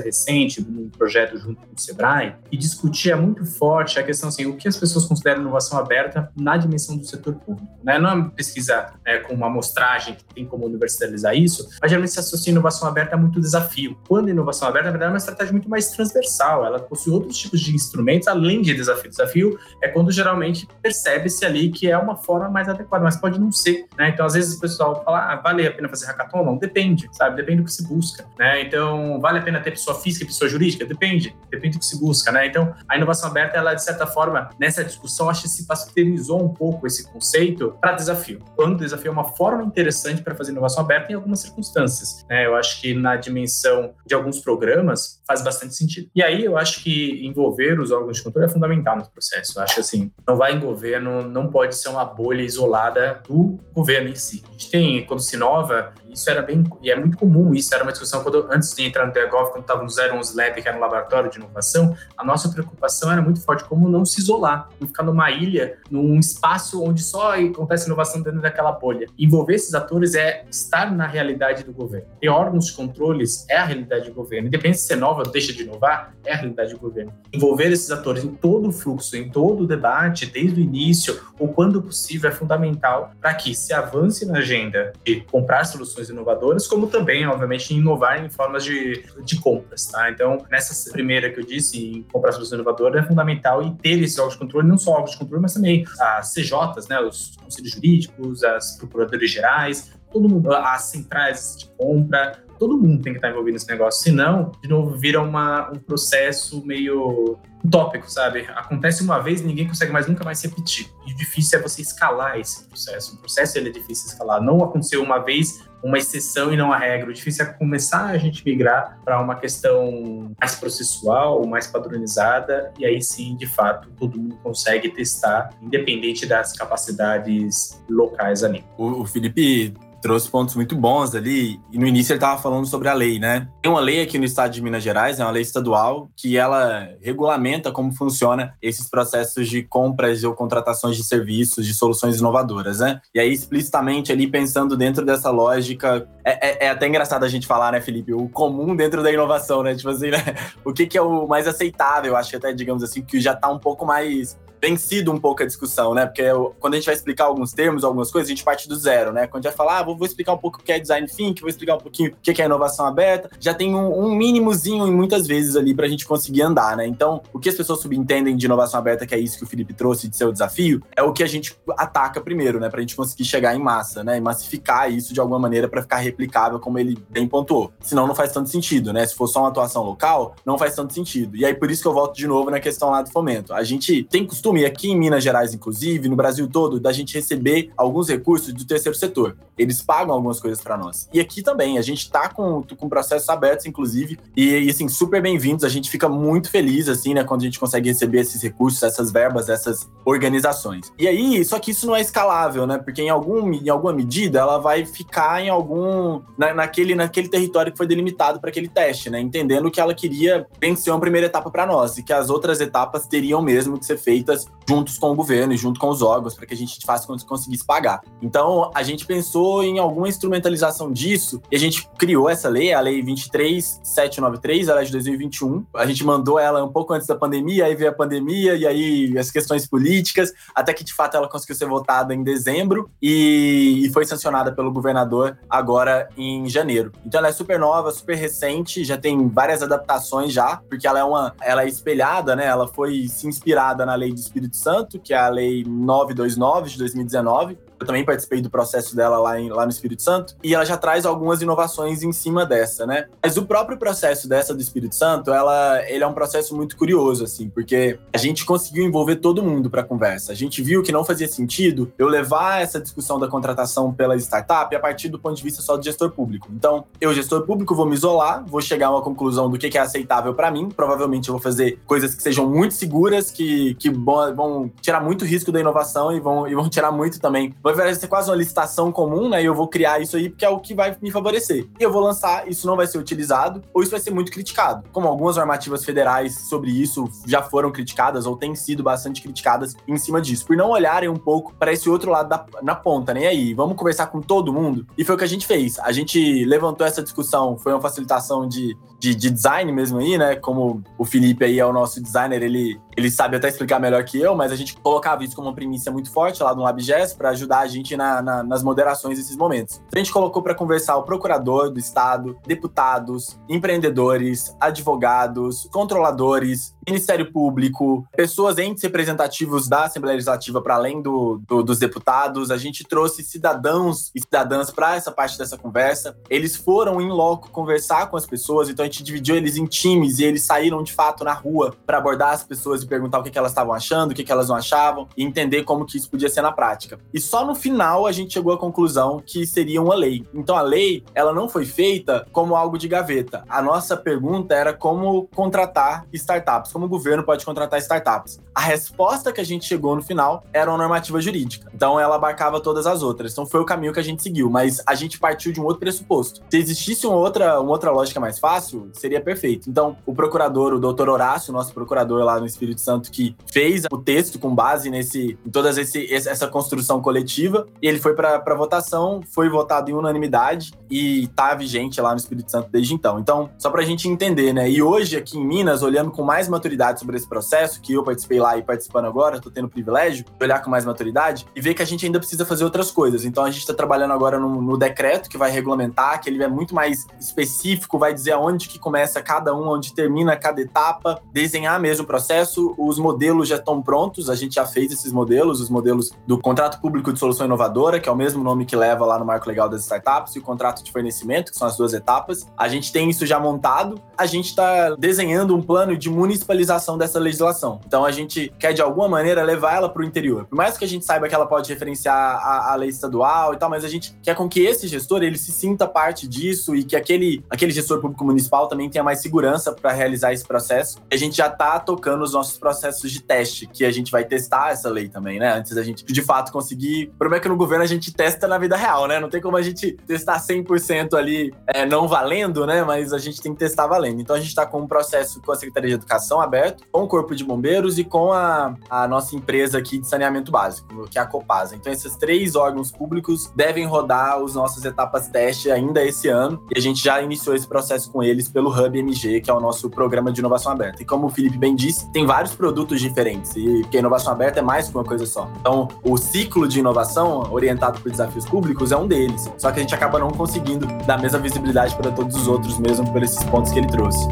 recente, 0.00 0.60
num 0.60 0.88
projeto 0.88 1.36
junto 1.38 1.60
com 1.60 1.74
o 1.74 1.78
Sebrae, 1.78 2.34
e 2.50 2.56
discutia 2.56 3.16
muito 3.16 3.44
forte 3.44 3.98
a 3.98 4.02
questão 4.02 4.28
assim, 4.28 4.46
o 4.46 4.56
que 4.56 4.68
as 4.68 4.76
pessoas 4.76 5.04
consideram 5.04 5.40
inovação 5.40 5.78
aberta 5.78 6.30
na 6.36 6.56
dimensão 6.56 6.96
do 6.96 7.04
setor 7.04 7.34
público, 7.34 7.68
né? 7.82 7.98
Não 7.98 8.10
é 8.10 8.14
uma 8.14 8.30
pesquisa 8.30 8.92
é, 9.04 9.18
com 9.18 9.34
uma 9.34 9.46
amostragem 9.46 10.14
que 10.14 10.24
tem 10.34 10.46
como 10.46 10.66
universalizar 10.66 11.34
isso, 11.34 11.68
mas 11.80 11.90
geralmente 11.90 12.12
se 12.12 12.20
associa 12.20 12.50
inovação 12.50 12.88
aberta 12.88 13.14
a 13.14 13.18
muito 13.18 13.40
desafio. 13.40 13.98
Quando 14.06 14.28
a 14.28 14.30
inovação 14.30 14.68
aberta, 14.68 14.86
na 14.86 14.92
verdade, 14.92 15.10
é 15.10 15.12
uma 15.12 15.18
estratégia 15.18 15.52
muito 15.52 15.68
mais 15.68 15.90
transversal, 15.90 16.64
ela 16.64 16.78
possui 16.78 17.12
outros 17.18 17.38
tipos 17.38 17.60
de 17.60 17.74
instrumentos, 17.74 18.28
além 18.28 18.62
de 18.62 18.74
desafio. 18.74 19.10
Desafio 19.10 19.58
é 19.82 19.88
quando 19.88 20.10
geralmente 20.10 20.68
percebe-se 20.82 21.44
ali 21.44 21.70
que 21.70 21.90
é 21.90 21.96
uma 21.96 22.16
forma 22.16 22.48
mais 22.48 22.68
adequada, 22.68 23.04
mas 23.04 23.16
pode 23.16 23.38
não 23.40 23.52
ser, 23.52 23.86
né? 23.96 24.10
Então, 24.10 24.24
às 24.26 24.34
vezes 24.34 24.56
o 24.56 24.60
pessoal 24.60 25.02
fala, 25.04 25.32
ah, 25.32 25.36
vale 25.36 25.66
a 25.66 25.72
pena 25.72 25.88
fazer 25.88 26.06
hackathon? 26.06 26.44
Não, 26.44 26.56
depende, 26.56 27.08
sabe? 27.12 27.36
Depende 27.36 27.62
do 27.62 27.64
que 27.64 27.72
se 27.72 27.86
busca, 27.86 28.26
né? 28.38 28.62
Então, 28.62 29.20
vale 29.20 29.38
a 29.38 29.42
pena 29.42 29.60
ter 29.60 29.70
pessoa 29.72 29.98
física 30.00 30.24
e 30.24 30.26
pessoa 30.26 30.48
jurídica? 30.48 30.84
Depende, 30.84 31.36
depende 31.50 31.76
do 31.76 31.80
que 31.80 31.86
se 31.86 31.98
busca, 31.98 32.30
né? 32.32 32.46
Então, 32.46 32.74
a 32.88 32.96
inovação 32.96 33.30
aberta, 33.30 33.56
ela, 33.56 33.74
de 33.74 33.82
certa 33.82 34.06
forma, 34.06 34.50
nessa 34.58 34.84
discussão, 34.84 35.28
acho 35.28 35.42
que 35.42 35.48
se 35.48 35.66
pasteurizou 35.66 36.42
um 36.42 36.48
pouco 36.48 36.86
esse 36.86 37.10
conceito 37.10 37.76
para 37.80 37.92
desafio. 37.92 38.42
Quando 38.56 38.78
desafio 38.78 39.08
é 39.08 39.12
uma 39.12 39.24
forma 39.24 39.64
interessante 39.64 40.22
para 40.22 40.34
fazer 40.34 40.52
inovação 40.52 40.82
aberta 40.82 41.12
em 41.12 41.14
algumas 41.14 41.40
circunstâncias, 41.40 42.24
né? 42.28 42.46
Eu 42.46 42.54
acho 42.54 42.80
que 42.80 42.94
na 42.94 43.16
dimensão 43.16 43.94
de 44.06 44.14
alguns 44.14 44.40
programas 44.40 45.20
faz 45.26 45.42
bastante 45.42 45.74
sentido. 45.74 46.08
E 46.14 46.22
aí, 46.22 46.44
eu 46.44 46.56
acho 46.56 46.82
que 46.82 47.07
envolver 47.26 47.80
os 47.80 47.90
órgãos 47.90 48.18
de 48.18 48.22
controle 48.22 48.46
é 48.46 48.50
fundamental 48.50 48.96
nesse 48.96 49.10
processo. 49.10 49.58
Eu 49.58 49.62
acho 49.62 49.80
assim, 49.80 50.10
não 50.26 50.36
vai 50.36 50.54
em 50.54 50.60
governo, 50.60 51.22
não 51.22 51.48
pode 51.48 51.76
ser 51.76 51.88
uma 51.88 52.04
bolha 52.04 52.42
isolada 52.42 53.20
do 53.28 53.58
governo 53.72 54.08
em 54.08 54.14
si. 54.14 54.42
A 54.48 54.52
gente 54.52 54.70
tem, 54.70 55.06
quando 55.06 55.20
se 55.20 55.36
inova, 55.36 55.92
isso 56.10 56.28
era 56.30 56.42
bem, 56.42 56.64
e 56.82 56.90
é 56.90 56.96
muito 56.96 57.16
comum, 57.16 57.54
isso 57.54 57.74
era 57.74 57.82
uma 57.82 57.92
discussão 57.92 58.22
quando, 58.22 58.48
antes 58.50 58.74
de 58.74 58.84
entrar 58.84 59.06
no 59.06 59.12
TEGOV, 59.12 59.52
quando 59.52 59.62
estava 59.62 59.82
no 59.82 60.18
011 60.18 60.36
Lab, 60.36 60.60
que 60.60 60.68
era 60.68 60.76
um 60.76 60.80
laboratório 60.80 61.30
de 61.30 61.38
inovação, 61.38 61.96
a 62.16 62.24
nossa 62.24 62.48
preocupação 62.48 63.10
era 63.10 63.22
muito 63.22 63.40
forte, 63.40 63.64
como 63.64 63.88
não 63.88 64.04
se 64.04 64.20
isolar, 64.20 64.68
não 64.80 64.88
ficar 64.88 65.02
numa 65.02 65.30
ilha, 65.30 65.78
num 65.90 66.18
espaço 66.18 66.82
onde 66.82 67.02
só 67.02 67.38
acontece 67.38 67.86
inovação 67.86 68.22
dentro 68.22 68.40
daquela 68.40 68.72
bolha. 68.72 69.06
Envolver 69.18 69.54
esses 69.54 69.74
atores 69.74 70.14
é 70.14 70.44
estar 70.50 70.90
na 70.90 71.06
realidade 71.06 71.64
do 71.64 71.72
governo. 71.72 72.08
Ter 72.20 72.28
órgãos 72.28 72.66
de 72.66 72.72
controles 72.72 73.46
é 73.48 73.56
a 73.56 73.64
realidade 73.64 74.08
do 74.08 74.14
governo. 74.14 74.48
Independente 74.48 74.80
se 74.80 74.92
é 74.92 74.96
nova 74.96 75.22
ou 75.24 75.30
deixa 75.30 75.52
de 75.52 75.62
inovar, 75.62 76.14
é 76.24 76.32
a 76.32 76.36
realidade 76.36 76.72
do 76.72 76.80
governo. 76.80 76.97
Governo. 76.98 77.12
Envolver 77.32 77.72
esses 77.72 77.90
atores 77.90 78.24
em 78.24 78.34
todo 78.34 78.68
o 78.68 78.72
fluxo, 78.72 79.16
em 79.16 79.28
todo 79.28 79.64
o 79.64 79.66
debate, 79.66 80.26
desde 80.26 80.60
o 80.60 80.64
início, 80.64 81.20
ou 81.38 81.48
quando 81.48 81.82
possível, 81.82 82.30
é 82.30 82.32
fundamental 82.32 83.12
para 83.20 83.34
que 83.34 83.54
se 83.54 83.72
avance 83.72 84.24
na 84.26 84.38
agenda 84.38 84.92
de 85.04 85.20
comprar 85.22 85.64
soluções 85.64 86.08
inovadoras, 86.08 86.66
como 86.66 86.86
também, 86.86 87.26
obviamente, 87.26 87.74
inovar 87.74 88.24
em 88.24 88.30
formas 88.30 88.64
de, 88.64 89.04
de 89.24 89.40
compras. 89.40 89.86
Tá? 89.86 90.10
Então, 90.10 90.44
nessa 90.50 90.90
primeira 90.90 91.30
que 91.30 91.40
eu 91.40 91.44
disse, 91.44 91.78
em 91.78 92.02
comprar 92.04 92.32
soluções 92.32 92.58
inovadoras, 92.58 93.04
é 93.04 93.06
fundamental 93.06 93.62
e 93.62 93.74
ter 93.74 94.02
esses 94.02 94.18
órgãos 94.18 94.34
de 94.34 94.40
controle, 94.40 94.68
não 94.68 94.78
só 94.78 94.92
órgãos 94.92 95.12
de 95.12 95.18
controle, 95.18 95.42
mas 95.42 95.54
também 95.54 95.84
as 96.00 96.32
CJs, 96.32 96.88
né, 96.88 97.00
os 97.00 97.36
conselhos 97.36 97.70
jurídicos, 97.72 98.42
as 98.42 98.76
procuradores 98.76 99.30
gerais, 99.30 99.92
todo 100.12 100.28
mundo, 100.28 100.52
as 100.52 100.82
centrais 100.82 101.56
de 101.58 101.66
compra, 101.76 102.42
todo 102.58 102.76
mundo 102.76 103.02
tem 103.02 103.12
que 103.12 103.18
estar 103.18 103.30
envolvido 103.30 103.54
nesse 103.54 103.68
negócio, 103.68 104.02
senão, 104.02 104.52
de 104.60 104.68
novo, 104.68 104.96
vira 104.96 105.22
uma, 105.22 105.70
um 105.70 105.78
processo 105.78 106.64
meio 106.66 107.38
utópico, 107.64 108.10
sabe? 108.10 108.46
Acontece 108.54 109.02
uma 109.02 109.18
vez, 109.20 109.40
ninguém 109.42 109.66
consegue 109.66 109.92
mais 109.92 110.06
nunca 110.06 110.24
mais 110.24 110.42
repetir. 110.42 110.90
E 111.06 111.14
difícil 111.14 111.58
é 111.58 111.62
você 111.62 111.82
escalar 111.82 112.38
esse 112.38 112.64
processo. 112.64 113.14
O 113.14 113.18
processo 113.18 113.58
ele 113.58 113.68
é 113.68 113.72
difícil 113.72 114.08
escalar. 114.08 114.42
Não 114.42 114.62
aconteceu 114.62 115.02
uma 115.02 115.18
vez, 115.18 115.64
uma 115.82 115.98
exceção 115.98 116.52
e 116.52 116.56
não 116.56 116.72
a 116.72 116.78
regra. 116.78 117.10
O 117.10 117.12
difícil 117.12 117.44
é 117.44 117.52
começar 117.52 118.06
a 118.06 118.18
gente 118.18 118.44
migrar 118.44 118.98
para 119.04 119.20
uma 119.20 119.36
questão 119.36 120.32
mais 120.40 120.54
processual, 120.54 121.46
mais 121.46 121.66
padronizada, 121.66 122.72
e 122.78 122.84
aí 122.84 123.00
sim, 123.02 123.36
de 123.36 123.46
fato, 123.46 123.88
todo 123.98 124.18
mundo 124.18 124.36
consegue 124.42 124.88
testar, 124.88 125.50
independente 125.60 126.26
das 126.26 126.52
capacidades 126.52 127.82
locais 127.88 128.44
ali. 128.44 128.64
O, 128.76 129.02
o 129.02 129.06
Felipe 129.06 129.74
trouxe 130.00 130.30
pontos 130.30 130.54
muito 130.54 130.76
bons 130.76 131.14
ali. 131.14 131.60
E 131.72 131.78
no 131.78 131.86
início 131.86 132.12
ele 132.12 132.18
estava 132.18 132.40
falando 132.40 132.66
sobre 132.66 132.88
a 132.88 132.94
lei, 132.94 133.18
né? 133.18 133.48
Tem 133.62 133.70
uma 133.70 133.80
lei 133.80 134.02
aqui 134.02 134.18
no 134.18 134.24
estado 134.24 134.52
de 134.52 134.62
Minas 134.62 134.82
Gerais, 134.82 135.18
é 135.20 135.24
uma 135.24 135.30
lei 135.30 135.42
estadual, 135.42 136.10
que 136.16 136.36
ela 136.36 136.88
regulamenta 137.00 137.72
como 137.72 137.92
funciona 137.92 138.54
esses 138.62 138.88
processos 138.88 139.48
de 139.48 139.62
compras 139.62 140.24
ou 140.24 140.34
contratações 140.34 140.96
de 140.96 141.04
serviços, 141.04 141.66
de 141.66 141.74
soluções 141.74 142.18
inovadoras, 142.18 142.80
né? 142.80 143.00
E 143.14 143.20
aí, 143.20 143.32
explicitamente 143.32 144.12
ali, 144.12 144.26
pensando 144.26 144.76
dentro 144.76 145.04
dessa 145.04 145.30
lógica, 145.30 146.08
é, 146.24 146.64
é, 146.64 146.66
é 146.66 146.70
até 146.70 146.86
engraçado 146.86 147.24
a 147.24 147.28
gente 147.28 147.46
falar, 147.46 147.72
né, 147.72 147.80
Felipe? 147.80 148.12
O 148.12 148.28
comum 148.28 148.74
dentro 148.76 149.02
da 149.02 149.12
inovação, 149.12 149.62
né? 149.62 149.74
Tipo 149.74 149.90
assim, 149.90 150.10
né? 150.10 150.18
O 150.64 150.72
que, 150.72 150.86
que 150.86 150.98
é 150.98 151.02
o 151.02 151.26
mais 151.26 151.46
aceitável, 151.46 152.16
acho 152.16 152.30
que 152.30 152.36
até, 152.36 152.52
digamos 152.52 152.82
assim, 152.82 153.02
que 153.02 153.20
já 153.20 153.32
está 153.32 153.48
um 153.48 153.58
pouco 153.58 153.86
mais 153.86 154.38
vencido 154.60 155.12
um 155.12 155.18
pouco 155.18 155.42
a 155.42 155.46
discussão, 155.46 155.94
né? 155.94 156.06
Porque 156.06 156.22
eu, 156.22 156.54
quando 156.58 156.74
a 156.74 156.76
gente 156.76 156.86
vai 156.86 156.94
explicar 156.94 157.24
alguns 157.24 157.52
termos, 157.52 157.84
algumas 157.84 158.10
coisas, 158.10 158.28
a 158.28 158.32
gente 158.32 158.44
parte 158.44 158.68
do 158.68 158.76
zero, 158.76 159.12
né? 159.12 159.26
Quando 159.26 159.46
a 159.46 159.48
gente 159.48 159.56
vai 159.56 159.66
falar, 159.66 159.80
ah, 159.80 159.82
vou, 159.82 159.96
vou 159.96 160.06
explicar 160.06 160.32
um 160.32 160.38
pouco 160.38 160.58
o 160.60 160.62
que 160.62 160.72
é 160.72 160.78
design 160.78 161.06
thinking, 161.06 161.40
vou 161.40 161.50
explicar 161.50 161.76
um 161.76 161.80
pouquinho 161.80 162.10
o 162.10 162.16
que 162.20 162.40
é 162.40 162.44
inovação 162.44 162.86
aberta, 162.86 163.30
já 163.40 163.54
tem 163.54 163.74
um, 163.74 164.06
um 164.06 164.14
mínimozinho 164.14 164.86
muitas 164.92 165.26
vezes 165.26 165.56
ali 165.56 165.74
para 165.74 165.86
a 165.86 165.88
gente 165.88 166.06
conseguir 166.06 166.42
andar, 166.42 166.76
né? 166.76 166.86
Então, 166.86 167.22
o 167.32 167.38
que 167.38 167.48
as 167.48 167.54
pessoas 167.54 167.80
subentendem 167.80 168.36
de 168.36 168.46
inovação 168.46 168.80
aberta, 168.80 169.06
que 169.06 169.14
é 169.14 169.18
isso 169.18 169.38
que 169.38 169.44
o 169.44 169.46
Felipe 169.46 169.72
trouxe 169.74 170.08
de 170.08 170.16
seu 170.16 170.32
desafio, 170.32 170.82
é 170.96 171.02
o 171.02 171.12
que 171.12 171.22
a 171.22 171.26
gente 171.26 171.56
ataca 171.76 172.20
primeiro, 172.20 172.58
né? 172.58 172.68
Para 172.68 172.78
a 172.78 172.82
gente 172.82 172.96
conseguir 172.96 173.24
chegar 173.24 173.54
em 173.54 173.58
massa, 173.58 174.02
né? 174.02 174.18
E 174.18 174.20
massificar 174.20 174.90
isso 174.90 175.14
de 175.14 175.20
alguma 175.20 175.38
maneira 175.38 175.68
para 175.68 175.82
ficar 175.82 175.98
replicável, 175.98 176.58
como 176.58 176.78
ele 176.78 176.98
bem 177.08 177.28
pontuou. 177.28 177.72
Senão 177.80 178.06
não 178.06 178.14
faz 178.14 178.32
tanto 178.32 178.48
sentido, 178.48 178.92
né? 178.92 179.06
Se 179.06 179.14
for 179.14 179.26
só 179.26 179.40
uma 179.40 179.48
atuação 179.48 179.82
local, 179.82 180.34
não 180.44 180.58
faz 180.58 180.74
tanto 180.74 180.92
sentido. 180.92 181.36
E 181.36 181.44
aí 181.44 181.54
por 181.54 181.70
isso 181.70 181.82
que 181.82 181.88
eu 181.88 181.94
volto 181.94 182.16
de 182.16 182.26
novo 182.26 182.50
na 182.50 182.60
questão 182.60 182.90
lá 182.90 183.02
do 183.02 183.10
fomento. 183.10 183.52
A 183.52 183.62
gente 183.62 184.02
tem 184.04 184.26
costume 184.26 184.47
aqui 184.66 184.90
em 184.90 184.98
Minas 184.98 185.22
Gerais, 185.22 185.54
inclusive, 185.54 186.08
no 186.08 186.16
Brasil 186.16 186.48
todo, 186.48 186.80
da 186.80 186.92
gente 186.92 187.14
receber 187.14 187.70
alguns 187.76 188.08
recursos 188.08 188.52
do 188.52 188.64
terceiro 188.64 188.96
setor. 188.96 189.36
Eles 189.56 189.82
pagam 189.82 190.14
algumas 190.14 190.40
coisas 190.40 190.60
para 190.62 190.76
nós. 190.76 191.08
E 191.12 191.20
aqui 191.20 191.42
também, 191.42 191.78
a 191.78 191.82
gente 191.82 192.02
está 192.02 192.28
com, 192.28 192.62
com 192.62 192.88
processos 192.88 193.28
abertos, 193.28 193.66
inclusive, 193.66 194.18
e, 194.36 194.58
e 194.58 194.70
assim, 194.70 194.88
super 194.88 195.20
bem-vindos. 195.20 195.64
A 195.64 195.68
gente 195.68 195.90
fica 195.90 196.08
muito 196.08 196.50
feliz, 196.50 196.88
assim, 196.88 197.14
né, 197.14 197.24
quando 197.24 197.42
a 197.42 197.44
gente 197.44 197.58
consegue 197.58 197.88
receber 197.88 198.20
esses 198.20 198.42
recursos, 198.42 198.82
essas 198.82 199.10
verbas, 199.10 199.48
essas 199.48 199.88
organizações. 200.04 200.92
E 200.98 201.06
aí, 201.06 201.44
só 201.44 201.58
que 201.58 201.72
isso 201.72 201.86
não 201.86 201.96
é 201.96 202.00
escalável, 202.00 202.66
né? 202.66 202.78
Porque 202.78 203.02
em, 203.02 203.10
algum, 203.10 203.52
em 203.52 203.68
alguma 203.68 203.92
medida 203.92 204.38
ela 204.38 204.58
vai 204.58 204.84
ficar 204.84 205.42
em 205.42 205.48
algum. 205.48 206.20
Na, 206.36 206.54
naquele, 206.54 206.94
naquele 206.94 207.28
território 207.28 207.72
que 207.72 207.78
foi 207.78 207.86
delimitado 207.86 208.40
para 208.40 208.50
aquele 208.50 208.68
teste, 208.68 209.10
né? 209.10 209.20
Entendendo 209.20 209.70
que 209.70 209.80
ela 209.80 209.94
queria 209.94 210.46
vencer 210.60 210.92
uma 210.92 211.00
primeira 211.00 211.26
etapa 211.26 211.50
para 211.50 211.66
nós 211.66 211.98
e 211.98 212.02
que 212.02 212.12
as 212.12 212.30
outras 212.30 212.60
etapas 212.60 213.06
teriam 213.06 213.42
mesmo 213.42 213.78
que 213.78 213.84
ser 213.84 213.98
feitas 213.98 214.37
juntos 214.68 214.98
com 214.98 215.10
o 215.10 215.14
governo 215.14 215.54
e 215.54 215.56
junto 215.56 215.80
com 215.80 215.88
os 215.88 216.02
órgãos 216.02 216.34
para 216.34 216.44
que 216.44 216.52
a 216.52 216.56
gente 216.56 216.78
de 216.78 216.84
fato 216.84 217.06
conseguisse 217.26 217.64
pagar. 217.64 218.02
Então, 218.20 218.70
a 218.74 218.82
gente 218.82 219.06
pensou 219.06 219.64
em 219.64 219.78
alguma 219.78 220.08
instrumentalização 220.08 220.92
disso 220.92 221.40
e 221.50 221.56
a 221.56 221.58
gente 221.58 221.88
criou 221.98 222.28
essa 222.28 222.50
lei, 222.50 222.74
a 222.74 222.80
Lei 222.80 223.02
23793, 223.02 224.68
ela 224.68 224.82
é 224.82 224.84
de 224.84 224.92
2021. 224.92 225.64
A 225.74 225.86
gente 225.86 226.04
mandou 226.04 226.38
ela 226.38 226.62
um 226.62 226.70
pouco 226.70 226.92
antes 226.92 227.06
da 227.06 227.14
pandemia, 227.14 227.64
aí 227.64 227.74
veio 227.74 227.90
a 227.90 227.94
pandemia 227.94 228.54
e 228.56 228.66
aí 228.66 229.18
as 229.18 229.30
questões 229.30 229.66
políticas, 229.66 230.34
até 230.54 230.74
que 230.74 230.84
de 230.84 230.92
fato 230.92 231.16
ela 231.16 231.28
conseguiu 231.28 231.56
ser 231.56 231.66
votada 231.66 232.14
em 232.14 232.22
dezembro 232.22 232.90
e, 233.00 233.90
foi 233.94 234.04
sancionada 234.04 234.52
pelo 234.52 234.70
governador 234.70 235.38
agora 235.48 236.08
em 236.16 236.46
janeiro. 236.48 236.92
Então, 237.06 237.20
ela 237.20 237.28
é 237.28 237.32
super 237.32 237.58
nova, 237.58 237.90
super 237.90 238.16
recente, 238.16 238.84
já 238.84 238.98
tem 238.98 239.28
várias 239.28 239.62
adaptações 239.62 240.32
já, 240.32 240.60
porque 240.68 240.86
ela 240.86 240.98
é 240.98 241.04
uma, 241.04 241.34
ela 241.40 241.62
é 241.62 241.68
espelhada, 241.68 242.36
né? 242.36 242.44
Ela 242.44 242.68
foi 242.68 243.08
se 243.08 243.26
inspirada 243.26 243.86
na 243.86 243.94
Lei 243.94 244.12
do 244.12 244.20
Espírito 244.28 244.56
Santo, 244.56 244.98
que 244.98 245.12
é 245.12 245.16
a 245.16 245.28
Lei 245.28 245.64
929 245.64 246.70
de 246.70 246.78
2019, 246.78 247.58
eu 247.80 247.86
também 247.86 248.04
participei 248.04 248.40
do 248.40 248.50
processo 248.50 248.94
dela 248.94 249.18
lá, 249.18 249.40
em, 249.40 249.48
lá 249.48 249.64
no 249.64 249.70
Espírito 249.70 250.02
Santo, 250.02 250.36
e 250.42 250.54
ela 250.54 250.64
já 250.64 250.76
traz 250.76 251.06
algumas 251.06 251.40
inovações 251.42 252.02
em 252.02 252.12
cima 252.12 252.44
dessa, 252.44 252.86
né? 252.86 253.06
Mas 253.22 253.36
o 253.36 253.44
próprio 253.44 253.78
processo 253.78 254.28
dessa 254.28 254.54
do 254.54 254.60
Espírito 254.60 254.94
Santo, 254.94 255.32
ela, 255.32 255.82
ele 255.88 256.02
é 256.02 256.06
um 256.06 256.12
processo 256.12 256.56
muito 256.56 256.76
curioso, 256.76 257.24
assim, 257.24 257.48
porque 257.48 257.98
a 258.12 258.18
gente 258.18 258.44
conseguiu 258.44 258.84
envolver 258.84 259.16
todo 259.16 259.42
mundo 259.42 259.70
para 259.70 259.82
a 259.82 259.84
conversa. 259.84 260.32
A 260.32 260.34
gente 260.34 260.62
viu 260.62 260.82
que 260.82 260.92
não 260.92 261.04
fazia 261.04 261.28
sentido 261.28 261.92
eu 261.98 262.08
levar 262.08 262.60
essa 262.60 262.80
discussão 262.80 263.18
da 263.18 263.28
contratação 263.28 263.92
pela 263.92 264.16
startup 264.16 264.74
a 264.74 264.80
partir 264.80 265.08
do 265.08 265.18
ponto 265.18 265.36
de 265.36 265.42
vista 265.42 265.62
só 265.62 265.76
do 265.76 265.84
gestor 265.84 266.10
público. 266.10 266.48
Então, 266.52 266.84
eu, 267.00 267.14
gestor 267.14 267.42
público, 267.42 267.74
vou 267.74 267.86
me 267.86 267.94
isolar, 267.94 268.44
vou 268.46 268.60
chegar 268.60 268.88
a 268.88 268.90
uma 268.90 269.02
conclusão 269.02 269.48
do 269.48 269.58
que 269.58 269.76
é 269.76 269.80
aceitável 269.80 270.34
para 270.34 270.50
mim. 270.50 270.68
Provavelmente 270.68 271.28
eu 271.28 271.34
vou 271.34 271.42
fazer 271.42 271.78
coisas 271.86 272.14
que 272.14 272.22
sejam 272.22 272.48
muito 272.48 272.74
seguras, 272.74 273.30
que, 273.30 273.74
que 273.74 273.90
vão 273.90 274.70
tirar 274.80 275.00
muito 275.00 275.24
risco 275.24 275.52
da 275.52 275.60
inovação 275.60 276.12
e 276.12 276.20
vão, 276.20 276.48
e 276.48 276.54
vão 276.54 276.68
tirar 276.68 276.90
muito 276.90 277.20
também 277.20 277.54
vai 277.76 277.94
ser 277.94 278.08
quase 278.08 278.30
uma 278.30 278.36
licitação 278.36 278.90
comum, 278.92 279.28
né? 279.28 279.42
E 279.42 279.46
eu 279.46 279.54
vou 279.54 279.68
criar 279.68 280.00
isso 280.00 280.16
aí 280.16 280.28
porque 280.28 280.44
é 280.44 280.48
o 280.48 280.58
que 280.58 280.74
vai 280.74 280.96
me 281.00 281.10
favorecer. 281.10 281.66
E 281.78 281.82
eu 281.82 281.92
vou 281.92 282.02
lançar, 282.02 282.48
isso 282.48 282.66
não 282.66 282.76
vai 282.76 282.86
ser 282.86 282.98
utilizado, 282.98 283.62
ou 283.72 283.82
isso 283.82 283.90
vai 283.90 284.00
ser 284.00 284.10
muito 284.10 284.30
criticado. 284.32 284.88
Como 284.92 285.08
algumas 285.08 285.36
normativas 285.36 285.84
federais 285.84 286.48
sobre 286.48 286.70
isso 286.70 287.08
já 287.26 287.42
foram 287.42 287.70
criticadas 287.70 288.26
ou 288.26 288.36
têm 288.36 288.54
sido 288.54 288.82
bastante 288.82 289.22
criticadas 289.22 289.74
em 289.86 289.96
cima 289.96 290.20
disso, 290.20 290.46
por 290.46 290.56
não 290.56 290.70
olharem 290.70 291.08
um 291.08 291.16
pouco 291.16 291.54
para 291.54 291.72
esse 291.72 291.88
outro 291.88 292.10
lado 292.10 292.28
da, 292.28 292.44
na 292.62 292.74
ponta? 292.74 293.18
E 293.18 293.26
aí, 293.26 293.54
vamos 293.54 293.76
conversar 293.76 294.06
com 294.08 294.20
todo 294.20 294.52
mundo? 294.52 294.86
E 294.96 295.04
foi 295.04 295.14
o 295.14 295.18
que 295.18 295.24
a 295.24 295.28
gente 295.28 295.46
fez. 295.46 295.78
A 295.80 295.92
gente 295.92 296.44
levantou 296.44 296.86
essa 296.86 297.02
discussão, 297.02 297.56
foi 297.58 297.72
uma 297.72 297.80
facilitação 297.80 298.46
de, 298.46 298.76
de, 298.98 299.14
de 299.14 299.30
design 299.30 299.70
mesmo 299.72 299.98
aí, 299.98 300.16
né? 300.16 300.36
Como 300.36 300.82
o 300.96 301.04
Felipe 301.04 301.44
aí 301.44 301.58
é 301.58 301.66
o 301.66 301.72
nosso 301.72 302.02
designer, 302.02 302.42
ele, 302.42 302.80
ele 302.98 303.12
sabe 303.12 303.36
até 303.36 303.48
explicar 303.48 303.78
melhor 303.78 304.02
que 304.02 304.20
eu, 304.20 304.34
mas 304.34 304.50
a 304.50 304.56
gente 304.56 304.76
colocava 304.76 305.22
isso 305.22 305.36
como 305.36 305.46
uma 305.46 305.54
primícia 305.54 305.92
muito 305.92 306.10
forte 306.10 306.42
lá 306.42 306.52
no 306.52 306.62
LabGES 306.62 307.14
para 307.14 307.30
ajudar 307.30 307.60
a 307.60 307.66
gente 307.68 307.96
na, 307.96 308.20
na, 308.20 308.42
nas 308.42 308.60
moderações 308.64 309.18
desses 309.18 309.36
momentos. 309.36 309.80
A 309.94 309.98
gente 309.98 310.12
colocou 310.12 310.42
para 310.42 310.52
conversar 310.52 310.96
o 310.96 311.04
procurador 311.04 311.70
do 311.70 311.78
Estado, 311.78 312.36
deputados, 312.44 313.38
empreendedores, 313.48 314.56
advogados, 314.60 315.68
controladores, 315.72 316.74
Ministério 316.88 317.30
Público, 317.30 318.06
pessoas, 318.16 318.58
entes 318.58 318.82
representativos 318.82 319.68
da 319.68 319.84
Assembleia 319.84 320.14
Legislativa 320.14 320.62
para 320.62 320.74
além 320.74 321.02
do, 321.02 321.40
do, 321.46 321.62
dos 321.62 321.78
deputados. 321.78 322.50
A 322.50 322.56
gente 322.56 322.82
trouxe 322.82 323.22
cidadãos 323.22 324.10
e 324.14 324.20
cidadãs 324.20 324.70
para 324.70 324.96
essa 324.96 325.12
parte 325.12 325.36
dessa 325.36 325.58
conversa. 325.58 326.16
Eles 326.30 326.56
foram 326.56 327.00
em 327.00 327.10
loco 327.10 327.50
conversar 327.50 328.08
com 328.08 328.16
as 328.16 328.26
pessoas, 328.26 328.70
então 328.70 328.82
a 328.82 328.86
gente 328.86 329.02
dividiu 329.02 329.36
eles 329.36 329.56
em 329.56 329.66
times 329.66 330.18
e 330.18 330.24
eles 330.24 330.42
saíram 330.44 330.82
de 330.82 330.92
fato 330.94 331.22
na 331.24 331.34
rua 331.34 331.76
para 331.86 331.98
abordar 331.98 332.32
as 332.32 332.42
pessoas 332.42 332.82
perguntar 332.88 333.18
o 333.18 333.22
que, 333.22 333.30
que 333.30 333.38
elas 333.38 333.52
estavam 333.52 333.72
achando, 333.72 334.12
o 334.12 334.14
que, 334.14 334.24
que 334.24 334.32
elas 334.32 334.48
não 334.48 334.56
achavam 334.56 335.08
e 335.16 335.24
entender 335.24 335.62
como 335.62 335.84
que 335.84 335.96
isso 335.96 336.10
podia 336.10 336.28
ser 336.28 336.42
na 336.42 336.52
prática. 336.52 336.98
E 337.12 337.20
só 337.20 337.46
no 337.46 337.54
final 337.54 338.06
a 338.06 338.12
gente 338.12 338.32
chegou 338.32 338.52
à 338.52 338.58
conclusão 338.58 339.22
que 339.24 339.46
seria 339.46 339.82
uma 339.82 339.94
lei. 339.94 340.26
Então 340.34 340.56
a 340.56 340.62
lei, 340.62 341.04
ela 341.14 341.32
não 341.32 341.48
foi 341.48 341.64
feita 341.64 342.26
como 342.32 342.56
algo 342.56 342.78
de 342.78 342.88
gaveta. 342.88 343.44
A 343.48 343.62
nossa 343.62 343.96
pergunta 343.96 344.54
era 344.54 344.72
como 344.72 345.28
contratar 345.34 346.06
startups, 346.12 346.72
como 346.72 346.86
o 346.86 346.88
governo 346.88 347.22
pode 347.22 347.44
contratar 347.44 347.78
startups. 347.78 348.40
A 348.54 348.60
resposta 348.60 349.32
que 349.32 349.40
a 349.40 349.44
gente 349.44 349.64
chegou 349.66 349.94
no 349.94 350.02
final 350.02 350.42
era 350.52 350.70
uma 350.70 350.78
normativa 350.78 351.20
jurídica. 351.20 351.70
Então 351.72 352.00
ela 352.00 352.16
abarcava 352.16 352.60
todas 352.60 352.86
as 352.86 353.02
outras. 353.02 353.32
Então 353.32 353.46
foi 353.46 353.60
o 353.60 353.64
caminho 353.64 353.92
que 353.92 354.00
a 354.00 354.02
gente 354.02 354.22
seguiu, 354.22 354.50
mas 354.50 354.82
a 354.86 354.94
gente 354.94 355.18
partiu 355.18 355.52
de 355.52 355.60
um 355.60 355.64
outro 355.64 355.80
pressuposto. 355.80 356.40
Se 356.50 356.56
existisse 356.56 357.06
uma 357.06 357.16
outra, 357.16 357.60
uma 357.60 357.70
outra 357.70 357.90
lógica 357.90 358.18
mais 358.18 358.38
fácil, 358.38 358.90
seria 358.92 359.20
perfeito. 359.20 359.68
Então, 359.70 359.96
o 360.04 360.14
procurador, 360.14 360.72
o 360.72 360.80
doutor 360.80 361.08
Horácio, 361.08 361.52
nosso 361.52 361.72
procurador 361.72 362.24
lá 362.24 362.40
no 362.40 362.46
Espírito 362.46 362.77
Espírito 362.78 362.80
Santo 362.80 363.10
que 363.10 363.36
fez 363.52 363.84
o 363.90 363.98
texto 363.98 364.38
com 364.38 364.54
base 364.54 364.88
nesse, 364.88 365.38
em 365.44 365.50
toda 365.50 365.68
essa 365.68 366.46
construção 366.46 367.02
coletiva. 367.02 367.66
E 367.82 367.88
ele 367.88 367.98
foi 367.98 368.14
para 368.14 368.54
votação, 368.54 369.20
foi 369.34 369.48
votado 369.48 369.90
em 369.90 369.94
unanimidade 369.94 370.72
e 370.90 371.24
está 371.24 371.54
vigente 371.54 372.00
lá 372.00 372.12
no 372.12 372.16
Espírito 372.16 372.50
Santo 372.50 372.70
desde 372.70 372.94
então. 372.94 373.18
Então, 373.18 373.50
só 373.58 373.70
para 373.70 373.82
a 373.82 373.84
gente 373.84 374.08
entender, 374.08 374.52
né? 374.52 374.70
E 374.70 374.80
hoje 374.80 375.16
aqui 375.16 375.36
em 375.36 375.44
Minas, 375.44 375.82
olhando 375.82 376.10
com 376.10 376.22
mais 376.22 376.48
maturidade 376.48 377.00
sobre 377.00 377.16
esse 377.16 377.28
processo, 377.28 377.80
que 377.80 377.92
eu 377.92 378.02
participei 378.02 378.38
lá 378.38 378.56
e 378.56 378.62
participando 378.62 379.06
agora, 379.06 379.36
estou 379.36 379.50
tendo 379.50 379.66
o 379.66 379.70
privilégio 379.70 380.24
de 380.24 380.44
olhar 380.44 380.62
com 380.62 380.70
mais 380.70 380.84
maturidade 380.84 381.46
e 381.54 381.60
ver 381.60 381.74
que 381.74 381.82
a 381.82 381.86
gente 381.86 382.06
ainda 382.06 382.18
precisa 382.18 382.46
fazer 382.46 382.64
outras 382.64 382.90
coisas. 382.90 383.24
Então, 383.24 383.44
a 383.44 383.50
gente 383.50 383.60
está 383.60 383.74
trabalhando 383.74 384.12
agora 384.12 384.38
no, 384.38 384.60
no 384.60 384.76
decreto 384.78 385.28
que 385.28 385.36
vai 385.36 385.50
regulamentar, 385.50 386.20
que 386.20 386.30
ele 386.30 386.42
é 386.42 386.48
muito 386.48 386.74
mais 386.74 387.06
específico, 387.20 387.98
vai 387.98 388.14
dizer 388.14 388.32
aonde 388.32 388.68
que 388.68 388.78
começa 388.78 389.20
cada 389.20 389.54
um, 389.54 389.68
onde 389.68 389.94
termina 389.94 390.36
cada 390.36 390.60
etapa, 390.60 391.20
desenhar 391.32 391.80
mesmo 391.80 392.04
o 392.04 392.06
processo. 392.06 392.57
Os 392.58 392.98
modelos 392.98 393.48
já 393.48 393.56
estão 393.56 393.80
prontos, 393.80 394.28
a 394.28 394.34
gente 394.34 394.54
já 394.54 394.66
fez 394.66 394.92
esses 394.92 395.12
modelos, 395.12 395.60
os 395.60 395.70
modelos 395.70 396.10
do 396.26 396.38
contrato 396.38 396.80
público 396.80 397.12
de 397.12 397.18
solução 397.18 397.46
inovadora, 397.46 398.00
que 398.00 398.08
é 398.08 398.12
o 398.12 398.16
mesmo 398.16 398.42
nome 398.42 398.64
que 398.64 398.76
leva 398.76 399.06
lá 399.06 399.18
no 399.18 399.24
marco 399.24 399.48
legal 399.48 399.68
das 399.68 399.82
startups, 399.82 400.36
e 400.36 400.38
o 400.38 400.42
contrato 400.42 400.82
de 400.82 400.90
fornecimento, 400.90 401.52
que 401.52 401.58
são 401.58 401.66
as 401.66 401.76
duas 401.76 401.92
etapas. 401.92 402.46
A 402.56 402.68
gente 402.68 402.92
tem 402.92 403.08
isso 403.08 403.24
já 403.26 403.38
montado, 403.38 404.00
a 404.16 404.26
gente 404.26 404.46
está 404.46 404.94
desenhando 404.96 405.54
um 405.54 405.62
plano 405.62 405.96
de 405.96 406.10
municipalização 406.10 406.98
dessa 406.98 407.18
legislação. 407.18 407.80
Então 407.86 408.04
a 408.04 408.10
gente 408.10 408.52
quer 408.58 408.72
de 408.72 408.82
alguma 408.82 409.08
maneira 409.08 409.42
levar 409.42 409.74
ela 409.74 409.88
para 409.88 410.02
o 410.02 410.04
interior. 410.04 410.46
Por 410.46 410.56
mais 410.56 410.76
que 410.76 410.84
a 410.84 410.88
gente 410.88 411.04
saiba 411.04 411.28
que 411.28 411.34
ela 411.34 411.46
pode 411.46 411.72
referenciar 411.72 412.14
a, 412.14 412.72
a 412.72 412.74
lei 412.74 412.88
estadual 412.88 413.54
e 413.54 413.56
tal, 413.56 413.70
mas 413.70 413.84
a 413.84 413.88
gente 413.88 414.16
quer 414.22 414.34
com 414.34 414.48
que 414.48 414.60
esse 414.60 414.86
gestor 414.88 415.22
ele 415.22 415.38
se 415.38 415.52
sinta 415.52 415.86
parte 415.86 416.26
disso 416.26 416.74
e 416.74 416.84
que 416.84 416.96
aquele, 416.96 417.44
aquele 417.48 417.72
gestor 417.72 418.00
público 418.00 418.24
municipal 418.24 418.68
também 418.68 418.88
tenha 418.88 419.04
mais 419.04 419.20
segurança 419.20 419.72
para 419.72 419.92
realizar 419.92 420.32
esse 420.32 420.44
processo. 420.44 420.98
A 421.10 421.16
gente 421.16 421.36
já 421.36 421.46
está 421.46 421.78
tocando 421.78 422.22
os 422.22 422.32
nossos 422.32 422.47
processos 422.56 423.10
de 423.10 423.22
teste, 423.22 423.66
que 423.66 423.84
a 423.84 423.90
gente 423.90 424.10
vai 424.10 424.24
testar 424.24 424.70
essa 424.70 424.88
lei 424.88 425.08
também, 425.08 425.38
né? 425.38 425.54
Antes 425.54 425.74
da 425.74 425.82
gente 425.82 426.04
de 426.04 426.22
fato 426.22 426.52
conseguir. 426.52 427.10
O 427.14 427.18
problema 427.18 427.40
é 427.40 427.40
que 427.40 427.48
no 427.48 427.56
governo 427.56 427.84
a 427.84 427.88
gente 427.88 428.12
testa 428.12 428.46
na 428.46 428.58
vida 428.58 428.76
real, 428.76 429.06
né? 429.06 429.18
Não 429.18 429.28
tem 429.28 429.40
como 429.40 429.56
a 429.56 429.62
gente 429.62 429.92
testar 430.06 430.38
100% 430.40 431.14
ali 431.14 431.52
é, 431.66 431.84
não 431.84 432.06
valendo, 432.06 432.66
né? 432.66 432.82
Mas 432.84 433.12
a 433.12 433.18
gente 433.18 433.40
tem 433.40 433.52
que 433.52 433.58
testar 433.58 433.86
valendo. 433.86 434.20
Então 434.20 434.36
a 434.36 434.38
gente 434.38 434.48
está 434.48 434.64
com 434.64 434.80
um 434.80 434.86
processo 434.86 435.40
com 435.42 435.52
a 435.52 435.56
Secretaria 435.56 435.90
de 435.90 435.94
Educação 435.96 436.40
aberto, 436.40 436.84
com 436.90 437.02
o 437.02 437.08
Corpo 437.08 437.34
de 437.34 437.44
Bombeiros 437.44 437.98
e 437.98 438.04
com 438.04 438.32
a, 438.32 438.74
a 438.88 439.08
nossa 439.08 439.34
empresa 439.34 439.78
aqui 439.78 439.98
de 439.98 440.06
saneamento 440.06 440.52
básico, 440.52 441.08
que 441.08 441.18
é 441.18 441.22
a 441.22 441.26
Copasa. 441.26 441.74
Então 441.74 441.92
esses 441.92 442.16
três 442.16 442.54
órgãos 442.54 442.90
públicos 442.90 443.50
devem 443.54 443.86
rodar 443.86 444.42
os 444.42 444.54
nossos 444.54 444.84
etapas 444.84 445.28
teste 445.28 445.70
ainda 445.70 446.04
esse 446.04 446.28
ano 446.28 446.64
e 446.74 446.78
a 446.78 446.80
gente 446.80 447.02
já 447.02 447.20
iniciou 447.20 447.54
esse 447.54 447.66
processo 447.66 448.10
com 448.10 448.22
eles 448.22 448.48
pelo 448.48 448.70
Hub 448.70 448.98
MG, 448.98 449.40
que 449.40 449.50
é 449.50 449.54
o 449.54 449.60
nosso 449.60 449.90
programa 449.90 450.32
de 450.32 450.40
inovação 450.40 450.72
aberta. 450.72 451.02
E 451.02 451.06
como 451.06 451.26
o 451.26 451.30
Felipe 451.30 451.58
bem 451.58 451.74
disse, 451.74 452.10
tem 452.12 452.26
vários 452.26 452.37
produtos 452.46 453.00
diferentes 453.00 453.54
e 453.56 453.80
porque 453.82 453.96
a 453.96 454.00
inovação 454.00 454.32
aberta 454.32 454.60
é 454.60 454.62
mais 454.62 454.88
que 454.88 454.94
uma 454.94 455.04
coisa 455.04 455.26
só. 455.26 455.48
Então, 455.60 455.88
o 456.02 456.16
ciclo 456.16 456.68
de 456.68 456.78
inovação 456.78 457.48
orientado 457.50 458.00
por 458.00 458.10
desafios 458.10 458.44
públicos 458.44 458.92
é 458.92 458.96
um 458.96 459.06
deles. 459.06 459.50
Só 459.56 459.70
que 459.70 459.78
a 459.78 459.82
gente 459.82 459.94
acaba 459.94 460.18
não 460.18 460.30
conseguindo 460.30 460.86
dar 461.06 461.14
a 461.14 461.18
mesma 461.18 461.38
visibilidade 461.38 461.94
para 461.96 462.10
todos 462.10 462.36
os 462.36 462.46
outros 462.46 462.78
mesmo 462.78 463.10
por 463.12 463.22
esses 463.22 463.42
pontos 463.44 463.72
que 463.72 463.78
ele 463.78 463.88
trouxe. 463.88 464.28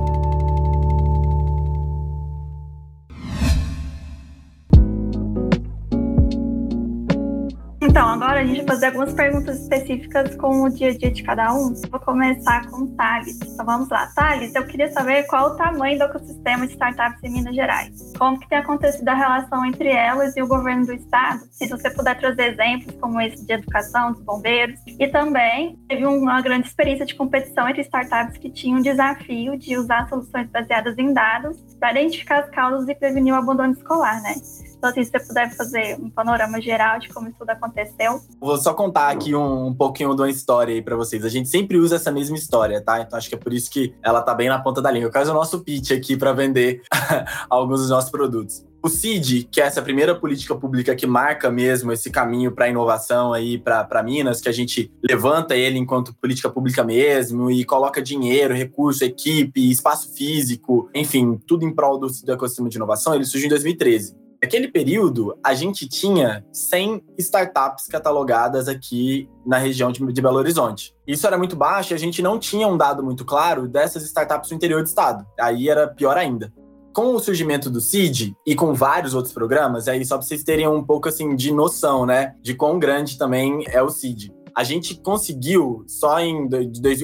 Agora 8.36 8.40
a 8.40 8.44
gente 8.46 8.66
fazer 8.66 8.86
algumas 8.86 9.14
perguntas 9.14 9.60
específicas 9.62 10.36
com 10.36 10.64
o 10.64 10.70
dia 10.70 10.90
a 10.90 10.96
dia 10.96 11.10
de 11.10 11.22
cada 11.22 11.54
um. 11.54 11.72
Vou 11.90 12.00
começar 12.00 12.66
com 12.68 12.82
o 12.82 12.88
Thales. 12.88 13.38
Então 13.40 13.64
vamos 13.64 13.88
lá. 13.88 14.06
Thales, 14.14 14.54
eu 14.54 14.66
queria 14.66 14.90
saber 14.92 15.22
qual 15.24 15.52
o 15.52 15.56
tamanho 15.56 15.98
do 15.98 16.04
ecossistema 16.04 16.66
de 16.66 16.72
startups 16.72 17.22
em 17.22 17.30
Minas 17.30 17.54
Gerais. 17.54 18.12
Como 18.18 18.38
que 18.38 18.48
tem 18.48 18.58
acontecido 18.58 19.08
a 19.08 19.14
relação 19.14 19.64
entre 19.64 19.88
elas 19.88 20.36
e 20.36 20.42
o 20.42 20.46
governo 20.46 20.84
do 20.84 20.92
estado? 20.92 21.44
Se 21.50 21.66
você 21.68 21.88
puder 21.88 22.18
trazer 22.18 22.52
exemplos 22.52 22.94
como 23.00 23.20
esse 23.20 23.44
de 23.44 23.52
educação 23.52 24.12
dos 24.12 24.22
bombeiros. 24.22 24.78
E 24.86 25.08
também 25.08 25.78
teve 25.88 26.04
uma 26.04 26.40
grande 26.42 26.66
experiência 26.66 27.06
de 27.06 27.14
competição 27.14 27.68
entre 27.68 27.82
startups 27.82 28.36
que 28.36 28.50
tinham 28.50 28.80
o 28.80 28.82
desafio 28.82 29.56
de 29.56 29.78
usar 29.78 30.08
soluções 30.08 30.48
baseadas 30.50 30.98
em 30.98 31.12
dados 31.12 31.56
para 31.80 31.92
identificar 31.92 32.40
as 32.40 32.50
causas 32.50 32.88
e 32.88 32.94
prevenir 32.94 33.32
o 33.32 33.36
abandono 33.36 33.72
escolar, 33.72 34.20
né? 34.22 34.34
Então, 34.78 34.90
assim, 34.90 35.04
se 35.04 35.10
você 35.10 35.20
puder 35.20 35.50
fazer 35.56 35.96
um 36.00 36.10
panorama 36.10 36.60
geral 36.60 36.98
de 36.98 37.08
como 37.08 37.28
isso 37.28 37.38
tudo 37.38 37.50
aconteceu. 37.50 38.20
Vou 38.40 38.56
só 38.58 38.74
contar 38.74 39.08
aqui 39.08 39.34
um, 39.34 39.68
um 39.68 39.74
pouquinho 39.74 40.14
de 40.14 40.22
uma 40.22 40.30
história 40.30 40.74
aí 40.74 40.82
para 40.82 40.96
vocês. 40.96 41.24
A 41.24 41.28
gente 41.28 41.48
sempre 41.48 41.78
usa 41.78 41.96
essa 41.96 42.12
mesma 42.12 42.36
história, 42.36 42.80
tá? 42.80 43.00
Então 43.00 43.18
acho 43.18 43.28
que 43.28 43.34
é 43.34 43.38
por 43.38 43.52
isso 43.52 43.70
que 43.70 43.94
ela 44.02 44.22
tá 44.22 44.34
bem 44.34 44.48
na 44.48 44.60
ponta 44.60 44.82
da 44.82 44.90
língua. 44.90 45.08
Eu 45.08 45.12
quero 45.12 45.30
o 45.30 45.34
nosso 45.34 45.60
pitch 45.60 45.92
aqui 45.92 46.16
para 46.16 46.32
vender 46.32 46.82
alguns 47.48 47.80
dos 47.80 47.90
nossos 47.90 48.10
produtos. 48.10 48.64
O 48.82 48.88
CID, 48.88 49.48
que 49.50 49.60
é 49.60 49.64
essa 49.64 49.82
primeira 49.82 50.14
política 50.14 50.54
pública 50.54 50.94
que 50.94 51.08
marca 51.08 51.50
mesmo 51.50 51.90
esse 51.90 52.08
caminho 52.08 52.52
para 52.52 52.68
inovação 52.68 53.32
aí 53.32 53.58
para 53.58 54.02
Minas, 54.04 54.40
que 54.40 54.48
a 54.48 54.52
gente 54.52 54.92
levanta 55.02 55.56
ele 55.56 55.76
enquanto 55.76 56.14
política 56.14 56.48
pública 56.48 56.84
mesmo 56.84 57.50
e 57.50 57.64
coloca 57.64 58.00
dinheiro, 58.00 58.54
recurso, 58.54 59.04
equipe, 59.04 59.70
espaço 59.70 60.14
físico, 60.14 60.88
enfim, 60.94 61.36
tudo 61.48 61.64
em 61.64 61.74
prol 61.74 61.98
do, 61.98 62.06
do 62.06 62.32
ecossistema 62.32 62.68
de 62.68 62.76
inovação, 62.76 63.12
ele 63.12 63.24
surgiu 63.24 63.46
em 63.46 63.50
2013. 63.50 64.25
Naquele 64.46 64.68
período, 64.68 65.36
a 65.42 65.54
gente 65.54 65.88
tinha 65.88 66.44
100 66.52 67.02
startups 67.18 67.88
catalogadas 67.88 68.68
aqui 68.68 69.28
na 69.44 69.58
região 69.58 69.90
de, 69.90 70.22
Belo 70.22 70.36
Horizonte. 70.36 70.94
Isso 71.04 71.26
era 71.26 71.36
muito 71.36 71.56
baixo 71.56 71.92
e 71.92 71.96
a 71.96 71.98
gente 71.98 72.22
não 72.22 72.38
tinha 72.38 72.68
um 72.68 72.76
dado 72.76 73.02
muito 73.02 73.24
claro 73.24 73.66
dessas 73.66 74.04
startups 74.04 74.48
no 74.48 74.56
interior 74.56 74.84
do 74.84 74.86
estado. 74.86 75.26
Aí 75.40 75.68
era 75.68 75.88
pior 75.88 76.16
ainda 76.16 76.52
com 76.94 77.12
o 77.12 77.18
surgimento 77.18 77.68
do 77.68 77.80
CID 77.80 78.36
e 78.46 78.54
com 78.54 78.72
vários 78.72 79.14
outros 79.14 79.34
programas, 79.34 79.88
aí 79.88 80.02
só 80.06 80.16
para 80.16 80.24
vocês 80.24 80.44
terem 80.44 80.68
um 80.68 80.82
pouco 80.82 81.08
assim 81.08 81.34
de 81.34 81.52
noção, 81.52 82.06
né, 82.06 82.34
de 82.40 82.54
quão 82.54 82.78
grande 82.78 83.18
também 83.18 83.64
é 83.66 83.82
o 83.82 83.90
CID. 83.90 84.32
A 84.56 84.64
gente 84.64 84.94
conseguiu, 85.02 85.84
só 85.86 86.18
em, 86.20 86.48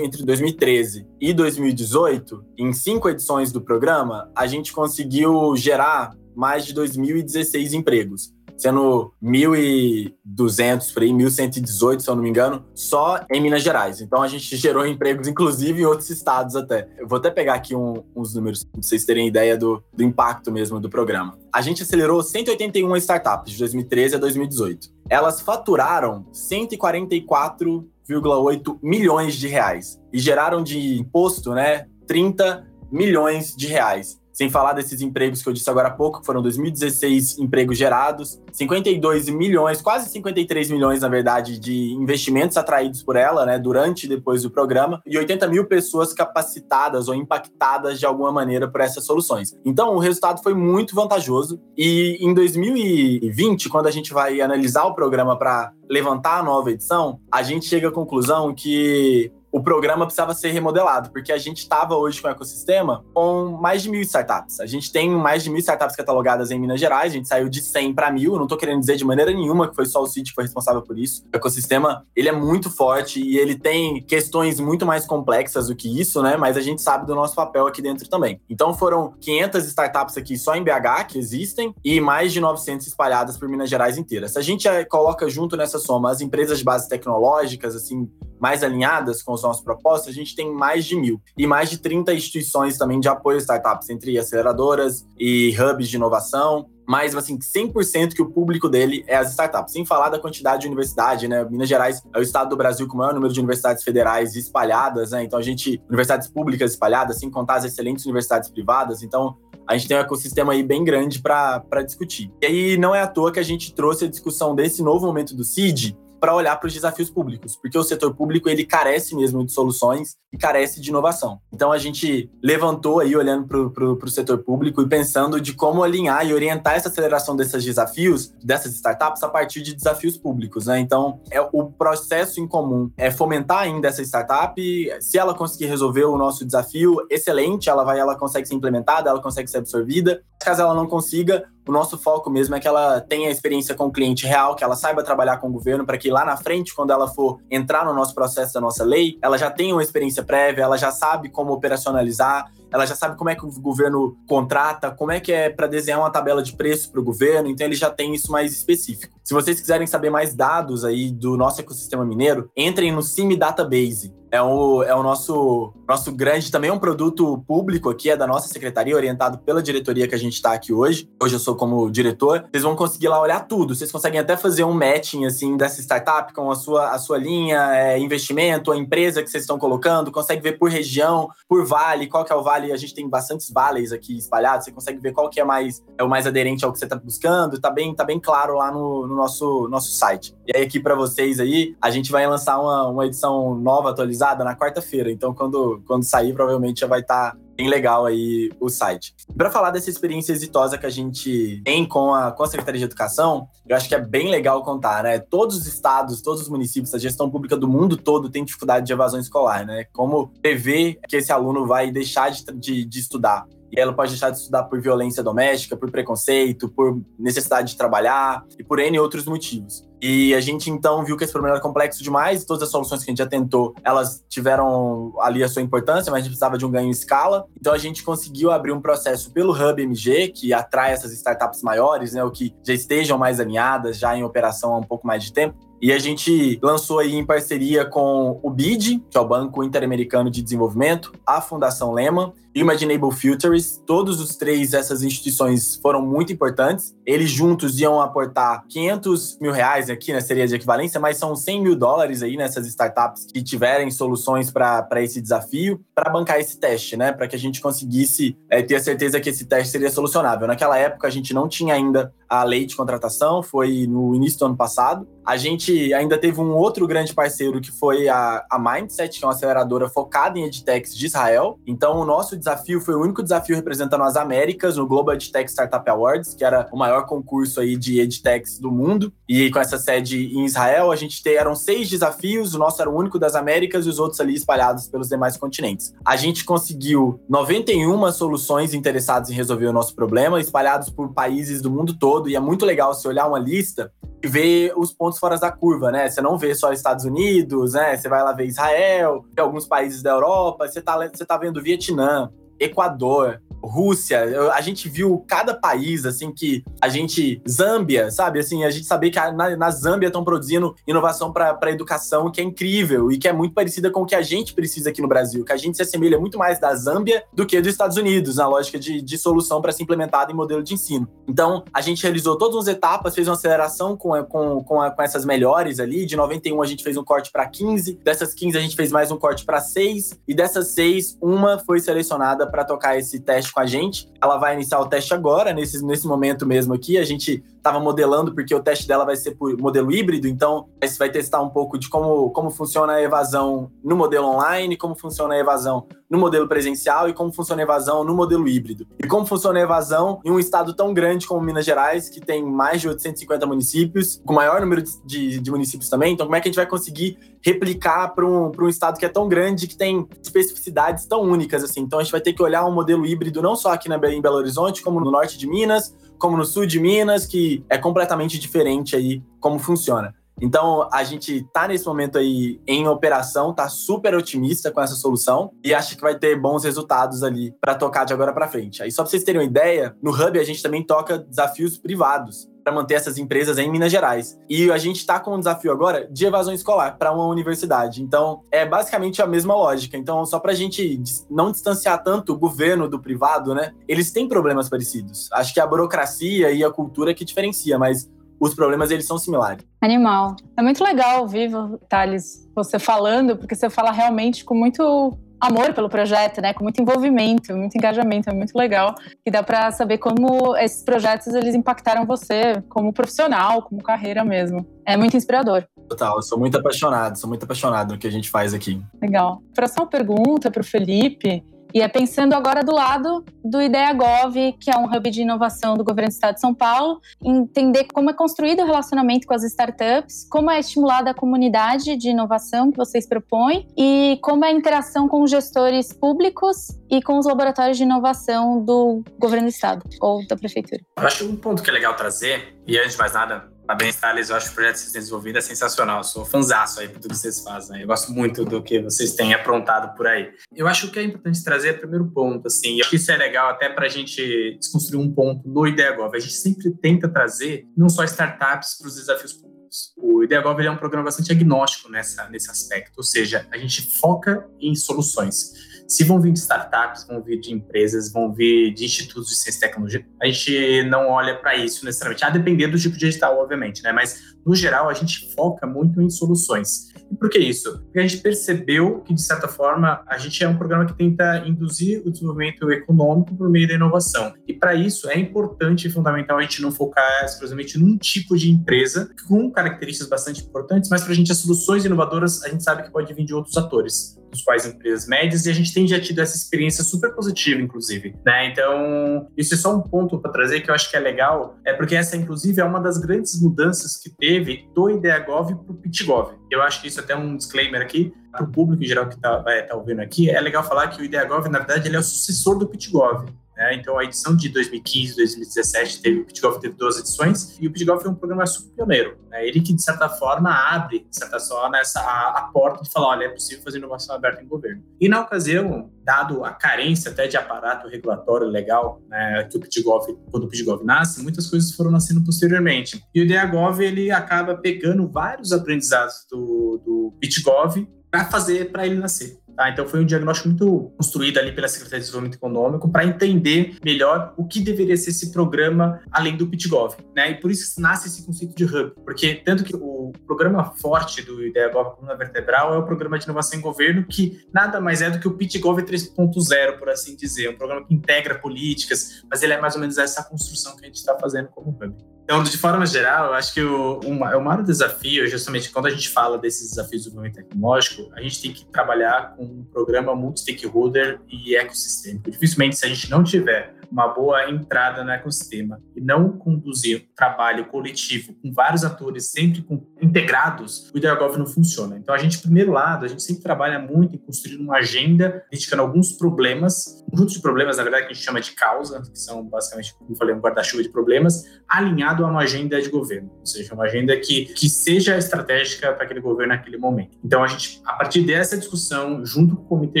entre 0.02 0.24
2013 0.24 1.06
e 1.20 1.34
2018, 1.34 2.42
em 2.56 2.72
cinco 2.72 3.10
edições 3.10 3.52
do 3.52 3.60
programa, 3.60 4.30
a 4.34 4.46
gente 4.46 4.72
conseguiu 4.72 5.54
gerar 5.54 6.16
mais 6.34 6.64
de 6.64 6.74
2.016 6.74 7.72
empregos, 7.72 8.32
sendo 8.56 9.12
1.200, 9.22 10.92
por 10.92 11.02
aí, 11.02 11.10
1.118, 11.10 12.00
se 12.00 12.08
eu 12.08 12.14
não 12.14 12.22
me 12.22 12.30
engano, 12.30 12.64
só 12.74 13.20
em 13.30 13.40
Minas 13.40 13.62
Gerais. 13.62 14.00
Então 14.00 14.22
a 14.22 14.28
gente 14.28 14.56
gerou 14.56 14.86
empregos, 14.86 15.26
inclusive, 15.26 15.82
em 15.82 15.84
outros 15.84 16.08
estados 16.10 16.54
até. 16.54 16.88
Eu 16.98 17.08
vou 17.08 17.18
até 17.18 17.28
pegar 17.30 17.54
aqui 17.54 17.74
um, 17.74 18.04
uns 18.14 18.32
números 18.34 18.62
para 18.64 18.80
vocês 18.80 19.04
terem 19.04 19.26
ideia 19.26 19.56
do, 19.56 19.82
do 19.92 20.04
impacto 20.04 20.52
mesmo 20.52 20.78
do 20.78 20.88
programa. 20.88 21.36
A 21.52 21.60
gente 21.60 21.82
acelerou 21.82 22.22
181 22.22 22.96
startups 22.96 23.52
de 23.52 23.58
2013 23.58 24.14
a 24.16 24.18
2018. 24.18 24.92
Elas 25.10 25.40
faturaram 25.40 26.24
144,8 26.32 28.78
milhões 28.82 29.34
de 29.34 29.48
reais 29.48 30.00
e 30.12 30.18
geraram 30.18 30.62
de 30.62 30.98
imposto, 30.98 31.52
né, 31.52 31.86
30 32.06 32.66
milhões 32.90 33.54
de 33.56 33.66
reais. 33.66 34.21
Sem 34.42 34.50
falar 34.50 34.72
desses 34.72 35.00
empregos 35.00 35.40
que 35.40 35.48
eu 35.48 35.52
disse 35.52 35.70
agora 35.70 35.86
há 35.86 35.92
pouco, 35.92 36.18
que 36.18 36.26
foram 36.26 36.42
2016 36.42 37.38
empregos 37.38 37.78
gerados, 37.78 38.42
52 38.50 39.28
milhões, 39.28 39.80
quase 39.80 40.10
53 40.10 40.68
milhões, 40.68 41.00
na 41.00 41.08
verdade, 41.08 41.60
de 41.60 41.92
investimentos 41.92 42.56
atraídos 42.56 43.04
por 43.04 43.14
ela, 43.14 43.46
né, 43.46 43.56
durante 43.56 44.06
e 44.06 44.08
depois 44.08 44.42
do 44.42 44.50
programa, 44.50 45.00
e 45.06 45.16
80 45.16 45.46
mil 45.46 45.64
pessoas 45.66 46.12
capacitadas 46.12 47.06
ou 47.06 47.14
impactadas 47.14 48.00
de 48.00 48.04
alguma 48.04 48.32
maneira 48.32 48.68
por 48.68 48.80
essas 48.80 49.06
soluções. 49.06 49.56
Então, 49.64 49.94
o 49.94 50.00
resultado 50.00 50.42
foi 50.42 50.54
muito 50.54 50.92
vantajoso. 50.92 51.60
E 51.78 52.18
em 52.20 52.34
2020, 52.34 53.68
quando 53.68 53.86
a 53.86 53.92
gente 53.92 54.12
vai 54.12 54.40
analisar 54.40 54.86
o 54.86 54.94
programa 54.96 55.38
para 55.38 55.72
levantar 55.88 56.40
a 56.40 56.42
nova 56.42 56.72
edição, 56.72 57.20
a 57.30 57.44
gente 57.44 57.66
chega 57.66 57.90
à 57.90 57.92
conclusão 57.92 58.52
que 58.52 59.30
o 59.52 59.62
programa 59.62 60.06
precisava 60.06 60.34
ser 60.34 60.50
remodelado, 60.50 61.10
porque 61.10 61.30
a 61.30 61.36
gente 61.36 61.58
estava 61.58 61.94
hoje 61.94 62.22
com 62.22 62.26
o 62.26 62.30
ecossistema 62.30 63.04
com 63.12 63.50
mais 63.60 63.82
de 63.82 63.90
mil 63.90 64.00
startups. 64.00 64.58
A 64.60 64.66
gente 64.66 64.90
tem 64.90 65.10
mais 65.10 65.44
de 65.44 65.50
mil 65.50 65.58
startups 65.58 65.94
catalogadas 65.94 66.50
em 66.50 66.58
Minas 66.58 66.80
Gerais, 66.80 67.12
a 67.12 67.16
gente 67.16 67.28
saiu 67.28 67.50
de 67.50 67.60
100 67.60 67.92
para 67.92 68.10
mil. 68.10 68.36
Não 68.36 68.44
estou 68.44 68.56
querendo 68.56 68.80
dizer 68.80 68.96
de 68.96 69.04
maneira 69.04 69.30
nenhuma 69.30 69.68
que 69.68 69.76
foi 69.76 69.84
só 69.84 70.02
o 70.02 70.06
City 70.06 70.30
que 70.30 70.34
foi 70.34 70.44
responsável 70.44 70.80
por 70.80 70.98
isso. 70.98 71.22
O 71.32 71.36
ecossistema 71.36 72.06
ele 72.16 72.30
é 72.30 72.32
muito 72.32 72.70
forte 72.70 73.20
e 73.20 73.36
ele 73.36 73.54
tem 73.54 74.02
questões 74.02 74.58
muito 74.58 74.86
mais 74.86 75.04
complexas 75.04 75.66
do 75.66 75.76
que 75.76 76.00
isso, 76.00 76.22
né? 76.22 76.36
Mas 76.38 76.56
a 76.56 76.62
gente 76.62 76.80
sabe 76.80 77.06
do 77.06 77.14
nosso 77.14 77.34
papel 77.34 77.66
aqui 77.66 77.82
dentro 77.82 78.08
também. 78.08 78.40
Então 78.48 78.72
foram 78.72 79.12
500 79.20 79.66
startups 79.66 80.16
aqui 80.16 80.38
só 80.38 80.56
em 80.56 80.64
BH 80.64 81.08
que 81.08 81.18
existem 81.18 81.74
e 81.84 82.00
mais 82.00 82.32
de 82.32 82.40
900 82.40 82.86
espalhadas 82.86 83.36
por 83.36 83.48
Minas 83.48 83.68
Gerais 83.68 83.98
inteira. 83.98 84.28
Se 84.28 84.38
a 84.38 84.42
gente 84.42 84.66
eh, 84.66 84.84
coloca 84.84 85.28
junto 85.28 85.58
nessa 85.58 85.78
soma 85.78 86.10
as 86.10 86.22
empresas 86.22 86.58
de 86.58 86.64
base 86.64 86.88
tecnológicas, 86.88 87.76
assim, 87.76 88.08
mais 88.40 88.62
alinhadas 88.62 89.22
com 89.22 89.32
os 89.32 89.41
nossos 89.42 89.62
propósitos, 89.62 90.12
a 90.12 90.16
gente 90.16 90.34
tem 90.34 90.52
mais 90.52 90.84
de 90.84 90.96
mil. 90.96 91.20
E 91.36 91.46
mais 91.46 91.70
de 91.70 91.78
30 91.78 92.12
instituições 92.14 92.78
também 92.78 93.00
de 93.00 93.08
apoio 93.08 93.36
a 93.36 93.40
startups, 93.40 93.90
entre 93.90 94.18
aceleradoras 94.18 95.06
e 95.18 95.54
hubs 95.58 95.88
de 95.88 95.96
inovação. 95.96 96.66
Mas, 96.86 97.14
assim, 97.14 97.38
100% 97.38 98.12
que 98.14 98.20
o 98.20 98.30
público 98.30 98.68
dele 98.68 99.04
é 99.06 99.16
as 99.16 99.30
startups. 99.30 99.72
Sem 99.72 99.86
falar 99.86 100.08
da 100.08 100.18
quantidade 100.18 100.62
de 100.62 100.66
universidade, 100.66 101.28
né? 101.28 101.44
Minas 101.44 101.68
Gerais 101.68 102.02
é 102.12 102.18
o 102.18 102.22
estado 102.22 102.50
do 102.50 102.56
Brasil 102.56 102.88
com 102.88 102.94
o 102.94 102.98
maior 102.98 103.14
número 103.14 103.32
de 103.32 103.38
universidades 103.38 103.84
federais 103.84 104.34
espalhadas, 104.34 105.12
né? 105.12 105.22
Então, 105.22 105.38
a 105.38 105.42
gente... 105.42 105.80
Universidades 105.88 106.28
públicas 106.28 106.72
espalhadas, 106.72 107.18
sem 107.18 107.30
contar 107.30 107.56
as 107.56 107.64
excelentes 107.64 108.04
universidades 108.04 108.50
privadas. 108.50 109.02
Então, 109.02 109.36
a 109.66 109.76
gente 109.76 109.88
tem 109.88 109.96
um 109.96 110.00
ecossistema 110.00 110.52
aí 110.52 110.62
bem 110.62 110.84
grande 110.84 111.20
para 111.20 111.82
discutir. 111.84 112.30
E 112.42 112.46
aí 112.46 112.76
não 112.76 112.94
é 112.94 113.00
à 113.00 113.06
toa 113.06 113.30
que 113.30 113.38
a 113.38 113.44
gente 113.44 113.72
trouxe 113.72 114.04
a 114.04 114.08
discussão 114.08 114.54
desse 114.54 114.82
novo 114.82 115.06
momento 115.06 115.36
do 115.36 115.44
CID 115.44 115.96
para 116.22 116.36
olhar 116.36 116.54
para 116.54 116.68
os 116.68 116.72
desafios 116.72 117.10
públicos, 117.10 117.56
porque 117.56 117.76
o 117.76 117.82
setor 117.82 118.14
público 118.14 118.48
ele 118.48 118.64
carece 118.64 119.16
mesmo 119.16 119.44
de 119.44 119.50
soluções 119.50 120.16
e 120.32 120.38
carece 120.38 120.80
de 120.80 120.88
inovação. 120.88 121.40
Então 121.52 121.72
a 121.72 121.78
gente 121.78 122.30
levantou 122.40 123.00
aí 123.00 123.16
olhando 123.16 123.44
para 123.72 123.84
o 123.84 124.08
setor 124.08 124.38
público 124.38 124.80
e 124.80 124.88
pensando 124.88 125.40
de 125.40 125.52
como 125.52 125.82
alinhar 125.82 126.24
e 126.24 126.32
orientar 126.32 126.74
essa 126.76 126.88
aceleração 126.88 127.34
desses 127.34 127.64
desafios, 127.64 128.32
dessas 128.40 128.72
startups, 128.74 129.20
a 129.24 129.28
partir 129.28 129.62
de 129.62 129.74
desafios 129.74 130.16
públicos. 130.16 130.66
Né? 130.66 130.78
Então 130.78 131.20
é 131.28 131.40
o 131.40 131.64
processo 131.64 132.40
em 132.40 132.46
comum 132.46 132.88
é 132.96 133.10
fomentar 133.10 133.58
ainda 133.58 133.88
essa 133.88 134.00
startup. 134.02 134.62
Se 135.00 135.18
ela 135.18 135.34
conseguir 135.34 135.66
resolver 135.66 136.04
o 136.04 136.16
nosso 136.16 136.46
desafio, 136.46 137.04
excelente, 137.10 137.68
ela 137.68 137.82
vai, 137.82 137.98
ela 137.98 138.14
consegue 138.14 138.46
ser 138.46 138.54
implementada, 138.54 139.10
ela 139.10 139.20
consegue 139.20 139.50
ser 139.50 139.58
absorvida. 139.58 140.22
Caso 140.38 140.62
ela 140.62 140.74
não 140.74 140.86
consiga, 140.86 141.44
o 141.66 141.72
nosso 141.72 141.96
foco 141.96 142.28
mesmo 142.28 142.54
é 142.54 142.60
que 142.60 142.66
ela 142.66 143.00
tenha 143.00 143.30
experiência 143.30 143.74
com 143.74 143.86
o 143.86 143.92
cliente 143.92 144.26
real, 144.26 144.56
que 144.56 144.64
ela 144.64 144.74
saiba 144.74 145.02
trabalhar 145.02 145.38
com 145.38 145.48
o 145.48 145.52
governo, 145.52 145.86
para 145.86 145.96
que 145.96 146.10
lá 146.10 146.24
na 146.24 146.36
frente, 146.36 146.74
quando 146.74 146.90
ela 146.90 147.06
for 147.06 147.40
entrar 147.50 147.84
no 147.84 147.94
nosso 147.94 148.14
processo 148.14 148.54
da 148.54 148.60
nossa 148.60 148.84
lei, 148.84 149.18
ela 149.22 149.38
já 149.38 149.50
tenha 149.50 149.74
uma 149.74 149.82
experiência 149.82 150.24
prévia, 150.24 150.62
ela 150.64 150.76
já 150.76 150.90
sabe 150.90 151.28
como 151.28 151.52
operacionalizar, 151.52 152.50
ela 152.70 152.86
já 152.86 152.96
sabe 152.96 153.16
como 153.16 153.30
é 153.30 153.34
que 153.34 153.44
o 153.44 153.50
governo 153.60 154.16
contrata, 154.26 154.90
como 154.90 155.12
é 155.12 155.20
que 155.20 155.30
é 155.30 155.50
para 155.50 155.66
desenhar 155.66 156.00
uma 156.00 156.10
tabela 156.10 156.42
de 156.42 156.54
preço 156.54 156.90
para 156.90 157.00
o 157.00 157.04
governo, 157.04 157.48
então 157.48 157.66
ele 157.66 157.76
já 157.76 157.90
tem 157.90 158.14
isso 158.14 158.32
mais 158.32 158.52
específico. 158.52 159.14
Se 159.22 159.34
vocês 159.34 159.60
quiserem 159.60 159.86
saber 159.86 160.10
mais 160.10 160.34
dados 160.34 160.84
aí 160.84 161.12
do 161.12 161.36
nosso 161.36 161.60
ecossistema 161.60 162.04
mineiro, 162.04 162.50
entrem 162.56 162.90
no 162.90 163.02
CIMI 163.02 163.36
Database 163.36 164.21
é 164.32 164.40
o, 164.40 164.82
é 164.82 164.94
o 164.94 165.02
nosso, 165.02 165.74
nosso 165.86 166.10
grande, 166.10 166.50
também 166.50 166.70
é 166.70 166.72
um 166.72 166.78
produto 166.78 167.44
público 167.46 167.90
aqui, 167.90 168.08
é 168.08 168.16
da 168.16 168.26
nossa 168.26 168.48
secretaria, 168.48 168.96
orientado 168.96 169.36
pela 169.36 169.62
diretoria 169.62 170.08
que 170.08 170.14
a 170.14 170.18
gente 170.18 170.32
está 170.32 170.54
aqui 170.54 170.72
hoje. 170.72 171.06
Hoje 171.22 171.34
eu 171.34 171.38
sou 171.38 171.54
como 171.54 171.90
diretor. 171.90 172.46
Vocês 172.50 172.62
vão 172.62 172.74
conseguir 172.74 173.08
lá 173.08 173.20
olhar 173.20 173.40
tudo. 173.40 173.74
Vocês 173.74 173.92
conseguem 173.92 174.18
até 174.18 174.34
fazer 174.34 174.64
um 174.64 174.72
matching, 174.72 175.26
assim, 175.26 175.54
dessa 175.54 175.82
startup 175.82 176.32
com 176.32 176.50
a 176.50 176.54
sua, 176.54 176.92
a 176.92 176.98
sua 176.98 177.18
linha, 177.18 177.74
é, 177.74 177.98
investimento, 177.98 178.72
a 178.72 178.76
empresa 178.76 179.22
que 179.22 179.28
vocês 179.28 179.42
estão 179.42 179.58
colocando, 179.58 180.10
consegue 180.10 180.40
ver 180.40 180.58
por 180.58 180.70
região, 180.70 181.28
por 181.46 181.66
vale, 181.66 182.06
qual 182.06 182.24
que 182.24 182.32
é 182.32 182.36
o 182.36 182.42
vale. 182.42 182.72
A 182.72 182.76
gente 182.78 182.94
tem 182.94 183.06
bastantes 183.06 183.50
vales 183.50 183.92
aqui 183.92 184.16
espalhados, 184.16 184.64
você 184.64 184.72
consegue 184.72 184.98
ver 184.98 185.12
qual 185.12 185.28
que 185.28 185.40
é 185.40 185.44
mais 185.44 185.82
é 185.98 186.02
o 186.02 186.08
mais 186.08 186.26
aderente 186.26 186.64
ao 186.64 186.72
que 186.72 186.78
você 186.78 186.86
está 186.86 186.96
buscando. 186.96 187.60
Tá 187.60 187.70
bem, 187.70 187.94
tá 187.94 188.02
bem 188.02 188.18
claro 188.18 188.56
lá 188.56 188.72
no, 188.72 189.06
no 189.06 189.14
nosso, 189.14 189.68
nosso 189.68 189.90
site. 189.90 190.34
E 190.46 190.56
aí, 190.56 190.64
aqui 190.64 190.80
para 190.80 190.94
vocês 190.94 191.38
aí, 191.38 191.76
a 191.80 191.90
gente 191.90 192.10
vai 192.10 192.26
lançar 192.26 192.58
uma, 192.60 192.88
uma 192.88 193.06
edição 193.06 193.54
nova, 193.54 193.90
atualizada 193.90 194.42
na 194.42 194.56
quarta-feira. 194.56 195.10
Então, 195.10 195.32
quando, 195.32 195.80
quando 195.86 196.02
sair, 196.02 196.32
provavelmente 196.32 196.80
já 196.80 196.86
vai 196.86 197.00
estar 197.00 197.32
tá 197.32 197.38
bem 197.56 197.68
legal 197.68 198.06
aí 198.06 198.50
o 198.58 198.68
site. 198.68 199.14
Para 199.36 199.50
falar 199.50 199.70
dessa 199.70 199.88
experiência 199.88 200.32
exitosa 200.32 200.76
que 200.76 200.86
a 200.86 200.90
gente 200.90 201.62
tem 201.64 201.86
com 201.86 202.12
a, 202.12 202.32
com 202.32 202.42
a 202.42 202.46
Secretaria 202.46 202.80
de 202.80 202.86
Educação, 202.86 203.48
eu 203.68 203.76
acho 203.76 203.88
que 203.88 203.94
é 203.94 204.00
bem 204.00 204.30
legal 204.30 204.64
contar, 204.64 205.04
né? 205.04 205.20
Todos 205.20 205.56
os 205.56 205.66
estados, 205.66 206.20
todos 206.20 206.42
os 206.42 206.48
municípios, 206.48 206.92
a 206.92 206.98
gestão 206.98 207.30
pública 207.30 207.56
do 207.56 207.68
mundo 207.68 207.96
todo 207.96 208.28
tem 208.28 208.44
dificuldade 208.44 208.86
de 208.86 208.92
evasão 208.92 209.20
escolar, 209.20 209.64
né? 209.64 209.84
Como 209.92 210.32
prever 210.42 210.98
que 211.08 211.16
esse 211.16 211.30
aluno 211.30 211.66
vai 211.66 211.92
deixar 211.92 212.30
de, 212.30 212.44
de, 212.54 212.84
de 212.84 212.98
estudar 212.98 213.46
e 213.72 213.80
ela 213.80 213.92
pode 213.92 214.10
deixar 214.10 214.30
de 214.30 214.36
estudar 214.36 214.64
por 214.64 214.80
violência 214.80 215.22
doméstica, 215.22 215.76
por 215.76 215.90
preconceito, 215.90 216.68
por 216.68 217.00
necessidade 217.18 217.70
de 217.70 217.76
trabalhar 217.76 218.44
e 218.58 218.62
por 218.62 218.78
N 218.78 218.98
outros 218.98 219.24
motivos. 219.24 219.88
E 220.00 220.34
a 220.34 220.40
gente 220.40 220.68
então 220.68 221.04
viu 221.04 221.16
que 221.16 221.22
esse 221.22 221.32
problema 221.32 221.54
era 221.54 221.62
complexo 221.62 222.02
demais, 222.02 222.44
todas 222.44 222.64
as 222.64 222.70
soluções 222.70 223.04
que 223.04 223.10
a 223.10 223.12
gente 223.12 223.18
já 223.18 223.26
tentou, 223.26 223.72
elas 223.84 224.22
tiveram 224.28 225.14
ali 225.20 225.44
a 225.44 225.48
sua 225.48 225.62
importância, 225.62 226.10
mas 226.10 226.18
a 226.18 226.22
gente 226.22 226.30
precisava 226.30 226.58
de 226.58 226.66
um 226.66 226.70
ganho 226.70 226.88
em 226.88 226.90
escala. 226.90 227.46
Então 227.58 227.72
a 227.72 227.78
gente 227.78 228.02
conseguiu 228.02 228.50
abrir 228.50 228.72
um 228.72 228.80
processo 228.80 229.30
pelo 229.32 229.52
Hub 229.52 229.80
MG, 229.80 230.28
que 230.28 230.52
atrai 230.52 230.92
essas 230.92 231.12
startups 231.12 231.62
maiores, 231.62 232.12
né, 232.12 232.22
o 232.24 232.32
que 232.32 232.52
já 232.64 232.74
estejam 232.74 233.16
mais 233.16 233.38
alinhadas, 233.38 233.96
já 233.96 234.16
em 234.16 234.24
operação 234.24 234.74
há 234.74 234.78
um 234.78 234.82
pouco 234.82 235.06
mais 235.06 235.22
de 235.22 235.32
tempo. 235.32 235.56
E 235.80 235.92
a 235.92 235.98
gente 235.98 236.60
lançou 236.62 237.00
aí 237.00 237.14
em 237.14 237.26
parceria 237.26 237.84
com 237.84 238.38
o 238.42 238.50
BID, 238.50 239.02
que 239.10 239.18
é 239.18 239.20
o 239.20 239.26
Banco 239.26 239.64
Interamericano 239.64 240.30
de 240.30 240.40
Desenvolvimento, 240.40 241.12
a 241.26 241.40
Fundação 241.40 241.92
Lehman 241.92 242.32
Imaginable 242.54 243.10
Futures, 243.10 243.82
todos 243.86 244.20
os 244.20 244.36
três 244.36 244.74
essas 244.74 245.02
instituições 245.02 245.76
foram 245.76 246.02
muito 246.02 246.32
importantes. 246.32 246.94
Eles 247.06 247.30
juntos 247.30 247.80
iam 247.80 248.00
aportar 248.00 248.64
500 248.68 249.38
mil 249.40 249.52
reais 249.52 249.88
aqui, 249.88 250.12
né, 250.12 250.20
seria 250.20 250.46
de 250.46 250.54
equivalência, 250.54 251.00
mas 251.00 251.16
são 251.16 251.34
100 251.34 251.62
mil 251.62 251.76
dólares 251.76 252.22
aí 252.22 252.36
nessas 252.36 252.66
startups 252.66 253.26
que 253.32 253.42
tiverem 253.42 253.90
soluções 253.90 254.50
para 254.50 255.02
esse 255.02 255.20
desafio, 255.20 255.80
para 255.94 256.10
bancar 256.10 256.38
esse 256.38 256.58
teste, 256.58 256.96
né, 256.96 257.12
para 257.12 257.26
que 257.26 257.36
a 257.36 257.38
gente 257.38 257.60
conseguisse 257.60 258.36
é, 258.50 258.62
ter 258.62 258.76
a 258.76 258.80
certeza 258.80 259.18
que 259.18 259.30
esse 259.30 259.46
teste 259.46 259.72
seria 259.72 259.90
solucionável. 259.90 260.46
Naquela 260.46 260.76
época 260.76 261.08
a 261.08 261.10
gente 261.10 261.32
não 261.32 261.48
tinha 261.48 261.74
ainda 261.74 262.12
a 262.32 262.44
lei 262.44 262.64
de 262.64 262.74
contratação, 262.74 263.42
foi 263.42 263.86
no 263.86 264.14
início 264.14 264.38
do 264.38 264.46
ano 264.46 264.56
passado. 264.56 265.06
A 265.22 265.36
gente 265.36 265.92
ainda 265.92 266.16
teve 266.16 266.40
um 266.40 266.54
outro 266.54 266.86
grande 266.86 267.12
parceiro 267.14 267.60
que 267.60 267.70
foi 267.70 268.08
a, 268.08 268.44
a 268.50 268.58
Mindset, 268.58 269.18
que 269.18 269.24
é 269.24 269.28
uma 269.28 269.34
aceleradora 269.34 269.86
focada 269.86 270.38
em 270.38 270.44
edtechs 270.44 270.96
de 270.96 271.04
Israel. 271.04 271.58
Então 271.66 272.00
o 272.00 272.06
nosso 272.06 272.34
desafio 272.42 272.80
foi 272.80 272.94
o 272.94 273.00
único 273.00 273.22
desafio 273.22 273.54
representando 273.54 274.02
as 274.02 274.16
Américas 274.16 274.76
no 274.76 274.86
Global 274.86 275.14
EdTech 275.14 275.50
Startup 275.50 275.88
Awards, 275.88 276.34
que 276.34 276.44
era 276.44 276.68
o 276.72 276.76
maior 276.76 277.06
concurso 277.06 277.60
aí 277.60 277.76
de 277.76 278.00
edtechs 278.00 278.58
do 278.58 278.70
mundo. 278.70 279.12
E 279.28 279.50
com 279.50 279.58
essa 279.58 279.78
sede 279.78 280.36
em 280.36 280.44
Israel, 280.44 280.90
a 280.90 280.96
gente 280.96 281.22
te, 281.22 281.34
eram 281.34 281.54
seis 281.54 281.88
desafios, 281.88 282.54
o 282.54 282.58
nosso 282.58 282.80
era 282.80 282.90
o 282.90 282.94
único 282.94 283.18
das 283.18 283.34
Américas 283.34 283.86
e 283.86 283.88
os 283.88 283.98
outros 283.98 284.20
ali 284.20 284.34
espalhados 284.34 284.88
pelos 284.88 285.08
demais 285.08 285.36
continentes. 285.36 285.94
A 286.04 286.16
gente 286.16 286.44
conseguiu 286.44 287.20
91 287.28 288.10
soluções 288.12 288.74
interessadas 288.74 289.30
em 289.30 289.34
resolver 289.34 289.66
o 289.66 289.72
nosso 289.72 289.94
problema, 289.94 290.40
espalhados 290.40 290.90
por 290.90 291.12
países 291.12 291.62
do 291.62 291.70
mundo 291.70 291.96
todo, 291.98 292.28
e 292.28 292.36
é 292.36 292.40
muito 292.40 292.66
legal 292.66 292.92
se 292.94 293.06
olhar 293.06 293.26
uma 293.26 293.38
lista 293.38 293.92
e 294.22 294.28
ver 294.28 294.72
os 294.76 294.92
pontos 294.92 295.18
fora 295.18 295.36
da 295.36 295.50
curva, 295.50 295.90
né? 295.90 296.08
Você 296.08 296.20
não 296.20 296.38
vê 296.38 296.54
só 296.54 296.72
Estados 296.72 297.04
Unidos, 297.04 297.72
né? 297.72 297.96
Você 297.96 298.08
vai 298.08 298.22
lá 298.22 298.32
ver 298.32 298.46
Israel, 298.46 299.24
alguns 299.36 299.66
países 299.66 300.00
da 300.00 300.10
Europa, 300.10 300.68
você 300.68 300.80
tá, 300.80 300.96
você 301.08 301.24
tá 301.24 301.36
vendo 301.36 301.60
Vietnã, 301.60 302.30
Equador, 302.58 303.40
Rússia, 303.62 304.52
a 304.52 304.60
gente 304.60 304.88
viu 304.88 305.24
cada 305.26 305.54
país, 305.54 306.04
assim, 306.04 306.32
que 306.32 306.64
a 306.80 306.88
gente. 306.88 307.40
Zâmbia, 307.48 308.10
sabe? 308.10 308.40
Assim, 308.40 308.64
a 308.64 308.70
gente 308.70 308.86
saber 308.86 309.10
que 309.10 309.20
na, 309.32 309.56
na 309.56 309.70
Zâmbia 309.70 310.08
estão 310.08 310.24
produzindo 310.24 310.74
inovação 310.86 311.32
para 311.32 311.70
educação 311.70 312.30
que 312.30 312.40
é 312.40 312.44
incrível 312.44 313.10
e 313.10 313.18
que 313.18 313.28
é 313.28 313.32
muito 313.32 313.54
parecida 313.54 313.90
com 313.90 314.02
o 314.02 314.06
que 314.06 314.14
a 314.14 314.22
gente 314.22 314.52
precisa 314.52 314.90
aqui 314.90 315.00
no 315.00 315.08
Brasil, 315.08 315.44
que 315.44 315.52
a 315.52 315.56
gente 315.56 315.76
se 315.76 315.82
assemelha 315.82 316.18
muito 316.18 316.36
mais 316.36 316.58
da 316.58 316.74
Zâmbia 316.74 317.24
do 317.32 317.46
que 317.46 317.60
dos 317.60 317.70
Estados 317.70 317.96
Unidos, 317.96 318.36
na 318.36 318.48
lógica 318.48 318.78
de, 318.78 319.00
de 319.00 319.18
solução 319.18 319.62
para 319.62 319.70
ser 319.70 319.84
implementada 319.84 320.32
em 320.32 320.34
modelo 320.34 320.62
de 320.62 320.74
ensino. 320.74 321.08
Então, 321.28 321.62
a 321.72 321.80
gente 321.80 322.02
realizou 322.02 322.36
todas 322.36 322.56
as 322.56 322.66
etapas, 322.66 323.14
fez 323.14 323.28
uma 323.28 323.34
aceleração 323.34 323.96
com, 323.96 324.22
com, 324.24 324.64
com, 324.64 324.80
a, 324.80 324.90
com 324.90 325.02
essas 325.02 325.24
melhores 325.24 325.78
ali. 325.78 326.04
De 326.04 326.16
91 326.16 326.60
a 326.60 326.66
gente 326.66 326.82
fez 326.82 326.96
um 326.96 327.04
corte 327.04 327.30
para 327.30 327.46
15, 327.46 328.00
dessas 328.02 328.34
15 328.34 328.58
a 328.58 328.60
gente 328.60 328.74
fez 328.74 328.90
mais 328.90 329.10
um 329.10 329.16
corte 329.16 329.44
para 329.44 329.60
6, 329.60 330.20
e 330.26 330.34
dessas 330.34 330.68
6, 330.68 331.18
uma 331.20 331.58
foi 331.58 331.78
selecionada 331.78 332.41
para 332.46 332.64
tocar 332.64 332.98
esse 332.98 333.20
teste 333.20 333.52
com 333.52 333.60
a 333.60 333.66
gente. 333.66 334.08
Ela 334.20 334.36
vai 334.36 334.54
iniciar 334.54 334.80
o 334.80 334.88
teste 334.88 335.12
agora, 335.14 335.52
nesse, 335.52 335.84
nesse 335.84 336.06
momento 336.06 336.46
mesmo 336.46 336.74
aqui. 336.74 336.98
A 336.98 337.04
gente 337.04 337.42
estava 337.62 337.78
modelando, 337.78 338.34
porque 338.34 338.52
o 338.52 338.60
teste 338.60 338.88
dela 338.88 339.04
vai 339.04 339.14
ser 339.14 339.36
por 339.36 339.56
modelo 339.56 339.92
híbrido, 339.92 340.26
então 340.26 340.66
você 340.82 340.98
vai 340.98 341.10
testar 341.10 341.40
um 341.40 341.48
pouco 341.48 341.78
de 341.78 341.88
como, 341.88 342.28
como 342.30 342.50
funciona 342.50 342.94
a 342.94 343.02
evasão 343.02 343.70
no 343.84 343.94
modelo 343.94 344.26
online, 344.26 344.76
como 344.76 344.96
funciona 344.96 345.34
a 345.34 345.38
evasão 345.38 345.86
no 346.10 346.18
modelo 346.18 346.48
presencial 346.48 347.08
e 347.08 347.14
como 347.14 347.32
funciona 347.32 347.62
a 347.62 347.64
evasão 347.64 348.02
no 348.02 348.14
modelo 348.14 348.46
híbrido. 348.48 348.86
E 349.02 349.06
como 349.06 349.24
funciona 349.24 349.60
a 349.60 349.62
evasão 349.62 350.20
em 350.24 350.30
um 350.30 350.40
estado 350.40 350.74
tão 350.74 350.92
grande 350.92 351.26
como 351.26 351.40
Minas 351.40 351.64
Gerais, 351.64 352.08
que 352.08 352.20
tem 352.20 352.44
mais 352.44 352.80
de 352.80 352.88
850 352.88 353.46
municípios, 353.46 354.20
com 354.26 354.34
maior 354.34 354.60
número 354.60 354.82
de, 354.82 355.00
de, 355.06 355.40
de 355.40 355.50
municípios 355.50 355.88
também. 355.88 356.12
Então, 356.12 356.26
como 356.26 356.34
é 356.34 356.40
que 356.40 356.48
a 356.48 356.50
gente 356.50 356.56
vai 356.56 356.66
conseguir 356.66 357.16
replicar 357.40 358.08
para 358.08 358.26
um, 358.26 358.50
um 358.58 358.68
estado 358.68 358.98
que 358.98 359.06
é 359.06 359.08
tão 359.08 359.28
grande, 359.28 359.68
que 359.68 359.76
tem 359.76 360.06
especificidades 360.20 361.06
tão 361.06 361.22
únicas 361.22 361.62
assim? 361.62 361.80
Então, 361.80 362.00
a 362.00 362.02
gente 362.02 362.12
vai 362.12 362.20
ter 362.20 362.32
que 362.32 362.42
olhar 362.42 362.66
um 362.66 362.74
modelo 362.74 363.06
híbrido 363.06 363.40
não 363.40 363.54
só 363.54 363.72
aqui 363.72 363.88
na, 363.88 363.96
em 364.10 364.20
Belo 364.20 364.36
Horizonte, 364.36 364.82
como 364.82 365.00
no 365.00 365.10
norte 365.10 365.38
de 365.38 365.46
Minas, 365.46 365.94
como 366.22 366.36
no 366.36 366.44
sul 366.44 366.66
de 366.66 366.78
Minas, 366.78 367.26
que 367.26 367.64
é 367.68 367.76
completamente 367.76 368.38
diferente 368.38 368.94
aí 368.94 369.20
como 369.40 369.58
funciona. 369.58 370.14
Então, 370.40 370.88
a 370.92 371.02
gente 371.02 371.44
tá 371.52 371.66
nesse 371.66 371.84
momento 371.84 372.16
aí 372.16 372.60
em 372.64 372.86
operação, 372.86 373.52
tá 373.52 373.68
super 373.68 374.14
otimista 374.14 374.70
com 374.70 374.80
essa 374.80 374.94
solução 374.94 375.50
e 375.64 375.74
acha 375.74 375.96
que 375.96 376.00
vai 376.00 376.16
ter 376.16 376.40
bons 376.40 376.62
resultados 376.62 377.24
ali 377.24 377.52
para 377.60 377.74
tocar 377.74 378.04
de 378.04 378.12
agora 378.12 378.32
para 378.32 378.46
frente. 378.46 378.84
Aí 378.84 378.92
só 378.92 379.02
para 379.02 379.10
vocês 379.10 379.24
terem 379.24 379.40
uma 379.40 379.46
ideia, 379.46 379.96
no 380.00 380.12
Hub 380.12 380.38
a 380.38 380.44
gente 380.44 380.62
também 380.62 380.84
toca 380.84 381.18
desafios 381.18 381.76
privados 381.76 382.48
para 382.62 382.72
manter 382.72 382.94
essas 382.94 383.18
empresas 383.18 383.58
em 383.58 383.70
Minas 383.70 383.90
Gerais. 383.90 384.38
E 384.48 384.70
a 384.70 384.78
gente 384.78 384.96
está 384.96 385.18
com 385.18 385.34
um 385.34 385.38
desafio 385.38 385.72
agora 385.72 386.08
de 386.10 386.24
evasão 386.24 386.54
escolar 386.54 386.96
para 386.96 387.12
uma 387.12 387.26
universidade. 387.26 388.02
Então, 388.02 388.42
é 388.50 388.64
basicamente 388.64 389.20
a 389.20 389.26
mesma 389.26 389.54
lógica. 389.54 389.96
Então, 389.96 390.24
só 390.24 390.38
para 390.38 390.52
a 390.52 390.54
gente 390.54 391.02
não 391.30 391.50
distanciar 391.50 392.02
tanto 392.02 392.32
o 392.32 392.38
governo 392.38 392.88
do 392.88 393.00
privado, 393.00 393.54
né? 393.54 393.72
Eles 393.88 394.12
têm 394.12 394.28
problemas 394.28 394.68
parecidos. 394.68 395.28
Acho 395.32 395.52
que 395.52 395.60
a 395.60 395.66
burocracia 395.66 396.50
e 396.50 396.64
a 396.64 396.70
cultura 396.70 397.14
que 397.14 397.24
diferencia, 397.24 397.78
mas 397.78 398.10
os 398.38 398.54
problemas 398.54 398.90
eles 398.90 399.06
são 399.06 399.18
similares. 399.18 399.64
Animal. 399.80 400.34
É 400.56 400.62
muito 400.62 400.82
legal 400.82 401.20
ouvir, 401.20 401.50
Thales, 401.88 402.48
você 402.54 402.76
falando, 402.78 403.36
porque 403.36 403.54
você 403.54 403.70
fala 403.70 403.92
realmente 403.92 404.44
com 404.44 404.54
muito 404.54 405.16
amor 405.42 405.74
pelo 405.74 405.88
projeto, 405.88 406.40
né? 406.40 406.54
Com 406.54 406.62
muito 406.62 406.80
envolvimento, 406.80 407.54
muito 407.56 407.76
engajamento, 407.76 408.30
é 408.30 408.32
muito 408.32 408.56
legal. 408.56 408.94
E 409.26 409.30
dá 409.30 409.42
para 409.42 409.72
saber 409.72 409.98
como 409.98 410.56
esses 410.56 410.84
projetos 410.84 411.34
eles 411.34 411.54
impactaram 411.54 412.06
você 412.06 412.62
como 412.68 412.92
profissional, 412.92 413.62
como 413.62 413.82
carreira 413.82 414.24
mesmo. 414.24 414.64
É 414.86 414.96
muito 414.96 415.16
inspirador. 415.16 415.64
Total, 415.88 416.16
eu 416.16 416.22
sou 416.22 416.38
muito 416.38 416.56
apaixonado, 416.56 417.18
sou 417.18 417.28
muito 417.28 417.44
apaixonado 417.44 417.92
no 417.92 417.98
que 417.98 418.06
a 418.06 418.10
gente 418.10 418.30
faz 418.30 418.54
aqui. 418.54 418.80
Legal. 419.00 419.42
Próxima 419.54 419.86
pergunta 419.86 420.50
para 420.50 420.60
o 420.60 420.64
Felipe. 420.64 421.44
E 421.74 421.80
é 421.80 421.88
pensando 421.88 422.34
agora 422.34 422.62
do 422.62 422.72
lado 422.72 423.24
do 423.42 423.60
IdeaGov, 423.60 424.34
que 424.60 424.70
é 424.70 424.76
um 424.76 424.84
hub 424.84 425.10
de 425.10 425.22
inovação 425.22 425.74
do 425.74 425.82
governo 425.82 426.10
do 426.10 426.12
estado 426.12 426.34
de 426.34 426.40
São 426.40 426.54
Paulo, 426.54 427.00
entender 427.24 427.84
como 427.92 428.10
é 428.10 428.12
construído 428.12 428.60
o 428.60 428.66
relacionamento 428.66 429.26
com 429.26 429.34
as 429.34 429.42
startups, 429.42 430.26
como 430.30 430.50
é 430.50 430.60
estimulada 430.60 431.10
a 431.10 431.14
comunidade 431.14 431.96
de 431.96 432.10
inovação 432.10 432.70
que 432.70 432.76
vocês 432.76 433.06
propõem 433.06 433.66
e 433.76 434.18
como 434.22 434.44
é 434.44 434.48
a 434.48 434.52
interação 434.52 435.08
com 435.08 435.22
os 435.22 435.30
gestores 435.30 435.92
públicos 435.92 436.78
e 436.90 437.00
com 437.00 437.18
os 437.18 437.24
laboratórios 437.24 437.78
de 437.78 437.84
inovação 437.84 438.62
do 438.62 439.02
governo 439.18 439.46
do 439.46 439.50
estado 439.50 439.82
ou 440.00 440.26
da 440.26 440.36
prefeitura. 440.36 440.82
Eu 440.98 441.06
acho 441.06 441.24
um 441.24 441.36
ponto 441.36 441.62
que 441.62 441.70
é 441.70 441.72
legal 441.72 441.96
trazer, 441.96 442.54
e 442.66 442.78
antes 442.78 442.92
de 442.92 442.98
mais 442.98 443.12
nada, 443.12 443.52
Parabéns, 443.66 443.96
Thales. 443.96 444.28
Eu 444.28 444.36
acho 444.36 444.46
que 444.46 444.52
o 444.52 444.54
projeto 444.56 444.74
que 444.74 444.80
vocês 444.80 444.92
têm 444.92 445.00
desenvolvido 445.00 445.38
é 445.38 445.40
sensacional. 445.40 445.98
Eu 445.98 446.04
sou 446.04 446.24
fanzaço 446.24 446.80
aí 446.80 446.88
por 446.88 447.00
tudo 447.00 447.12
que 447.12 447.18
vocês 447.18 447.42
fazem. 447.42 447.80
Eu 447.80 447.86
gosto 447.86 448.12
muito 448.12 448.44
do 448.44 448.62
que 448.62 448.82
vocês 448.82 449.14
têm 449.14 449.32
aprontado 449.32 449.96
por 449.96 450.06
aí. 450.06 450.30
Eu 450.54 450.66
acho 450.66 450.90
que 450.90 450.98
é 450.98 451.04
importante 451.04 451.42
trazer 451.44 451.76
o 451.76 451.78
primeiro 451.78 452.06
ponto, 452.10 452.48
assim. 452.48 452.74
Eu 452.74 452.80
acho 452.80 452.90
que 452.90 452.96
isso 452.96 453.10
é 453.12 453.16
legal 453.16 453.48
até 453.50 453.68
para 453.68 453.86
a 453.86 453.88
gente 453.88 454.56
desconstruir 454.58 455.00
um 455.00 455.12
ponto 455.12 455.48
no 455.48 455.66
IdeaGov. 455.66 456.14
A 456.14 456.18
gente 456.18 456.34
sempre 456.34 456.70
tenta 456.72 457.08
trazer 457.08 457.64
não 457.76 457.88
só 457.88 458.02
startups 458.04 458.76
para 458.78 458.88
os 458.88 458.96
desafios 458.96 459.32
públicos. 459.32 459.94
O 459.96 460.22
IdeaGov 460.24 460.60
é 460.60 460.70
um 460.70 460.76
programa 460.76 461.04
bastante 461.06 461.30
agnóstico 461.32 461.88
nessa, 461.88 462.28
nesse 462.28 462.50
aspecto, 462.50 462.92
ou 462.98 463.02
seja, 463.02 463.46
a 463.50 463.56
gente 463.56 463.98
foca 464.00 464.46
em 464.60 464.74
soluções. 464.74 465.71
Se 465.92 466.04
vão 466.04 466.18
vir 466.18 466.32
de 466.32 466.38
startups, 466.38 467.06
vão 467.06 467.22
vir 467.22 467.38
de 467.38 467.52
empresas, 467.52 468.10
vão 468.10 468.32
vir 468.32 468.72
de 468.72 468.86
institutos 468.86 469.28
de 469.28 469.36
ciência 469.36 469.58
e 469.58 469.60
tecnologia, 469.60 470.02
a 470.22 470.26
gente 470.26 470.84
não 470.84 471.10
olha 471.10 471.36
para 471.36 471.54
isso 471.54 471.84
necessariamente, 471.84 472.24
a 472.24 472.30
depender 472.30 472.68
do 472.68 472.78
tipo 472.78 472.96
de 472.96 473.04
edital, 473.04 473.38
obviamente, 473.38 473.82
né? 473.82 473.92
Mas, 473.92 474.34
no 474.42 474.54
geral, 474.54 474.88
a 474.88 474.94
gente 474.94 475.30
foca 475.34 475.66
muito 475.66 476.00
em 476.00 476.08
soluções. 476.08 476.88
E 477.10 477.14
por 477.14 477.28
que 477.28 477.38
isso? 477.38 477.78
Porque 477.80 477.98
a 477.98 478.06
gente 478.06 478.22
percebeu 478.22 479.00
que, 479.00 479.12
de 479.12 479.20
certa 479.20 479.46
forma, 479.46 480.02
a 480.06 480.16
gente 480.16 480.42
é 480.42 480.48
um 480.48 480.56
programa 480.56 480.86
que 480.86 480.94
tenta 480.94 481.44
induzir 481.46 482.00
o 482.06 482.10
desenvolvimento 482.10 482.72
econômico 482.72 483.36
por 483.36 483.50
meio 483.50 483.68
da 483.68 483.74
inovação. 483.74 484.32
E, 484.48 484.54
para 484.54 484.74
isso, 484.74 485.10
é 485.10 485.18
importante 485.18 485.88
e 485.88 485.90
fundamental 485.90 486.38
a 486.38 486.42
gente 486.42 486.62
não 486.62 486.72
focar 486.72 487.22
exclusivamente 487.22 487.78
num 487.78 487.98
tipo 487.98 488.34
de 488.34 488.50
empresa 488.50 489.10
com 489.28 489.50
características 489.50 490.08
bastante 490.08 490.42
importantes, 490.42 490.88
mas 490.88 491.02
para 491.02 491.12
a 491.12 491.14
gente 491.14 491.30
as 491.30 491.36
soluções 491.36 491.84
inovadoras 491.84 492.42
a 492.44 492.48
gente 492.48 492.64
sabe 492.64 492.82
que 492.82 492.90
pode 492.90 493.12
vir 493.12 493.26
de 493.26 493.34
outros 493.34 493.58
atores 493.58 494.21
quais 494.40 494.64
empresas 494.64 495.06
médias, 495.06 495.44
e 495.44 495.50
a 495.50 495.52
gente 495.52 495.74
tem 495.74 495.86
já 495.86 496.00
tido 496.00 496.20
essa 496.20 496.36
experiência 496.36 496.84
super 496.84 497.12
positiva, 497.14 497.60
inclusive, 497.60 498.14
né? 498.24 498.46
Então, 498.46 499.28
isso 499.36 499.54
é 499.54 499.56
só 499.56 499.76
um 499.76 499.82
ponto 499.82 500.18
para 500.18 500.30
trazer 500.30 500.60
que 500.60 500.70
eu 500.70 500.74
acho 500.74 500.90
que 500.90 500.96
é 500.96 501.00
legal, 501.00 501.58
é 501.64 501.72
porque 501.72 501.96
essa, 501.96 502.16
inclusive, 502.16 502.60
é 502.60 502.64
uma 502.64 502.80
das 502.80 502.98
grandes 502.98 503.40
mudanças 503.42 503.96
que 503.96 504.08
teve 504.08 504.68
do 504.74 504.88
IdeaGov 504.88 505.54
para 505.56 505.72
o 505.72 505.74
PitGov. 505.74 506.34
Eu 506.50 506.62
acho 506.62 506.80
que 506.80 506.88
isso 506.88 507.00
é 507.00 507.02
até 507.02 507.16
um 507.16 507.36
disclaimer 507.36 507.82
aqui, 507.82 508.12
para 508.30 508.44
o 508.44 508.50
público 508.50 508.82
em 508.82 508.86
geral 508.86 509.06
que 509.08 509.14
está 509.14 509.42
tá 509.42 509.76
ouvindo 509.76 510.00
aqui, 510.00 510.30
é 510.30 510.40
legal 510.40 510.64
falar 510.64 510.88
que 510.88 511.02
o 511.02 511.04
IdeaGov, 511.04 511.48
na 511.48 511.58
verdade, 511.58 511.88
ele 511.88 511.96
é 511.96 511.98
o 511.98 512.02
sucessor 512.02 512.58
do 512.58 512.66
PitGov. 512.66 513.26
Né? 513.62 513.76
Então, 513.76 513.96
a 513.96 514.02
edição 514.02 514.34
de 514.34 514.48
2015, 514.48 515.14
2017, 515.14 516.02
teve, 516.02 516.20
o 516.20 516.24
PitGolf 516.24 516.58
teve 516.58 516.74
duas 516.74 516.98
edições, 516.98 517.56
e 517.60 517.68
o 517.68 517.72
PitGolf 517.72 518.04
é 518.04 518.08
um 518.08 518.14
programa 518.14 518.44
super 518.44 518.74
pioneiro. 518.74 519.16
Né? 519.30 519.46
Ele 519.46 519.60
que, 519.60 519.72
de 519.72 519.80
certa 519.80 520.08
forma, 520.08 520.50
abre, 520.50 521.06
de 521.08 521.16
certa 521.16 521.38
forma, 521.38 521.78
essa, 521.78 522.00
a, 522.00 522.38
a, 522.38 522.42
porta 522.52 522.82
de 522.82 522.90
falar, 522.90 523.10
olha, 523.10 523.26
é 523.26 523.28
possível 523.28 523.62
fazer 523.62 523.78
inovação 523.78 524.16
aberta 524.16 524.42
em 524.42 524.48
governo. 524.48 524.82
E, 525.00 525.08
na 525.08 525.20
ocasião, 525.20 525.92
dado 526.02 526.44
a 526.44 526.50
carência 526.50 527.12
até 527.12 527.28
de 527.28 527.36
aparato 527.36 527.86
regulatório 527.86 528.48
legal, 528.48 529.00
né, 529.08 529.46
que 529.48 529.56
o 529.56 529.60
PitGolf, 529.60 530.08
quando 530.32 530.44
o 530.44 530.48
PitGolf 530.48 530.82
nasce, 530.82 531.22
muitas 531.22 531.46
coisas 531.48 531.70
foram 531.70 531.92
nascendo 531.92 532.24
posteriormente. 532.24 533.00
E 533.14 533.22
o 533.22 533.28
DeaGov, 533.28 533.80
ele 533.80 534.10
acaba 534.10 534.56
pegando 534.56 535.08
vários 535.08 535.52
aprendizados 535.52 536.26
do, 536.28 536.82
do 536.84 537.16
PitGolf 537.20 537.76
para 538.10 538.26
fazer 538.26 538.70
para 538.70 538.86
ele 538.86 538.96
nascer. 538.96 539.38
Tá? 539.56 539.70
Então 539.70 539.86
foi 539.86 540.00
um 540.00 540.06
diagnóstico 540.06 540.48
muito 540.48 540.92
construído 540.96 541.38
ali 541.38 541.52
pela 541.52 541.68
Secretaria 541.68 542.00
de 542.00 542.06
Desenvolvimento 542.06 542.36
Econômico 542.36 542.90
para 542.90 543.04
entender 543.04 543.76
melhor 543.84 544.34
o 544.36 544.46
que 544.46 544.60
deveria 544.60 544.96
ser 544.96 545.10
esse 545.10 545.32
programa 545.32 546.00
além 546.10 546.36
do 546.36 546.46
PitGov. 546.46 546.96
Né? 547.14 547.32
E 547.32 547.34
por 547.34 547.50
isso 547.50 547.80
nasce 547.80 548.08
esse 548.08 548.24
conceito 548.24 548.54
de 548.54 548.64
hub, 548.64 548.92
porque 549.04 549.34
tanto 549.34 549.64
que 549.64 549.74
o 549.74 550.12
programa 550.26 550.72
forte 550.76 551.22
do 551.22 551.44
IdeaGov 551.44 551.96
Coluna 551.96 552.16
Vertebral 552.16 552.74
é 552.74 552.78
o 552.78 552.84
programa 552.84 553.18
de 553.18 553.24
inovação 553.24 553.58
em 553.58 553.62
governo, 553.62 554.04
que 554.06 554.44
nada 554.52 554.80
mais 554.80 555.02
é 555.02 555.10
do 555.10 555.18
que 555.18 555.28
o 555.28 555.36
PitGov 555.36 555.80
3.0, 555.82 556.78
por 556.78 556.88
assim 556.88 557.16
dizer, 557.16 557.50
um 557.50 557.56
programa 557.56 557.86
que 557.86 557.94
integra 557.94 558.38
políticas, 558.38 559.22
mas 559.30 559.42
ele 559.42 559.52
é 559.52 559.60
mais 559.60 559.74
ou 559.74 559.80
menos 559.80 559.98
essa 559.98 560.22
construção 560.24 560.76
que 560.76 560.84
a 560.84 560.86
gente 560.86 560.96
está 560.96 561.18
fazendo 561.18 561.48
como 561.48 561.70
hub. 561.70 562.11
Então, 562.32 562.42
de 562.42 562.56
forma 562.56 562.86
geral, 562.86 563.26
eu 563.26 563.34
acho 563.34 563.52
que 563.52 563.60
o, 563.60 564.00
uma, 564.06 564.34
o 564.34 564.42
maior 564.42 564.62
desafio, 564.62 565.28
justamente 565.28 565.68
quando 565.68 565.84
a 565.84 565.90
gente 565.90 566.08
fala 566.08 566.38
desses 566.38 566.70
desafios 566.70 567.02
do 567.02 567.10
desenvolvimento 567.10 567.46
tecnológico, 567.46 568.10
a 568.14 568.22
gente 568.22 568.40
tem 568.40 568.52
que 568.54 568.64
trabalhar 568.64 569.34
com 569.36 569.44
um 569.44 569.64
programa 569.70 570.14
multi-stakeholder 570.14 571.20
e 571.28 571.54
ecossistêmico. 571.54 572.30
Dificilmente, 572.30 572.78
se 572.78 572.86
a 572.86 572.88
gente 572.88 573.10
não 573.10 573.22
tiver 573.22 573.74
uma 573.92 574.08
boa 574.08 574.50
entrada 574.50 575.04
no 575.04 575.10
ecossistema 575.10 575.78
e 575.94 576.00
não 576.00 576.32
conduzir 576.38 577.02
um 577.02 577.14
trabalho 577.14 577.66
coletivo 577.66 578.34
com 578.42 578.50
vários 578.50 578.84
atores 578.84 579.30
sempre 579.30 579.60
com, 579.62 579.86
integrados, 580.00 580.90
o 580.94 580.98
IdeaGov 580.98 581.36
não 581.38 581.46
funciona. 581.46 581.98
Então, 581.98 582.14
a 582.14 582.18
gente, 582.18 582.38
primeiro 582.38 582.72
lado, 582.72 583.04
a 583.04 583.08
gente 583.08 583.22
sempre 583.22 583.42
trabalha 583.42 583.78
muito 583.78 584.16
em 584.16 584.18
construir 584.18 584.56
uma 584.56 584.78
agenda, 584.78 585.44
identificando 585.48 585.82
alguns 585.82 586.12
problemas, 586.12 587.04
um 587.06 587.10
conjunto 587.10 587.32
de 587.34 587.42
problemas, 587.42 587.76
na 587.76 587.82
verdade, 587.82 588.06
que 588.06 588.12
a 588.12 588.14
gente 588.14 588.24
chama 588.24 588.40
de 588.40 588.52
causa, 588.52 589.02
que 589.02 589.18
são 589.18 589.44
basicamente, 589.44 589.94
como 589.94 590.10
eu 590.10 590.16
falei, 590.16 590.34
um 590.34 590.40
guarda-chuva 590.40 590.82
de 590.82 590.88
problemas, 590.88 591.44
alinhado 591.68 592.24
a 592.24 592.28
uma 592.28 592.40
agenda 592.40 592.80
de 592.80 592.88
governo, 592.88 593.30
ou 593.40 593.46
seja, 593.46 593.74
uma 593.74 593.84
agenda 593.84 594.16
que, 594.16 594.46
que 594.46 594.70
seja 594.70 595.18
estratégica 595.18 595.92
para 595.92 596.04
aquele 596.04 596.20
governo 596.20 596.54
naquele 596.54 596.78
momento. 596.78 597.18
Então, 597.22 597.44
a 597.44 597.46
gente, 597.46 597.82
a 597.84 597.92
partir 597.92 598.22
dessa 598.22 598.56
discussão, 598.56 599.24
junto 599.24 599.56
com 599.56 599.62
o 599.62 599.66
comitê 599.66 600.00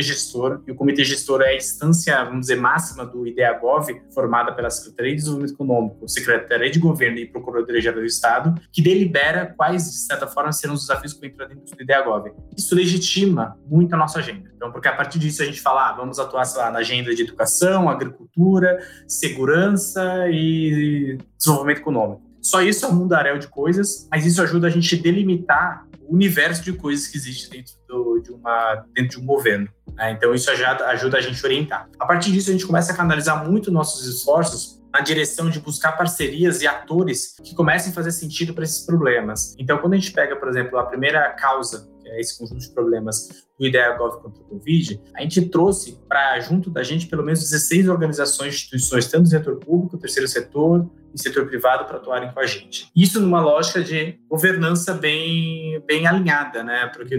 gestor, 0.00 0.62
e 0.66 0.72
o 0.72 0.74
comitê 0.74 1.04
gestor 1.04 1.42
é 1.42 1.50
a 1.50 1.56
instância, 1.56 2.24
vamos 2.24 2.40
dizer, 2.40 2.56
máxima 2.56 3.04
do 3.04 3.26
IdeaGov, 3.26 3.81
formada 4.14 4.52
pela 4.52 4.70
Secretaria 4.70 5.12
de 5.12 5.18
Desenvolvimento 5.18 5.54
Econômico, 5.54 6.08
Secretaria 6.08 6.70
de 6.70 6.78
Governo 6.78 7.18
e 7.18 7.26
Procuradoria-Geral 7.26 8.00
do 8.00 8.06
Estado, 8.06 8.60
que 8.72 8.82
delibera 8.82 9.54
quais, 9.56 9.84
de 9.84 9.98
certa 9.98 10.26
forma, 10.26 10.52
serão 10.52 10.74
os 10.74 10.80
desafios 10.82 11.12
que 11.12 11.26
entrar 11.26 11.46
dentro 11.46 11.64
do 11.64 11.82
IDEAGOV. 11.82 12.32
Isso 12.56 12.74
legitima 12.74 13.56
muito 13.66 13.94
a 13.94 13.98
nossa 13.98 14.18
agenda. 14.18 14.50
Então, 14.54 14.70
porque 14.70 14.88
a 14.88 14.94
partir 14.94 15.18
disso 15.18 15.42
a 15.42 15.46
gente 15.46 15.60
fala, 15.60 15.90
ah, 15.90 15.92
vamos 15.92 16.18
atuar, 16.18 16.42
lá, 16.56 16.70
na 16.70 16.80
agenda 16.80 17.14
de 17.14 17.22
educação, 17.22 17.88
agricultura, 17.88 18.78
segurança 19.06 20.28
e 20.30 21.18
desenvolvimento 21.36 21.78
econômico. 21.78 22.22
Só 22.40 22.60
isso 22.60 22.84
é 22.84 22.88
um 22.88 22.94
mundaréu 22.94 23.38
de 23.38 23.46
coisas, 23.46 24.08
mas 24.10 24.26
isso 24.26 24.42
ajuda 24.42 24.66
a 24.66 24.70
gente 24.70 24.96
a 24.96 25.00
delimitar 25.00 25.86
universo 26.12 26.62
de 26.62 26.72
coisas 26.72 27.06
que 27.06 27.16
existe 27.16 27.50
dentro, 27.50 27.74
do, 27.88 28.20
de, 28.20 28.30
uma, 28.30 28.84
dentro 28.94 29.18
de 29.18 29.20
um 29.20 29.26
governo. 29.26 29.68
Né? 29.94 30.12
Então, 30.12 30.34
isso 30.34 30.50
ajuda, 30.50 30.86
ajuda 30.86 31.18
a 31.18 31.20
gente 31.20 31.42
a 31.42 31.48
orientar. 31.48 31.88
A 31.98 32.06
partir 32.06 32.30
disso, 32.30 32.50
a 32.50 32.52
gente 32.52 32.66
começa 32.66 32.92
a 32.92 32.96
canalizar 32.96 33.48
muito 33.48 33.70
nossos 33.70 34.06
esforços 34.06 34.82
na 34.92 35.00
direção 35.00 35.48
de 35.48 35.58
buscar 35.58 35.92
parcerias 35.92 36.60
e 36.60 36.66
atores 36.66 37.36
que 37.42 37.54
comecem 37.54 37.90
a 37.90 37.94
fazer 37.94 38.12
sentido 38.12 38.52
para 38.52 38.64
esses 38.64 38.84
problemas. 38.84 39.56
Então, 39.58 39.78
quando 39.78 39.94
a 39.94 39.96
gente 39.96 40.12
pega, 40.12 40.36
por 40.36 40.48
exemplo, 40.48 40.78
a 40.78 40.84
primeira 40.84 41.30
causa, 41.30 41.90
que 42.02 42.08
é 42.08 42.20
esse 42.20 42.38
conjunto 42.38 42.60
de 42.60 42.68
problemas 42.70 43.46
do 43.58 43.66
IdeaGov 43.66 44.20
contra 44.20 44.42
o 44.42 44.44
Covid, 44.44 45.00
a 45.16 45.22
gente 45.22 45.48
trouxe 45.48 45.98
para 46.06 46.38
junto 46.40 46.68
da 46.68 46.82
gente 46.82 47.06
pelo 47.06 47.24
menos 47.24 47.40
16 47.40 47.88
organizações, 47.88 48.54
instituições, 48.54 49.06
tanto 49.06 49.22
do 49.22 49.28
setor 49.30 49.56
público, 49.56 49.96
terceiro 49.96 50.28
setor, 50.28 50.90
e 51.14 51.20
setor 51.20 51.46
privado 51.46 51.84
para 51.84 51.96
atuarem 51.96 52.32
com 52.32 52.40
a 52.40 52.46
gente. 52.46 52.90
Isso 52.94 53.20
numa 53.20 53.40
lógica 53.40 53.82
de 53.82 54.18
governança 54.28 54.94
bem, 54.94 55.82
bem 55.86 56.06
alinhada, 56.06 56.62
né? 56.62 56.90
Porque 56.94 57.14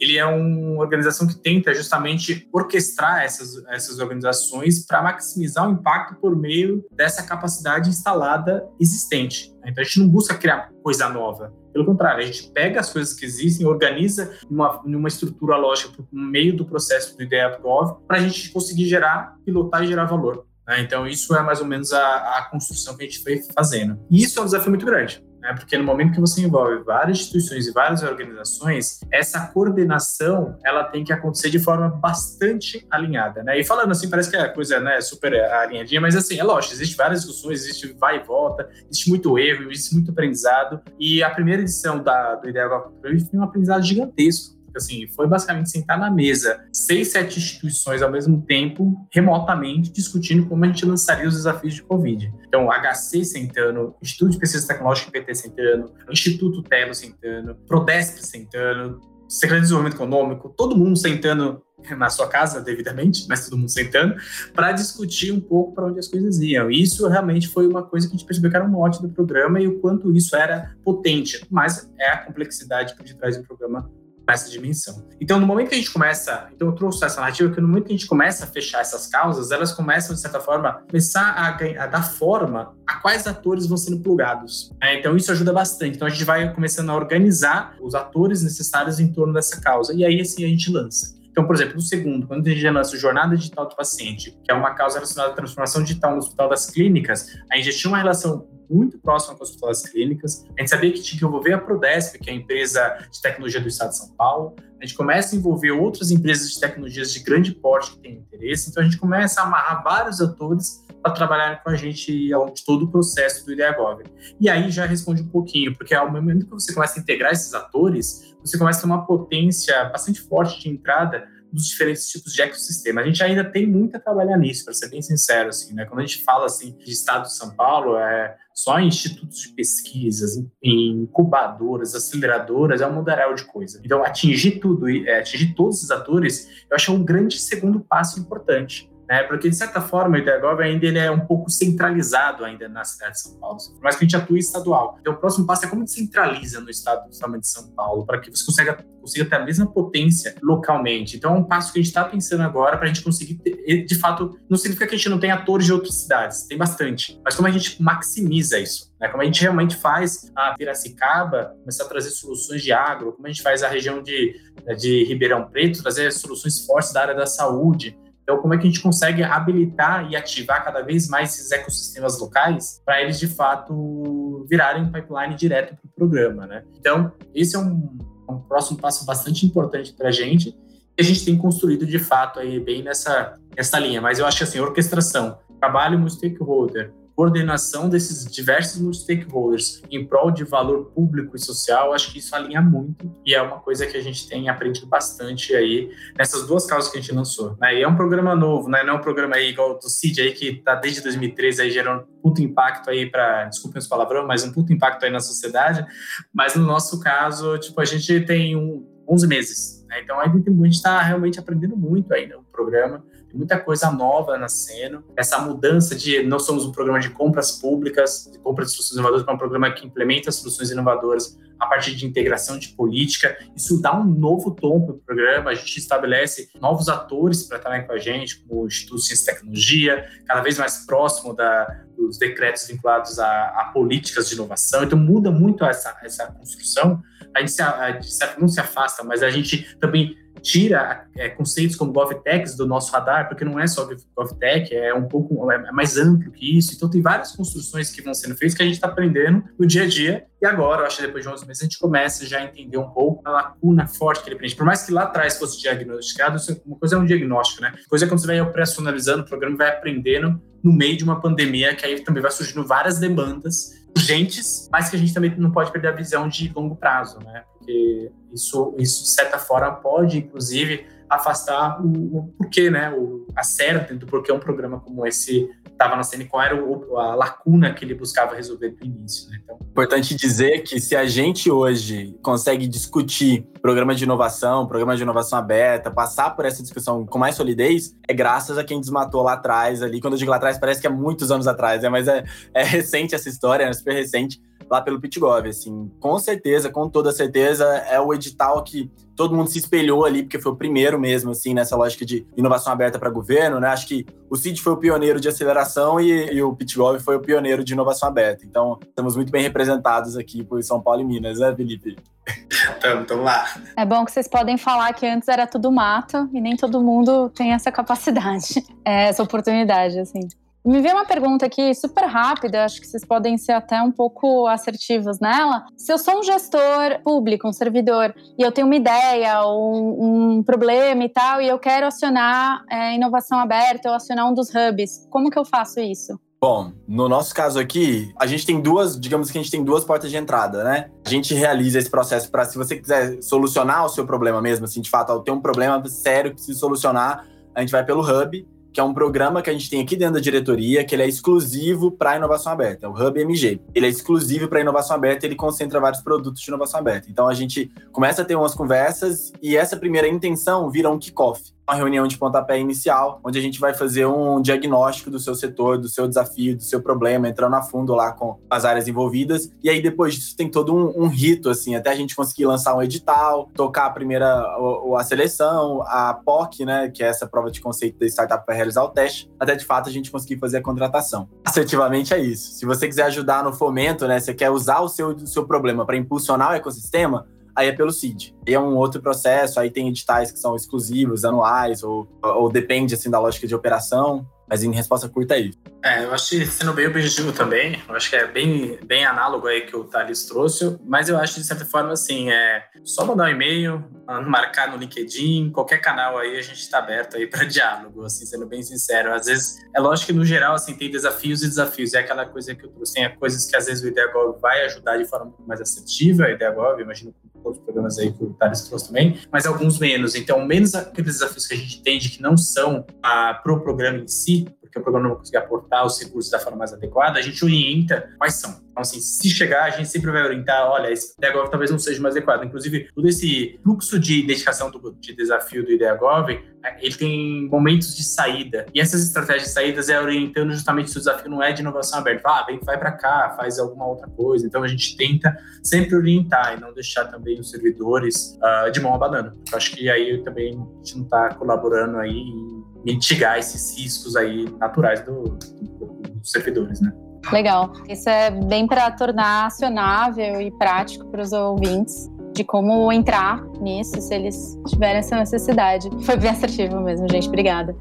ele 0.00 0.18
é 0.18 0.24
uma 0.24 0.80
organização 0.80 1.26
que 1.26 1.34
tenta 1.34 1.74
justamente 1.74 2.48
orquestrar 2.52 3.22
essas, 3.22 3.64
essas 3.66 3.98
organizações 3.98 4.86
para 4.86 5.02
maximizar 5.02 5.68
o 5.68 5.72
impacto 5.72 6.20
por 6.20 6.36
meio 6.36 6.84
dessa 6.92 7.22
capacidade 7.22 7.88
instalada 7.88 8.66
existente. 8.80 9.52
Então 9.64 9.82
a 9.82 9.84
gente 9.84 10.00
não 10.00 10.08
busca 10.08 10.34
criar 10.34 10.70
coisa 10.82 11.08
nova. 11.08 11.52
Pelo 11.72 11.86
contrário, 11.86 12.22
a 12.22 12.26
gente 12.26 12.50
pega 12.50 12.80
as 12.80 12.92
coisas 12.92 13.14
que 13.14 13.24
existem, 13.24 13.66
organiza 13.66 14.36
numa, 14.50 14.82
numa 14.84 15.08
estrutura 15.08 15.56
lógica 15.56 15.90
por 15.90 16.06
meio 16.12 16.54
do 16.54 16.66
processo 16.66 17.16
do 17.16 17.22
IDEA 17.22 17.50
Prov 17.50 18.02
para 18.06 18.18
a 18.18 18.20
gente 18.20 18.50
conseguir 18.50 18.86
gerar, 18.86 19.36
pilotar 19.44 19.82
e 19.82 19.86
gerar 19.86 20.04
valor. 20.04 20.46
Né? 20.72 20.80
Então, 20.80 21.06
isso 21.06 21.34
é 21.36 21.42
mais 21.42 21.60
ou 21.60 21.66
menos 21.66 21.92
a, 21.92 22.38
a, 22.38 22.48
construção 22.50 22.96
que 22.96 23.04
a 23.04 23.06
gente 23.06 23.22
foi 23.22 23.42
fazendo. 23.54 23.98
E 24.10 24.22
isso 24.22 24.38
é 24.38 24.42
um 24.42 24.46
desafio 24.46 24.70
muito 24.70 24.86
grande. 24.86 25.22
Né? 25.38 25.52
Porque 25.54 25.76
no 25.76 25.84
momento 25.84 26.12
que 26.12 26.20
você 26.20 26.40
envolve 26.40 26.82
várias 26.82 27.18
instituições 27.18 27.66
e 27.66 27.72
várias 27.72 28.02
organizações, 28.02 29.00
essa 29.12 29.48
coordenação 29.48 30.56
ela 30.64 30.84
tem 30.84 31.04
que 31.04 31.12
acontecer 31.12 31.50
de 31.50 31.58
forma 31.58 31.90
bastante 31.90 32.86
alinhada. 32.90 33.42
Né? 33.42 33.60
E 33.60 33.64
falando 33.64 33.90
assim, 33.90 34.08
parece 34.08 34.30
que 34.30 34.36
a 34.36 34.48
coisa 34.48 34.80
né, 34.80 34.96
é 34.96 35.00
super 35.02 35.34
alinhadinha, 35.34 36.00
mas 36.00 36.16
assim, 36.16 36.38
é 36.38 36.44
lógico, 36.44 36.74
existe 36.74 36.96
várias 36.96 37.20
discussões, 37.20 37.64
existe 37.64 37.94
vai 38.00 38.16
e 38.16 38.24
volta, 38.24 38.68
existe 38.90 39.10
muito 39.10 39.38
erro, 39.38 39.70
existe 39.70 39.94
muito 39.94 40.10
aprendizado. 40.10 40.80
E 40.98 41.22
a 41.22 41.28
primeira 41.28 41.60
edição 41.60 42.02
da, 42.02 42.36
do 42.36 42.48
Ideal 42.48 42.92
foi 43.02 43.38
um 43.38 43.42
aprendizado 43.42 43.82
gigantesco 43.84 44.61
Assim, 44.76 45.06
foi 45.08 45.26
basicamente 45.26 45.70
sentar 45.70 45.98
na 45.98 46.10
mesa 46.10 46.64
seis, 46.72 47.08
sete 47.08 47.38
instituições 47.38 48.02
ao 48.02 48.10
mesmo 48.10 48.42
tempo, 48.42 49.06
remotamente, 49.12 49.92
discutindo 49.92 50.46
como 50.46 50.64
a 50.64 50.68
gente 50.68 50.84
lançaria 50.84 51.28
os 51.28 51.34
desafios 51.34 51.74
de 51.74 51.82
Covid. 51.82 52.32
Então, 52.46 52.70
HC 52.70 53.24
sentando, 53.24 53.94
Instituto 54.02 54.32
de 54.32 54.38
Pesquisa 54.38 54.66
Tecnológica 54.66 55.10
PT 55.10 55.34
sentando, 55.34 55.92
Instituto 56.10 56.62
Telo 56.62 56.94
sentando, 56.94 57.54
Prodesp 57.66 58.18
sentando, 58.24 59.00
Secretaria 59.28 59.60
de 59.60 59.66
Desenvolvimento 59.66 59.96
Econômico, 59.96 60.48
todo 60.50 60.76
mundo 60.76 60.98
sentando 60.98 61.62
na 61.96 62.10
sua 62.10 62.28
casa, 62.28 62.60
devidamente, 62.60 63.26
mas 63.28 63.44
todo 63.44 63.58
mundo 63.58 63.70
sentando, 63.70 64.14
para 64.54 64.72
discutir 64.72 65.32
um 65.32 65.40
pouco 65.40 65.74
para 65.74 65.86
onde 65.86 65.98
as 65.98 66.06
coisas 66.06 66.38
iam. 66.38 66.70
E 66.70 66.82
isso 66.82 67.08
realmente 67.08 67.48
foi 67.48 67.66
uma 67.66 67.82
coisa 67.82 68.06
que 68.06 68.14
a 68.14 68.16
gente 68.16 68.26
percebeu 68.26 68.50
que 68.50 68.56
era 68.56 68.64
um 68.64 68.68
mote 68.68 69.00
do 69.02 69.08
programa 69.08 69.60
e 69.60 69.66
o 69.66 69.80
quanto 69.80 70.14
isso 70.14 70.36
era 70.36 70.76
potente. 70.84 71.44
Mas 71.50 71.90
é 71.98 72.10
a 72.10 72.18
complexidade 72.18 72.94
por 72.94 73.04
detrás 73.04 73.36
do 73.36 73.44
programa 73.44 73.90
nessa 74.32 74.50
dimensão. 74.50 75.04
Então, 75.20 75.38
no 75.38 75.46
momento 75.46 75.68
que 75.68 75.74
a 75.74 75.78
gente 75.78 75.90
começa, 75.90 76.48
então 76.54 76.68
eu 76.68 76.74
trouxe 76.74 77.04
essa 77.04 77.20
narrativa 77.20 77.52
que 77.52 77.60
no 77.60 77.68
momento 77.68 77.86
que 77.86 77.92
a 77.92 77.96
gente 77.96 78.06
começa 78.06 78.44
a 78.44 78.46
fechar 78.46 78.80
essas 78.80 79.06
causas, 79.06 79.50
elas 79.50 79.72
começam 79.72 80.14
de 80.14 80.20
certa 80.20 80.40
forma 80.40 80.82
começar 80.88 81.32
a, 81.32 81.50
ganhar, 81.52 81.84
a 81.84 81.86
dar 81.86 82.02
forma 82.02 82.74
a 82.86 82.96
quais 82.96 83.26
atores 83.26 83.66
vão 83.66 83.76
sendo 83.76 84.00
plugados. 84.00 84.72
É, 84.82 84.98
então 84.98 85.16
isso 85.16 85.30
ajuda 85.30 85.52
bastante. 85.52 85.96
Então 85.96 86.08
a 86.08 86.10
gente 86.10 86.24
vai 86.24 86.52
começando 86.52 86.90
a 86.90 86.94
organizar 86.94 87.76
os 87.80 87.94
atores 87.94 88.42
necessários 88.42 88.98
em 88.98 89.12
torno 89.12 89.32
dessa 89.32 89.60
causa 89.60 89.94
e 89.94 90.04
aí 90.04 90.20
assim 90.20 90.44
a 90.44 90.48
gente 90.48 90.70
lança. 90.70 91.21
Então, 91.32 91.46
por 91.46 91.56
exemplo, 91.56 91.74
no 91.74 91.80
segundo, 91.80 92.26
quando 92.26 92.46
a 92.46 92.50
gente 92.50 92.68
lança 92.68 92.96
Jornada 92.96 93.34
Digital 93.34 93.66
do 93.66 93.74
Paciente, 93.74 94.38
que 94.44 94.52
é 94.52 94.54
uma 94.54 94.74
causa 94.74 94.96
relacionada 94.96 95.32
à 95.32 95.34
transformação 95.34 95.82
digital 95.82 96.12
no 96.12 96.18
Hospital 96.18 96.50
das 96.50 96.66
Clínicas, 96.66 97.26
a 97.50 97.56
gente 97.56 97.76
tinha 97.76 97.90
uma 97.90 97.98
relação 97.98 98.46
muito 98.70 98.98
próxima 98.98 99.34
com 99.34 99.40
o 99.40 99.42
Hospital 99.42 99.70
das 99.70 99.82
Clínicas. 99.82 100.44
A 100.56 100.60
gente 100.60 100.68
sabia 100.68 100.92
que 100.92 101.00
tinha 101.00 101.18
que 101.18 101.24
envolver 101.24 101.54
a 101.54 101.58
Prodesp, 101.58 102.18
que 102.18 102.28
é 102.28 102.32
a 102.34 102.36
empresa 102.36 102.98
de 103.10 103.20
tecnologia 103.20 103.60
do 103.60 103.68
Estado 103.68 103.90
de 103.90 103.96
São 103.96 104.10
Paulo. 104.14 104.54
A 104.82 104.84
gente 104.84 104.96
começa 104.96 105.36
a 105.36 105.38
envolver 105.38 105.70
outras 105.70 106.10
empresas 106.10 106.50
de 106.50 106.58
tecnologias 106.58 107.12
de 107.12 107.20
grande 107.20 107.52
porte 107.52 107.92
que 107.92 107.98
têm 107.98 108.14
interesse. 108.14 108.68
Então, 108.68 108.82
a 108.82 108.84
gente 108.84 108.98
começa 108.98 109.40
a 109.40 109.44
amarrar 109.44 109.84
vários 109.84 110.20
atores 110.20 110.84
para 111.00 111.12
trabalhar 111.12 111.62
com 111.62 111.70
a 111.70 111.76
gente 111.76 112.32
ao 112.32 112.42
longo 112.42 112.54
de 112.54 112.64
todo 112.64 112.86
o 112.86 112.90
processo 112.90 113.46
do 113.46 113.52
IDEAGOV. 113.52 114.02
E 114.40 114.48
aí 114.48 114.72
já 114.72 114.84
responde 114.84 115.22
um 115.22 115.28
pouquinho, 115.28 115.72
porque 115.76 115.94
ao 115.94 116.10
momento 116.10 116.46
que 116.46 116.50
você 116.50 116.74
começa 116.74 116.98
a 116.98 117.00
integrar 117.00 117.30
esses 117.30 117.54
atores, 117.54 118.34
você 118.44 118.58
começa 118.58 118.80
a 118.80 118.82
ter 118.82 118.86
uma 118.88 119.06
potência 119.06 119.84
bastante 119.84 120.20
forte 120.20 120.60
de 120.60 120.68
entrada 120.68 121.28
dos 121.52 121.66
diferentes 121.66 122.08
tipos 122.08 122.32
de 122.32 122.40
ecossistema. 122.42 123.00
A 123.00 123.04
gente 123.04 123.22
ainda 123.22 123.44
tem 123.44 123.66
muito 123.66 123.96
a 123.96 124.00
trabalhar 124.00 124.36
nisso, 124.36 124.64
para 124.64 124.74
ser 124.74 124.88
bem 124.88 125.02
sincero, 125.02 125.50
assim, 125.50 125.74
né? 125.74 125.84
Quando 125.84 126.00
a 126.00 126.06
gente 126.06 126.22
fala 126.22 126.46
assim 126.46 126.72
de 126.72 126.90
Estado 126.90 127.24
de 127.24 127.34
São 127.34 127.54
Paulo, 127.54 127.96
é 127.96 128.36
só 128.54 128.78
em 128.78 128.88
institutos 128.88 129.40
de 129.40 129.48
pesquisas, 129.48 130.36
em 130.62 131.02
incubadoras, 131.02 131.94
aceleradoras, 131.94 132.80
é 132.80 132.86
um 132.86 132.92
mundaréu 132.92 133.34
de 133.34 133.44
coisa. 133.44 133.80
Então, 133.84 134.04
atingir 134.04 134.60
tudo, 134.60 134.88
é, 134.88 135.20
atingir 135.20 135.54
todos 135.54 135.78
esses 135.78 135.90
atores, 135.90 136.48
eu 136.70 136.76
acho 136.76 136.92
um 136.92 137.02
grande 137.02 137.38
segundo 137.38 137.80
passo 137.80 138.20
importante 138.20 138.91
né? 139.12 139.24
Porque, 139.24 139.50
de 139.50 139.54
certa 139.54 139.78
forma, 139.78 140.16
o 140.16 140.18
IDEGOV 140.18 140.62
ainda 140.62 140.86
ele 140.86 140.98
é 140.98 141.10
um 141.10 141.20
pouco 141.20 141.50
centralizado 141.50 142.46
ainda 142.46 142.66
na 142.66 142.82
cidade 142.82 143.12
de 143.12 143.20
São 143.20 143.34
Paulo, 143.34 143.58
por 143.58 143.82
mais 143.82 143.94
que 143.94 144.06
a 144.06 144.08
gente 144.08 144.16
atue 144.16 144.38
estadual. 144.38 144.96
Então, 145.02 145.12
o 145.12 145.16
próximo 145.18 145.46
passo 145.46 145.66
é 145.66 145.68
como 145.68 145.86
centraliza 145.86 146.62
no 146.62 146.70
estado 146.70 147.10
de 147.10 147.46
São 147.46 147.70
Paulo, 147.76 148.06
para 148.06 148.18
que 148.18 148.30
você 148.30 148.42
consiga, 148.42 148.82
consiga 149.02 149.26
ter 149.26 149.36
a 149.36 149.44
mesma 149.44 149.66
potência 149.66 150.34
localmente. 150.42 151.18
Então, 151.18 151.34
é 151.34 151.38
um 151.38 151.44
passo 151.44 151.74
que 151.74 151.78
a 151.78 151.82
gente 151.82 151.90
está 151.90 152.06
pensando 152.06 152.42
agora 152.42 152.78
para 152.78 152.86
a 152.86 152.88
gente 152.88 153.02
conseguir 153.02 153.34
ter, 153.34 153.84
de 153.84 153.94
fato, 153.96 154.34
não 154.48 154.56
significa 154.56 154.86
que 154.86 154.94
a 154.94 154.96
gente 154.96 155.10
não 155.10 155.20
tem 155.20 155.30
atores 155.30 155.66
de 155.66 155.74
outras 155.74 155.94
cidades, 155.94 156.46
tem 156.46 156.56
bastante, 156.56 157.20
mas 157.22 157.34
como 157.34 157.46
a 157.46 157.50
gente 157.50 157.82
maximiza 157.82 158.58
isso, 158.58 158.94
né? 158.98 159.08
Como 159.08 159.22
a 159.22 159.26
gente 159.26 159.42
realmente 159.42 159.76
faz 159.76 160.32
a 160.34 160.54
Piracicaba 160.56 161.54
começar 161.58 161.84
a 161.84 161.88
trazer 161.88 162.08
soluções 162.08 162.62
de 162.62 162.72
agro, 162.72 163.12
como 163.12 163.26
a 163.26 163.30
gente 163.30 163.42
faz 163.42 163.62
a 163.62 163.68
região 163.68 164.02
de, 164.02 164.34
de 164.78 165.04
Ribeirão 165.04 165.50
Preto 165.50 165.82
trazer 165.82 166.10
soluções 166.12 166.64
fortes 166.64 166.94
da 166.94 167.02
área 167.02 167.14
da 167.14 167.26
saúde, 167.26 168.00
então, 168.22 168.38
como 168.38 168.54
é 168.54 168.58
que 168.58 168.62
a 168.62 168.70
gente 168.70 168.80
consegue 168.80 169.22
habilitar 169.22 170.10
e 170.10 170.16
ativar 170.16 170.64
cada 170.64 170.80
vez 170.80 171.08
mais 171.08 171.34
esses 171.34 171.50
ecossistemas 171.50 172.20
locais 172.20 172.80
para 172.84 173.02
eles, 173.02 173.18
de 173.18 173.26
fato, 173.26 174.46
virarem 174.48 174.84
um 174.84 174.92
pipeline 174.92 175.34
direto 175.34 175.76
para 175.76 175.88
o 175.88 175.92
programa, 175.94 176.46
né? 176.46 176.62
Então, 176.78 177.12
esse 177.34 177.56
é 177.56 177.58
um, 177.58 177.98
um 178.28 178.38
próximo 178.38 178.78
passo 178.78 179.04
bastante 179.04 179.44
importante 179.44 179.92
para 179.92 180.08
a 180.08 180.12
gente 180.12 180.56
e 180.96 181.02
a 181.02 181.04
gente 181.04 181.24
tem 181.24 181.36
construído, 181.36 181.84
de 181.84 181.98
fato, 181.98 182.38
aí 182.38 182.60
bem 182.60 182.82
nessa, 182.82 183.38
nessa 183.56 183.78
linha. 183.78 184.00
Mas 184.00 184.18
eu 184.18 184.26
acho 184.26 184.38
que, 184.38 184.44
assim, 184.44 184.60
orquestração, 184.60 185.38
trabalho 185.58 185.98
no 185.98 186.08
stakeholder, 186.08 186.92
coordenação 187.14 187.88
desses 187.88 188.24
diversos 188.26 189.02
stakeholders 189.02 189.82
em 189.90 190.04
prol 190.04 190.30
de 190.30 190.44
valor 190.44 190.86
público 190.86 191.36
e 191.36 191.38
social, 191.38 191.92
acho 191.92 192.12
que 192.12 192.18
isso 192.18 192.34
alinha 192.34 192.60
muito 192.60 193.14
e 193.24 193.34
é 193.34 193.42
uma 193.42 193.58
coisa 193.60 193.86
que 193.86 193.96
a 193.96 194.00
gente 194.00 194.28
tem 194.28 194.48
aprendido 194.48 194.86
bastante 194.86 195.54
aí 195.54 195.90
nessas 196.16 196.46
duas 196.46 196.66
causas 196.66 196.90
que 196.90 196.98
a 196.98 197.00
gente 197.00 197.14
lançou. 197.14 197.56
Né? 197.60 197.78
E 197.78 197.82
é 197.82 197.88
um 197.88 197.96
programa 197.96 198.34
novo, 198.34 198.68
né? 198.68 198.82
não 198.82 198.94
é 198.94 198.96
um 198.96 199.00
programa 199.00 199.36
aí 199.36 199.50
igual 199.50 199.78
do 199.78 199.88
CID 199.88 200.20
aí 200.20 200.32
que 200.32 200.48
está 200.48 200.74
desde 200.74 201.02
2013 201.02 201.62
aí 201.62 201.70
gerando 201.70 202.06
puto 202.22 202.40
impacto 202.42 202.88
aí 202.90 203.10
para, 203.10 203.44
desculpem 203.44 203.78
os 203.78 203.86
palavrões, 203.86 204.26
mas 204.26 204.44
um 204.44 204.52
puto 204.52 204.72
impacto 204.72 205.04
aí 205.04 205.10
na 205.10 205.20
sociedade, 205.20 205.84
mas 206.32 206.54
no 206.54 206.64
nosso 206.64 207.00
caso, 207.00 207.58
tipo, 207.58 207.80
a 207.80 207.84
gente 207.84 208.20
tem 208.20 208.56
um, 208.56 208.86
11 209.08 209.26
meses, 209.26 209.84
né? 209.88 210.00
então 210.02 210.18
a 210.20 210.26
gente 210.26 210.70
está 210.70 211.02
realmente 211.02 211.38
aprendendo 211.38 211.76
muito 211.76 212.12
aí 212.14 212.26
no 212.26 212.42
programa 212.44 213.04
muita 213.32 213.58
coisa 213.58 213.90
nova 213.90 214.36
nascendo. 214.36 215.04
Essa 215.16 215.38
mudança 215.38 215.94
de 215.94 216.22
não 216.22 216.38
somos 216.38 216.64
um 216.64 216.72
programa 216.72 217.00
de 217.00 217.10
compras 217.10 217.52
públicas, 217.52 218.28
de 218.30 218.38
compras 218.38 218.70
de 218.70 218.76
soluções 218.76 218.96
inovadoras, 218.96 219.24
para 219.24 219.34
um 219.34 219.38
programa 219.38 219.70
que 219.72 219.86
implementa 219.86 220.30
soluções 220.30 220.70
inovadoras 220.70 221.38
a 221.62 221.66
partir 221.66 221.94
de 221.94 222.04
integração 222.04 222.58
de 222.58 222.68
política. 222.68 223.38
Isso 223.54 223.80
dá 223.80 223.96
um 223.96 224.04
novo 224.04 224.50
tom 224.50 224.80
para 224.84 224.94
o 224.94 224.98
programa. 224.98 225.50
A 225.50 225.54
gente 225.54 225.78
estabelece 225.78 226.50
novos 226.60 226.88
atores 226.88 227.44
para 227.44 227.58
estarem 227.58 227.86
com 227.86 227.92
a 227.92 227.98
gente, 227.98 228.40
como 228.40 228.62
o 228.62 228.66
Instituto 228.66 228.98
de 228.98 229.06
Ciência 229.06 229.30
e 229.30 229.34
Tecnologia, 229.34 230.08
cada 230.26 230.40
vez 230.40 230.58
mais 230.58 230.84
próximo 230.84 231.32
da, 231.32 231.84
dos 231.96 232.18
decretos 232.18 232.66
vinculados 232.66 233.18
a, 233.20 233.48
a, 233.48 233.70
políticas 233.72 234.28
de 234.28 234.34
inovação. 234.34 234.82
Então, 234.82 234.98
muda 234.98 235.30
muito 235.30 235.64
essa, 235.64 235.96
essa 236.02 236.26
construção. 236.26 237.00
A 237.34 237.40
gente, 237.40 237.52
se, 237.52 237.62
a, 237.62 238.00
não 238.38 238.48
se 238.48 238.60
afasta, 238.60 239.04
mas 239.04 239.22
a 239.22 239.30
gente 239.30 239.76
também 239.78 240.16
tira 240.42 241.06
é, 241.16 241.28
conceitos 241.28 241.76
como 241.76 241.92
GovTechs 241.92 242.56
do 242.56 242.66
nosso 242.66 242.92
radar, 242.92 243.28
porque 243.28 243.44
não 243.44 243.58
é 243.58 243.66
só 243.66 243.88
GovTech, 244.16 244.74
é 244.74 244.92
um 244.92 245.06
pouco 245.06 245.50
é 245.50 245.70
mais 245.70 245.96
amplo 245.96 246.32
que 246.32 246.58
isso. 246.58 246.74
Então, 246.74 246.90
tem 246.90 247.00
várias 247.00 247.32
construções 247.32 247.90
que 247.90 248.02
vão 248.02 248.12
sendo 248.12 248.34
feitas 248.34 248.56
que 248.56 248.62
a 248.62 248.66
gente 248.66 248.74
está 248.74 248.88
aprendendo 248.88 249.44
no 249.58 249.66
dia 249.66 249.84
a 249.84 249.86
dia. 249.86 250.26
E 250.40 250.46
agora, 250.46 250.82
eu 250.82 250.86
acho 250.86 250.96
que 250.96 251.06
depois 251.06 251.24
de 251.24 251.30
11 251.30 251.46
meses, 251.46 251.62
a 251.62 251.64
gente 251.66 251.78
começa 251.78 252.26
já 252.26 252.38
a 252.38 252.44
entender 252.44 252.76
um 252.76 252.90
pouco 252.90 253.22
a 253.24 253.30
lacuna 253.30 253.86
forte 253.86 254.22
que 254.22 254.28
ele 254.28 254.36
preenche. 254.36 254.56
Por 254.56 254.66
mais 254.66 254.82
que 254.82 254.92
lá 254.92 255.04
atrás 255.04 255.38
fosse 255.38 255.60
diagnosticado, 255.60 256.38
uma 256.66 256.76
coisa 256.76 256.96
é 256.96 256.98
um 256.98 257.06
diagnóstico, 257.06 257.62
né? 257.62 257.72
Coisa 257.88 258.04
é 258.04 258.08
quando 258.08 258.20
você 258.20 258.26
vai 258.26 258.40
operacionalizando 258.40 259.22
o 259.22 259.26
programa, 259.26 259.56
vai 259.56 259.68
aprendendo 259.68 260.42
no 260.62 260.72
meio 260.72 260.96
de 260.96 261.04
uma 261.04 261.20
pandemia, 261.20 261.74
que 261.74 261.86
aí 261.86 262.00
também 262.00 262.22
vai 262.22 262.30
surgindo 262.30 262.66
várias 262.66 262.98
demandas 262.98 263.82
urgentes, 263.96 264.68
mas 264.72 264.88
que 264.88 264.96
a 264.96 264.98
gente 264.98 265.12
também 265.12 265.34
não 265.36 265.50
pode 265.50 265.70
perder 265.70 265.88
a 265.88 265.92
visão 265.92 266.28
de 266.28 266.50
longo 266.54 266.74
prazo, 266.76 267.18
né? 267.20 267.44
Porque 267.52 268.10
isso, 268.34 268.74
isso 268.78 269.02
de 269.02 269.10
certa 269.10 269.38
forma, 269.38 269.72
pode, 269.72 270.18
inclusive, 270.18 270.86
afastar 271.08 271.84
o, 271.84 272.18
o 272.18 272.34
porquê, 272.38 272.70
né? 272.70 272.90
O, 272.90 273.26
a 273.36 273.42
certa 273.42 273.94
do 273.94 274.06
porquê 274.06 274.32
um 274.32 274.38
programa 274.38 274.80
como 274.80 275.06
esse 275.06 275.50
estava 275.82 275.96
nascendo 275.96 276.22
e 276.22 276.26
qual 276.26 276.42
era 276.42 276.56
o, 276.56 276.96
a 276.96 277.14
lacuna 277.14 277.72
que 277.72 277.84
ele 277.84 277.94
buscava 277.94 278.34
resolver 278.34 278.70
do 278.70 278.84
início. 278.84 279.30
Né? 279.30 279.40
Então, 279.42 279.58
Importante 279.70 280.14
dizer 280.14 280.62
que 280.62 280.80
se 280.80 280.94
a 280.94 281.04
gente 281.06 281.50
hoje 281.50 282.16
consegue 282.22 282.66
discutir 282.66 283.46
programa 283.60 283.94
de 283.94 284.04
inovação, 284.04 284.66
programa 284.66 284.96
de 284.96 285.02
inovação 285.02 285.38
aberta, 285.38 285.90
passar 285.90 286.30
por 286.36 286.44
essa 286.44 286.62
discussão 286.62 287.04
com 287.06 287.18
mais 287.18 287.34
solidez, 287.34 287.96
é 288.06 288.14
graças 288.14 288.58
a 288.58 288.64
quem 288.64 288.80
desmatou 288.80 289.22
lá 289.22 289.34
atrás 289.34 289.82
ali. 289.82 290.00
Quando 290.00 290.14
eu 290.14 290.18
digo 290.18 290.30
lá 290.30 290.36
atrás, 290.36 290.58
parece 290.58 290.80
que 290.80 290.86
é 290.86 290.90
muitos 290.90 291.30
anos 291.30 291.46
atrás, 291.46 291.82
né? 291.82 291.88
mas 291.88 292.06
é, 292.06 292.24
é 292.54 292.62
recente 292.62 293.14
essa 293.14 293.28
história, 293.28 293.64
é 293.64 293.72
super 293.72 293.94
recente 293.94 294.40
lá 294.70 294.80
pelo 294.80 295.00
Pitgov, 295.00 295.46
assim, 295.46 295.90
com 296.00 296.18
certeza, 296.18 296.70
com 296.70 296.88
toda 296.88 297.12
certeza, 297.12 297.64
é 297.64 298.00
o 298.00 298.12
edital 298.12 298.62
que 298.62 298.90
todo 299.14 299.34
mundo 299.34 299.50
se 299.50 299.58
espelhou 299.58 300.04
ali, 300.04 300.22
porque 300.22 300.40
foi 300.40 300.52
o 300.52 300.56
primeiro 300.56 300.98
mesmo, 300.98 301.30
assim, 301.30 301.54
nessa 301.54 301.76
lógica 301.76 302.04
de 302.04 302.26
inovação 302.36 302.72
aberta 302.72 302.98
para 302.98 303.10
governo, 303.10 303.60
né? 303.60 303.68
Acho 303.68 303.86
que 303.86 304.06
o 304.28 304.36
CID 304.36 304.60
foi 304.60 304.72
o 304.72 304.76
pioneiro 304.76 305.20
de 305.20 305.28
aceleração 305.28 306.00
e, 306.00 306.32
e 306.32 306.42
o 306.42 306.54
Pitgov 306.54 306.98
foi 307.00 307.16
o 307.16 307.20
pioneiro 307.20 307.62
de 307.62 307.72
inovação 307.72 308.08
aberta. 308.08 308.44
Então, 308.44 308.78
estamos 308.82 309.16
muito 309.16 309.30
bem 309.30 309.42
representados 309.42 310.16
aqui 310.16 310.42
por 310.42 310.62
São 310.62 310.80
Paulo 310.80 311.00
e 311.00 311.04
Minas, 311.04 311.38
né, 311.38 311.54
Felipe? 311.54 311.96
Então, 312.78 313.00
então 313.00 313.22
lá. 313.22 313.44
É 313.76 313.84
bom 313.84 314.04
que 314.04 314.12
vocês 314.12 314.28
podem 314.28 314.56
falar 314.56 314.92
que 314.92 315.04
antes 315.04 315.28
era 315.28 315.46
tudo 315.46 315.70
mato 315.72 316.28
e 316.32 316.40
nem 316.40 316.56
todo 316.56 316.80
mundo 316.80 317.28
tem 317.30 317.52
essa 317.52 317.72
capacidade, 317.72 318.64
essa 318.84 319.22
oportunidade, 319.22 319.98
assim. 319.98 320.20
Me 320.64 320.80
veio 320.80 320.94
uma 320.94 321.04
pergunta 321.04 321.44
aqui 321.44 321.74
super 321.74 322.04
rápida, 322.04 322.64
acho 322.64 322.80
que 322.80 322.86
vocês 322.86 323.04
podem 323.04 323.36
ser 323.36 323.50
até 323.50 323.82
um 323.82 323.90
pouco 323.90 324.46
assertivos 324.46 325.18
nela. 325.18 325.66
Se 325.76 325.92
eu 325.92 325.98
sou 325.98 326.20
um 326.20 326.22
gestor 326.22 327.00
público, 327.02 327.48
um 327.48 327.52
servidor, 327.52 328.14
e 328.38 328.42
eu 328.42 328.52
tenho 328.52 328.68
uma 328.68 328.76
ideia, 328.76 329.44
um, 329.44 330.36
um 330.36 330.42
problema 330.44 331.02
e 331.02 331.08
tal, 331.08 331.42
e 331.42 331.48
eu 331.48 331.58
quero 331.58 331.86
acionar 331.86 332.64
é, 332.70 332.94
inovação 332.94 333.40
aberta 333.40 333.88
ou 333.88 333.96
acionar 333.96 334.30
um 334.30 334.34
dos 334.34 334.50
hubs, 334.50 335.04
como 335.10 335.30
que 335.30 335.38
eu 335.38 335.44
faço 335.44 335.80
isso? 335.80 336.16
Bom, 336.40 336.72
no 336.86 337.08
nosso 337.08 337.34
caso 337.34 337.58
aqui, 337.58 338.12
a 338.16 338.26
gente 338.26 338.46
tem 338.46 338.60
duas, 338.60 338.98
digamos 338.98 339.32
que 339.32 339.38
a 339.38 339.42
gente 339.42 339.50
tem 339.50 339.64
duas 339.64 339.84
portas 339.84 340.10
de 340.10 340.16
entrada, 340.16 340.62
né? 340.62 340.90
A 341.04 341.08
gente 341.08 341.34
realiza 341.34 341.80
esse 341.80 341.90
processo 341.90 342.30
para, 342.30 342.44
se 342.44 342.56
você 342.56 342.76
quiser 342.76 343.20
solucionar 343.20 343.84
o 343.84 343.88
seu 343.88 344.06
problema 344.06 344.40
mesmo, 344.40 344.64
assim, 344.64 344.80
de 344.80 344.90
fato, 344.90 345.20
tem 345.22 345.34
um 345.34 345.40
problema 345.40 345.84
sério 345.88 346.30
que 346.30 346.36
precisa 346.36 346.58
solucionar, 346.58 347.26
a 347.52 347.60
gente 347.60 347.70
vai 347.70 347.84
pelo 347.84 348.00
Hub, 348.00 348.46
que 348.72 348.80
é 348.80 348.82
um 348.82 348.94
programa 348.94 349.42
que 349.42 349.50
a 349.50 349.52
gente 349.52 349.68
tem 349.68 349.82
aqui 349.82 349.96
dentro 349.96 350.14
da 350.14 350.20
diretoria, 350.20 350.84
que 350.84 350.94
ele 350.94 351.02
é 351.02 351.08
exclusivo 351.08 351.90
para 351.90 352.16
inovação 352.16 352.52
aberta, 352.52 352.88
o 352.88 352.92
Hub 352.92 353.20
MG. 353.20 353.60
Ele 353.74 353.86
é 353.86 353.88
exclusivo 353.88 354.48
para 354.48 354.60
inovação 354.60 354.96
aberta, 354.96 355.26
ele 355.26 355.34
concentra 355.34 355.80
vários 355.80 356.00
produtos 356.00 356.40
de 356.40 356.48
inovação 356.48 356.80
aberta. 356.80 357.08
Então 357.10 357.28
a 357.28 357.34
gente 357.34 357.70
começa 357.92 358.22
a 358.22 358.24
ter 358.24 358.34
umas 358.34 358.54
conversas 358.54 359.32
e 359.42 359.56
essa 359.56 359.76
primeira 359.76 360.08
intenção 360.08 360.70
vira 360.70 360.90
um 360.90 360.98
kickoff 360.98 361.52
uma 361.66 361.76
reunião 361.76 362.06
de 362.06 362.18
pontapé 362.18 362.58
inicial, 362.58 363.20
onde 363.24 363.38
a 363.38 363.42
gente 363.42 363.60
vai 363.60 363.72
fazer 363.74 364.06
um 364.06 364.40
diagnóstico 364.40 365.10
do 365.10 365.18
seu 365.18 365.34
setor, 365.34 365.78
do 365.78 365.88
seu 365.88 366.08
desafio, 366.08 366.56
do 366.56 366.62
seu 366.62 366.82
problema, 366.82 367.28
entrando 367.28 367.54
a 367.54 367.62
fundo 367.62 367.94
lá 367.94 368.12
com 368.12 368.38
as 368.50 368.64
áreas 368.64 368.88
envolvidas. 368.88 369.50
E 369.62 369.70
aí, 369.70 369.80
depois 369.80 370.14
disso, 370.14 370.36
tem 370.36 370.50
todo 370.50 370.74
um, 370.74 371.04
um 371.04 371.08
rito, 371.08 371.48
assim, 371.48 371.74
até 371.74 371.90
a 371.90 371.94
gente 371.94 372.14
conseguir 372.14 372.46
lançar 372.46 372.76
um 372.76 372.82
edital, 372.82 373.48
tocar 373.54 373.86
a 373.86 373.90
primeira 373.90 374.26
a, 374.26 375.00
a 375.00 375.04
seleção, 375.04 375.82
a 375.86 376.14
POC, 376.14 376.64
né, 376.64 376.90
que 376.90 377.02
é 377.02 377.06
essa 377.06 377.26
prova 377.26 377.50
de 377.50 377.60
conceito 377.60 377.98
da 377.98 378.06
startup 378.06 378.44
para 378.44 378.54
realizar 378.54 378.82
o 378.82 378.88
teste, 378.88 379.30
até 379.38 379.54
de 379.54 379.64
fato 379.64 379.88
a 379.88 379.92
gente 379.92 380.10
conseguir 380.10 380.38
fazer 380.38 380.58
a 380.58 380.62
contratação. 380.62 381.28
Assertivamente 381.44 382.12
é 382.12 382.18
isso. 382.18 382.52
Se 382.52 382.66
você 382.66 382.88
quiser 382.88 383.04
ajudar 383.04 383.44
no 383.44 383.52
fomento, 383.52 384.06
né, 384.06 384.18
você 384.18 384.34
quer 384.34 384.50
usar 384.50 384.80
o 384.80 384.88
seu, 384.88 385.08
o 385.08 385.26
seu 385.26 385.46
problema 385.46 385.86
para 385.86 385.96
impulsionar 385.96 386.52
o 386.52 386.54
ecossistema, 386.54 387.26
aí 387.54 387.68
é 387.68 387.72
pelo 387.72 387.92
CID. 387.92 388.34
E 388.46 388.54
é 388.54 388.60
um 388.60 388.76
outro 388.76 389.00
processo, 389.00 389.60
aí 389.60 389.70
tem 389.70 389.88
editais 389.88 390.30
que 390.30 390.38
são 390.38 390.56
exclusivos, 390.56 391.24
anuais, 391.24 391.82
ou, 391.82 392.08
ou 392.22 392.50
depende 392.50 392.94
assim 392.94 393.10
da 393.10 393.18
lógica 393.18 393.46
de 393.46 393.54
operação. 393.54 394.26
Mas 394.52 394.62
em 394.62 394.70
resposta 394.70 395.08
curta 395.08 395.34
é 395.34 395.40
isso. 395.40 395.58
É, 395.82 396.04
eu 396.04 396.12
acho 396.12 396.28
que 396.28 396.44
sendo 396.44 396.74
bem 396.74 396.86
objetivo 396.86 397.32
também, 397.32 397.82
eu 397.88 397.94
acho 397.94 398.10
que 398.10 398.16
é 398.16 398.26
bem, 398.26 398.78
bem 398.84 399.02
análogo 399.02 399.46
aí 399.46 399.62
que 399.62 399.74
o 399.74 399.84
Thales 399.84 400.26
trouxe, 400.26 400.78
mas 400.84 401.08
eu 401.08 401.16
acho 401.16 401.40
de 401.40 401.46
certa 401.46 401.64
forma 401.64 401.92
assim, 401.92 402.30
é 402.30 402.62
só 402.84 403.06
mandar 403.06 403.24
um 403.24 403.28
e-mail, 403.28 403.82
marcar 404.28 404.70
no 404.70 404.76
LinkedIn, 404.76 405.50
qualquer 405.52 405.78
canal 405.78 406.18
aí 406.18 406.38
a 406.38 406.42
gente 406.42 406.60
está 406.60 406.80
aberto 406.80 407.16
aí 407.16 407.26
para 407.26 407.44
diálogo, 407.48 408.04
assim, 408.04 408.26
sendo 408.26 408.44
bem 408.44 408.62
sincero. 408.62 409.14
Às 409.14 409.24
vezes, 409.24 409.56
é 409.74 409.80
lógico 409.80 410.12
que 410.12 410.18
no 410.18 410.24
geral, 410.24 410.54
assim, 410.54 410.74
tem 410.74 410.90
desafios 410.90 411.42
e 411.42 411.48
desafios, 411.48 411.94
é 411.94 412.00
aquela 412.00 412.26
coisa 412.26 412.54
que 412.54 412.66
eu 412.66 412.70
trouxe, 412.70 412.92
tem 412.92 413.16
coisas 413.16 413.46
que 413.46 413.56
às 413.56 413.64
vezes 413.64 413.82
o 413.82 413.88
IdeaGov 413.88 414.38
vai 414.38 414.66
ajudar 414.66 414.98
de 414.98 415.06
forma 415.06 415.32
mais 415.46 415.62
assertiva, 415.62 416.26
a 416.26 416.30
IdeaGov, 416.30 416.78
imagino 416.78 417.14
outros 417.44 417.64
programas 417.64 417.98
aí 417.98 418.12
que 418.12 418.24
o 418.24 418.32
Thales 418.34 418.62
trouxe 418.62 418.88
também, 418.88 419.18
mas 419.30 419.46
alguns 419.46 419.78
menos. 419.78 420.14
Então, 420.14 420.44
menos 420.46 420.74
aqueles 420.74 421.14
desafios 421.14 421.46
que 421.46 421.54
a 421.54 421.56
gente 421.56 421.78
entende 421.78 422.08
que 422.10 422.22
não 422.22 422.36
são 422.36 422.84
a, 423.02 423.34
pro 423.34 423.60
programa 423.60 423.98
em 423.98 424.08
si, 424.08 424.46
porque 424.72 424.78
o 424.78 424.82
programa 424.82 425.10
não 425.10 425.16
conseguir 425.16 425.36
aportar 425.36 425.84
os 425.84 426.00
recursos 426.00 426.30
da 426.30 426.38
forma 426.38 426.56
mais 426.56 426.72
adequada, 426.72 427.18
a 427.18 427.22
gente 427.22 427.44
orienta 427.44 428.10
quais 428.16 428.34
são. 428.34 428.62
Então, 428.70 428.80
assim, 428.80 429.00
se 429.00 429.28
chegar, 429.28 429.64
a 429.64 429.70
gente 429.70 429.90
sempre 429.90 430.10
vai 430.10 430.22
orientar, 430.22 430.66
olha, 430.66 430.90
esse 430.90 431.14
IdeaGov 431.18 431.50
talvez 431.50 431.70
não 431.70 431.78
seja 431.78 432.00
mais 432.00 432.16
adequado. 432.16 432.42
Inclusive, 432.44 432.88
todo 432.94 433.06
esse 433.06 433.60
fluxo 433.62 433.98
de 434.00 434.20
identificação 434.20 434.70
do, 434.70 434.96
de 434.98 435.14
desafio 435.14 435.62
do 435.62 435.70
IdeaGov, 435.70 436.30
é, 436.30 436.78
ele 436.80 436.94
tem 436.94 437.48
momentos 437.50 437.94
de 437.94 438.02
saída. 438.02 438.64
E 438.72 438.80
essas 438.80 439.02
estratégias 439.02 439.48
de 439.48 439.50
saídas 439.50 439.90
é 439.90 440.00
orientando 440.00 440.52
justamente 440.52 440.90
se 440.90 440.96
o 440.96 441.00
desafio 441.00 441.30
não 441.30 441.42
é 441.42 441.52
de 441.52 441.60
inovação 441.60 441.98
aberta. 441.98 442.26
Ah, 442.30 442.44
vem, 442.46 442.58
vai 442.64 442.78
para 442.78 442.92
cá, 442.92 443.34
faz 443.36 443.58
alguma 443.58 443.86
outra 443.86 444.08
coisa. 444.08 444.46
Então, 444.46 444.62
a 444.62 444.68
gente 444.68 444.96
tenta 444.96 445.36
sempre 445.62 445.94
orientar 445.94 446.56
e 446.56 446.60
não 446.60 446.72
deixar 446.72 447.04
também 447.04 447.38
os 447.38 447.50
servidores 447.50 448.38
uh, 448.42 448.70
de 448.72 448.80
mão 448.80 448.94
a 448.94 448.98
banana. 448.98 449.36
Eu 449.50 449.58
acho 449.58 449.72
que 449.72 449.90
aí 449.90 450.22
também 450.22 450.54
a 450.54 450.76
gente 450.78 450.96
não 450.96 451.04
está 451.04 451.34
colaborando 451.34 451.98
aí 451.98 452.16
em 452.16 452.61
mitigar 452.84 453.38
esses 453.38 453.76
riscos 453.76 454.16
aí 454.16 454.48
naturais 454.58 455.00
do, 455.04 455.22
do, 455.22 455.86
dos 456.14 456.30
servidores, 456.30 456.80
né? 456.80 456.92
Legal. 457.30 457.72
Isso 457.88 458.08
é 458.08 458.30
bem 458.30 458.66
para 458.66 458.90
tornar 458.90 459.46
acionável 459.46 460.40
e 460.40 460.50
prático 460.52 461.06
para 461.06 461.22
os 461.22 461.32
ouvintes 461.32 462.10
de 462.34 462.42
como 462.42 462.90
entrar 462.90 463.44
nisso 463.60 464.00
se 464.00 464.14
eles 464.14 464.58
tiverem 464.66 464.98
essa 464.98 465.16
necessidade. 465.16 465.88
Foi 466.04 466.16
bem 466.16 466.30
assertivo 466.30 466.80
mesmo, 466.80 467.08
gente. 467.08 467.28
Obrigada. 467.28 467.76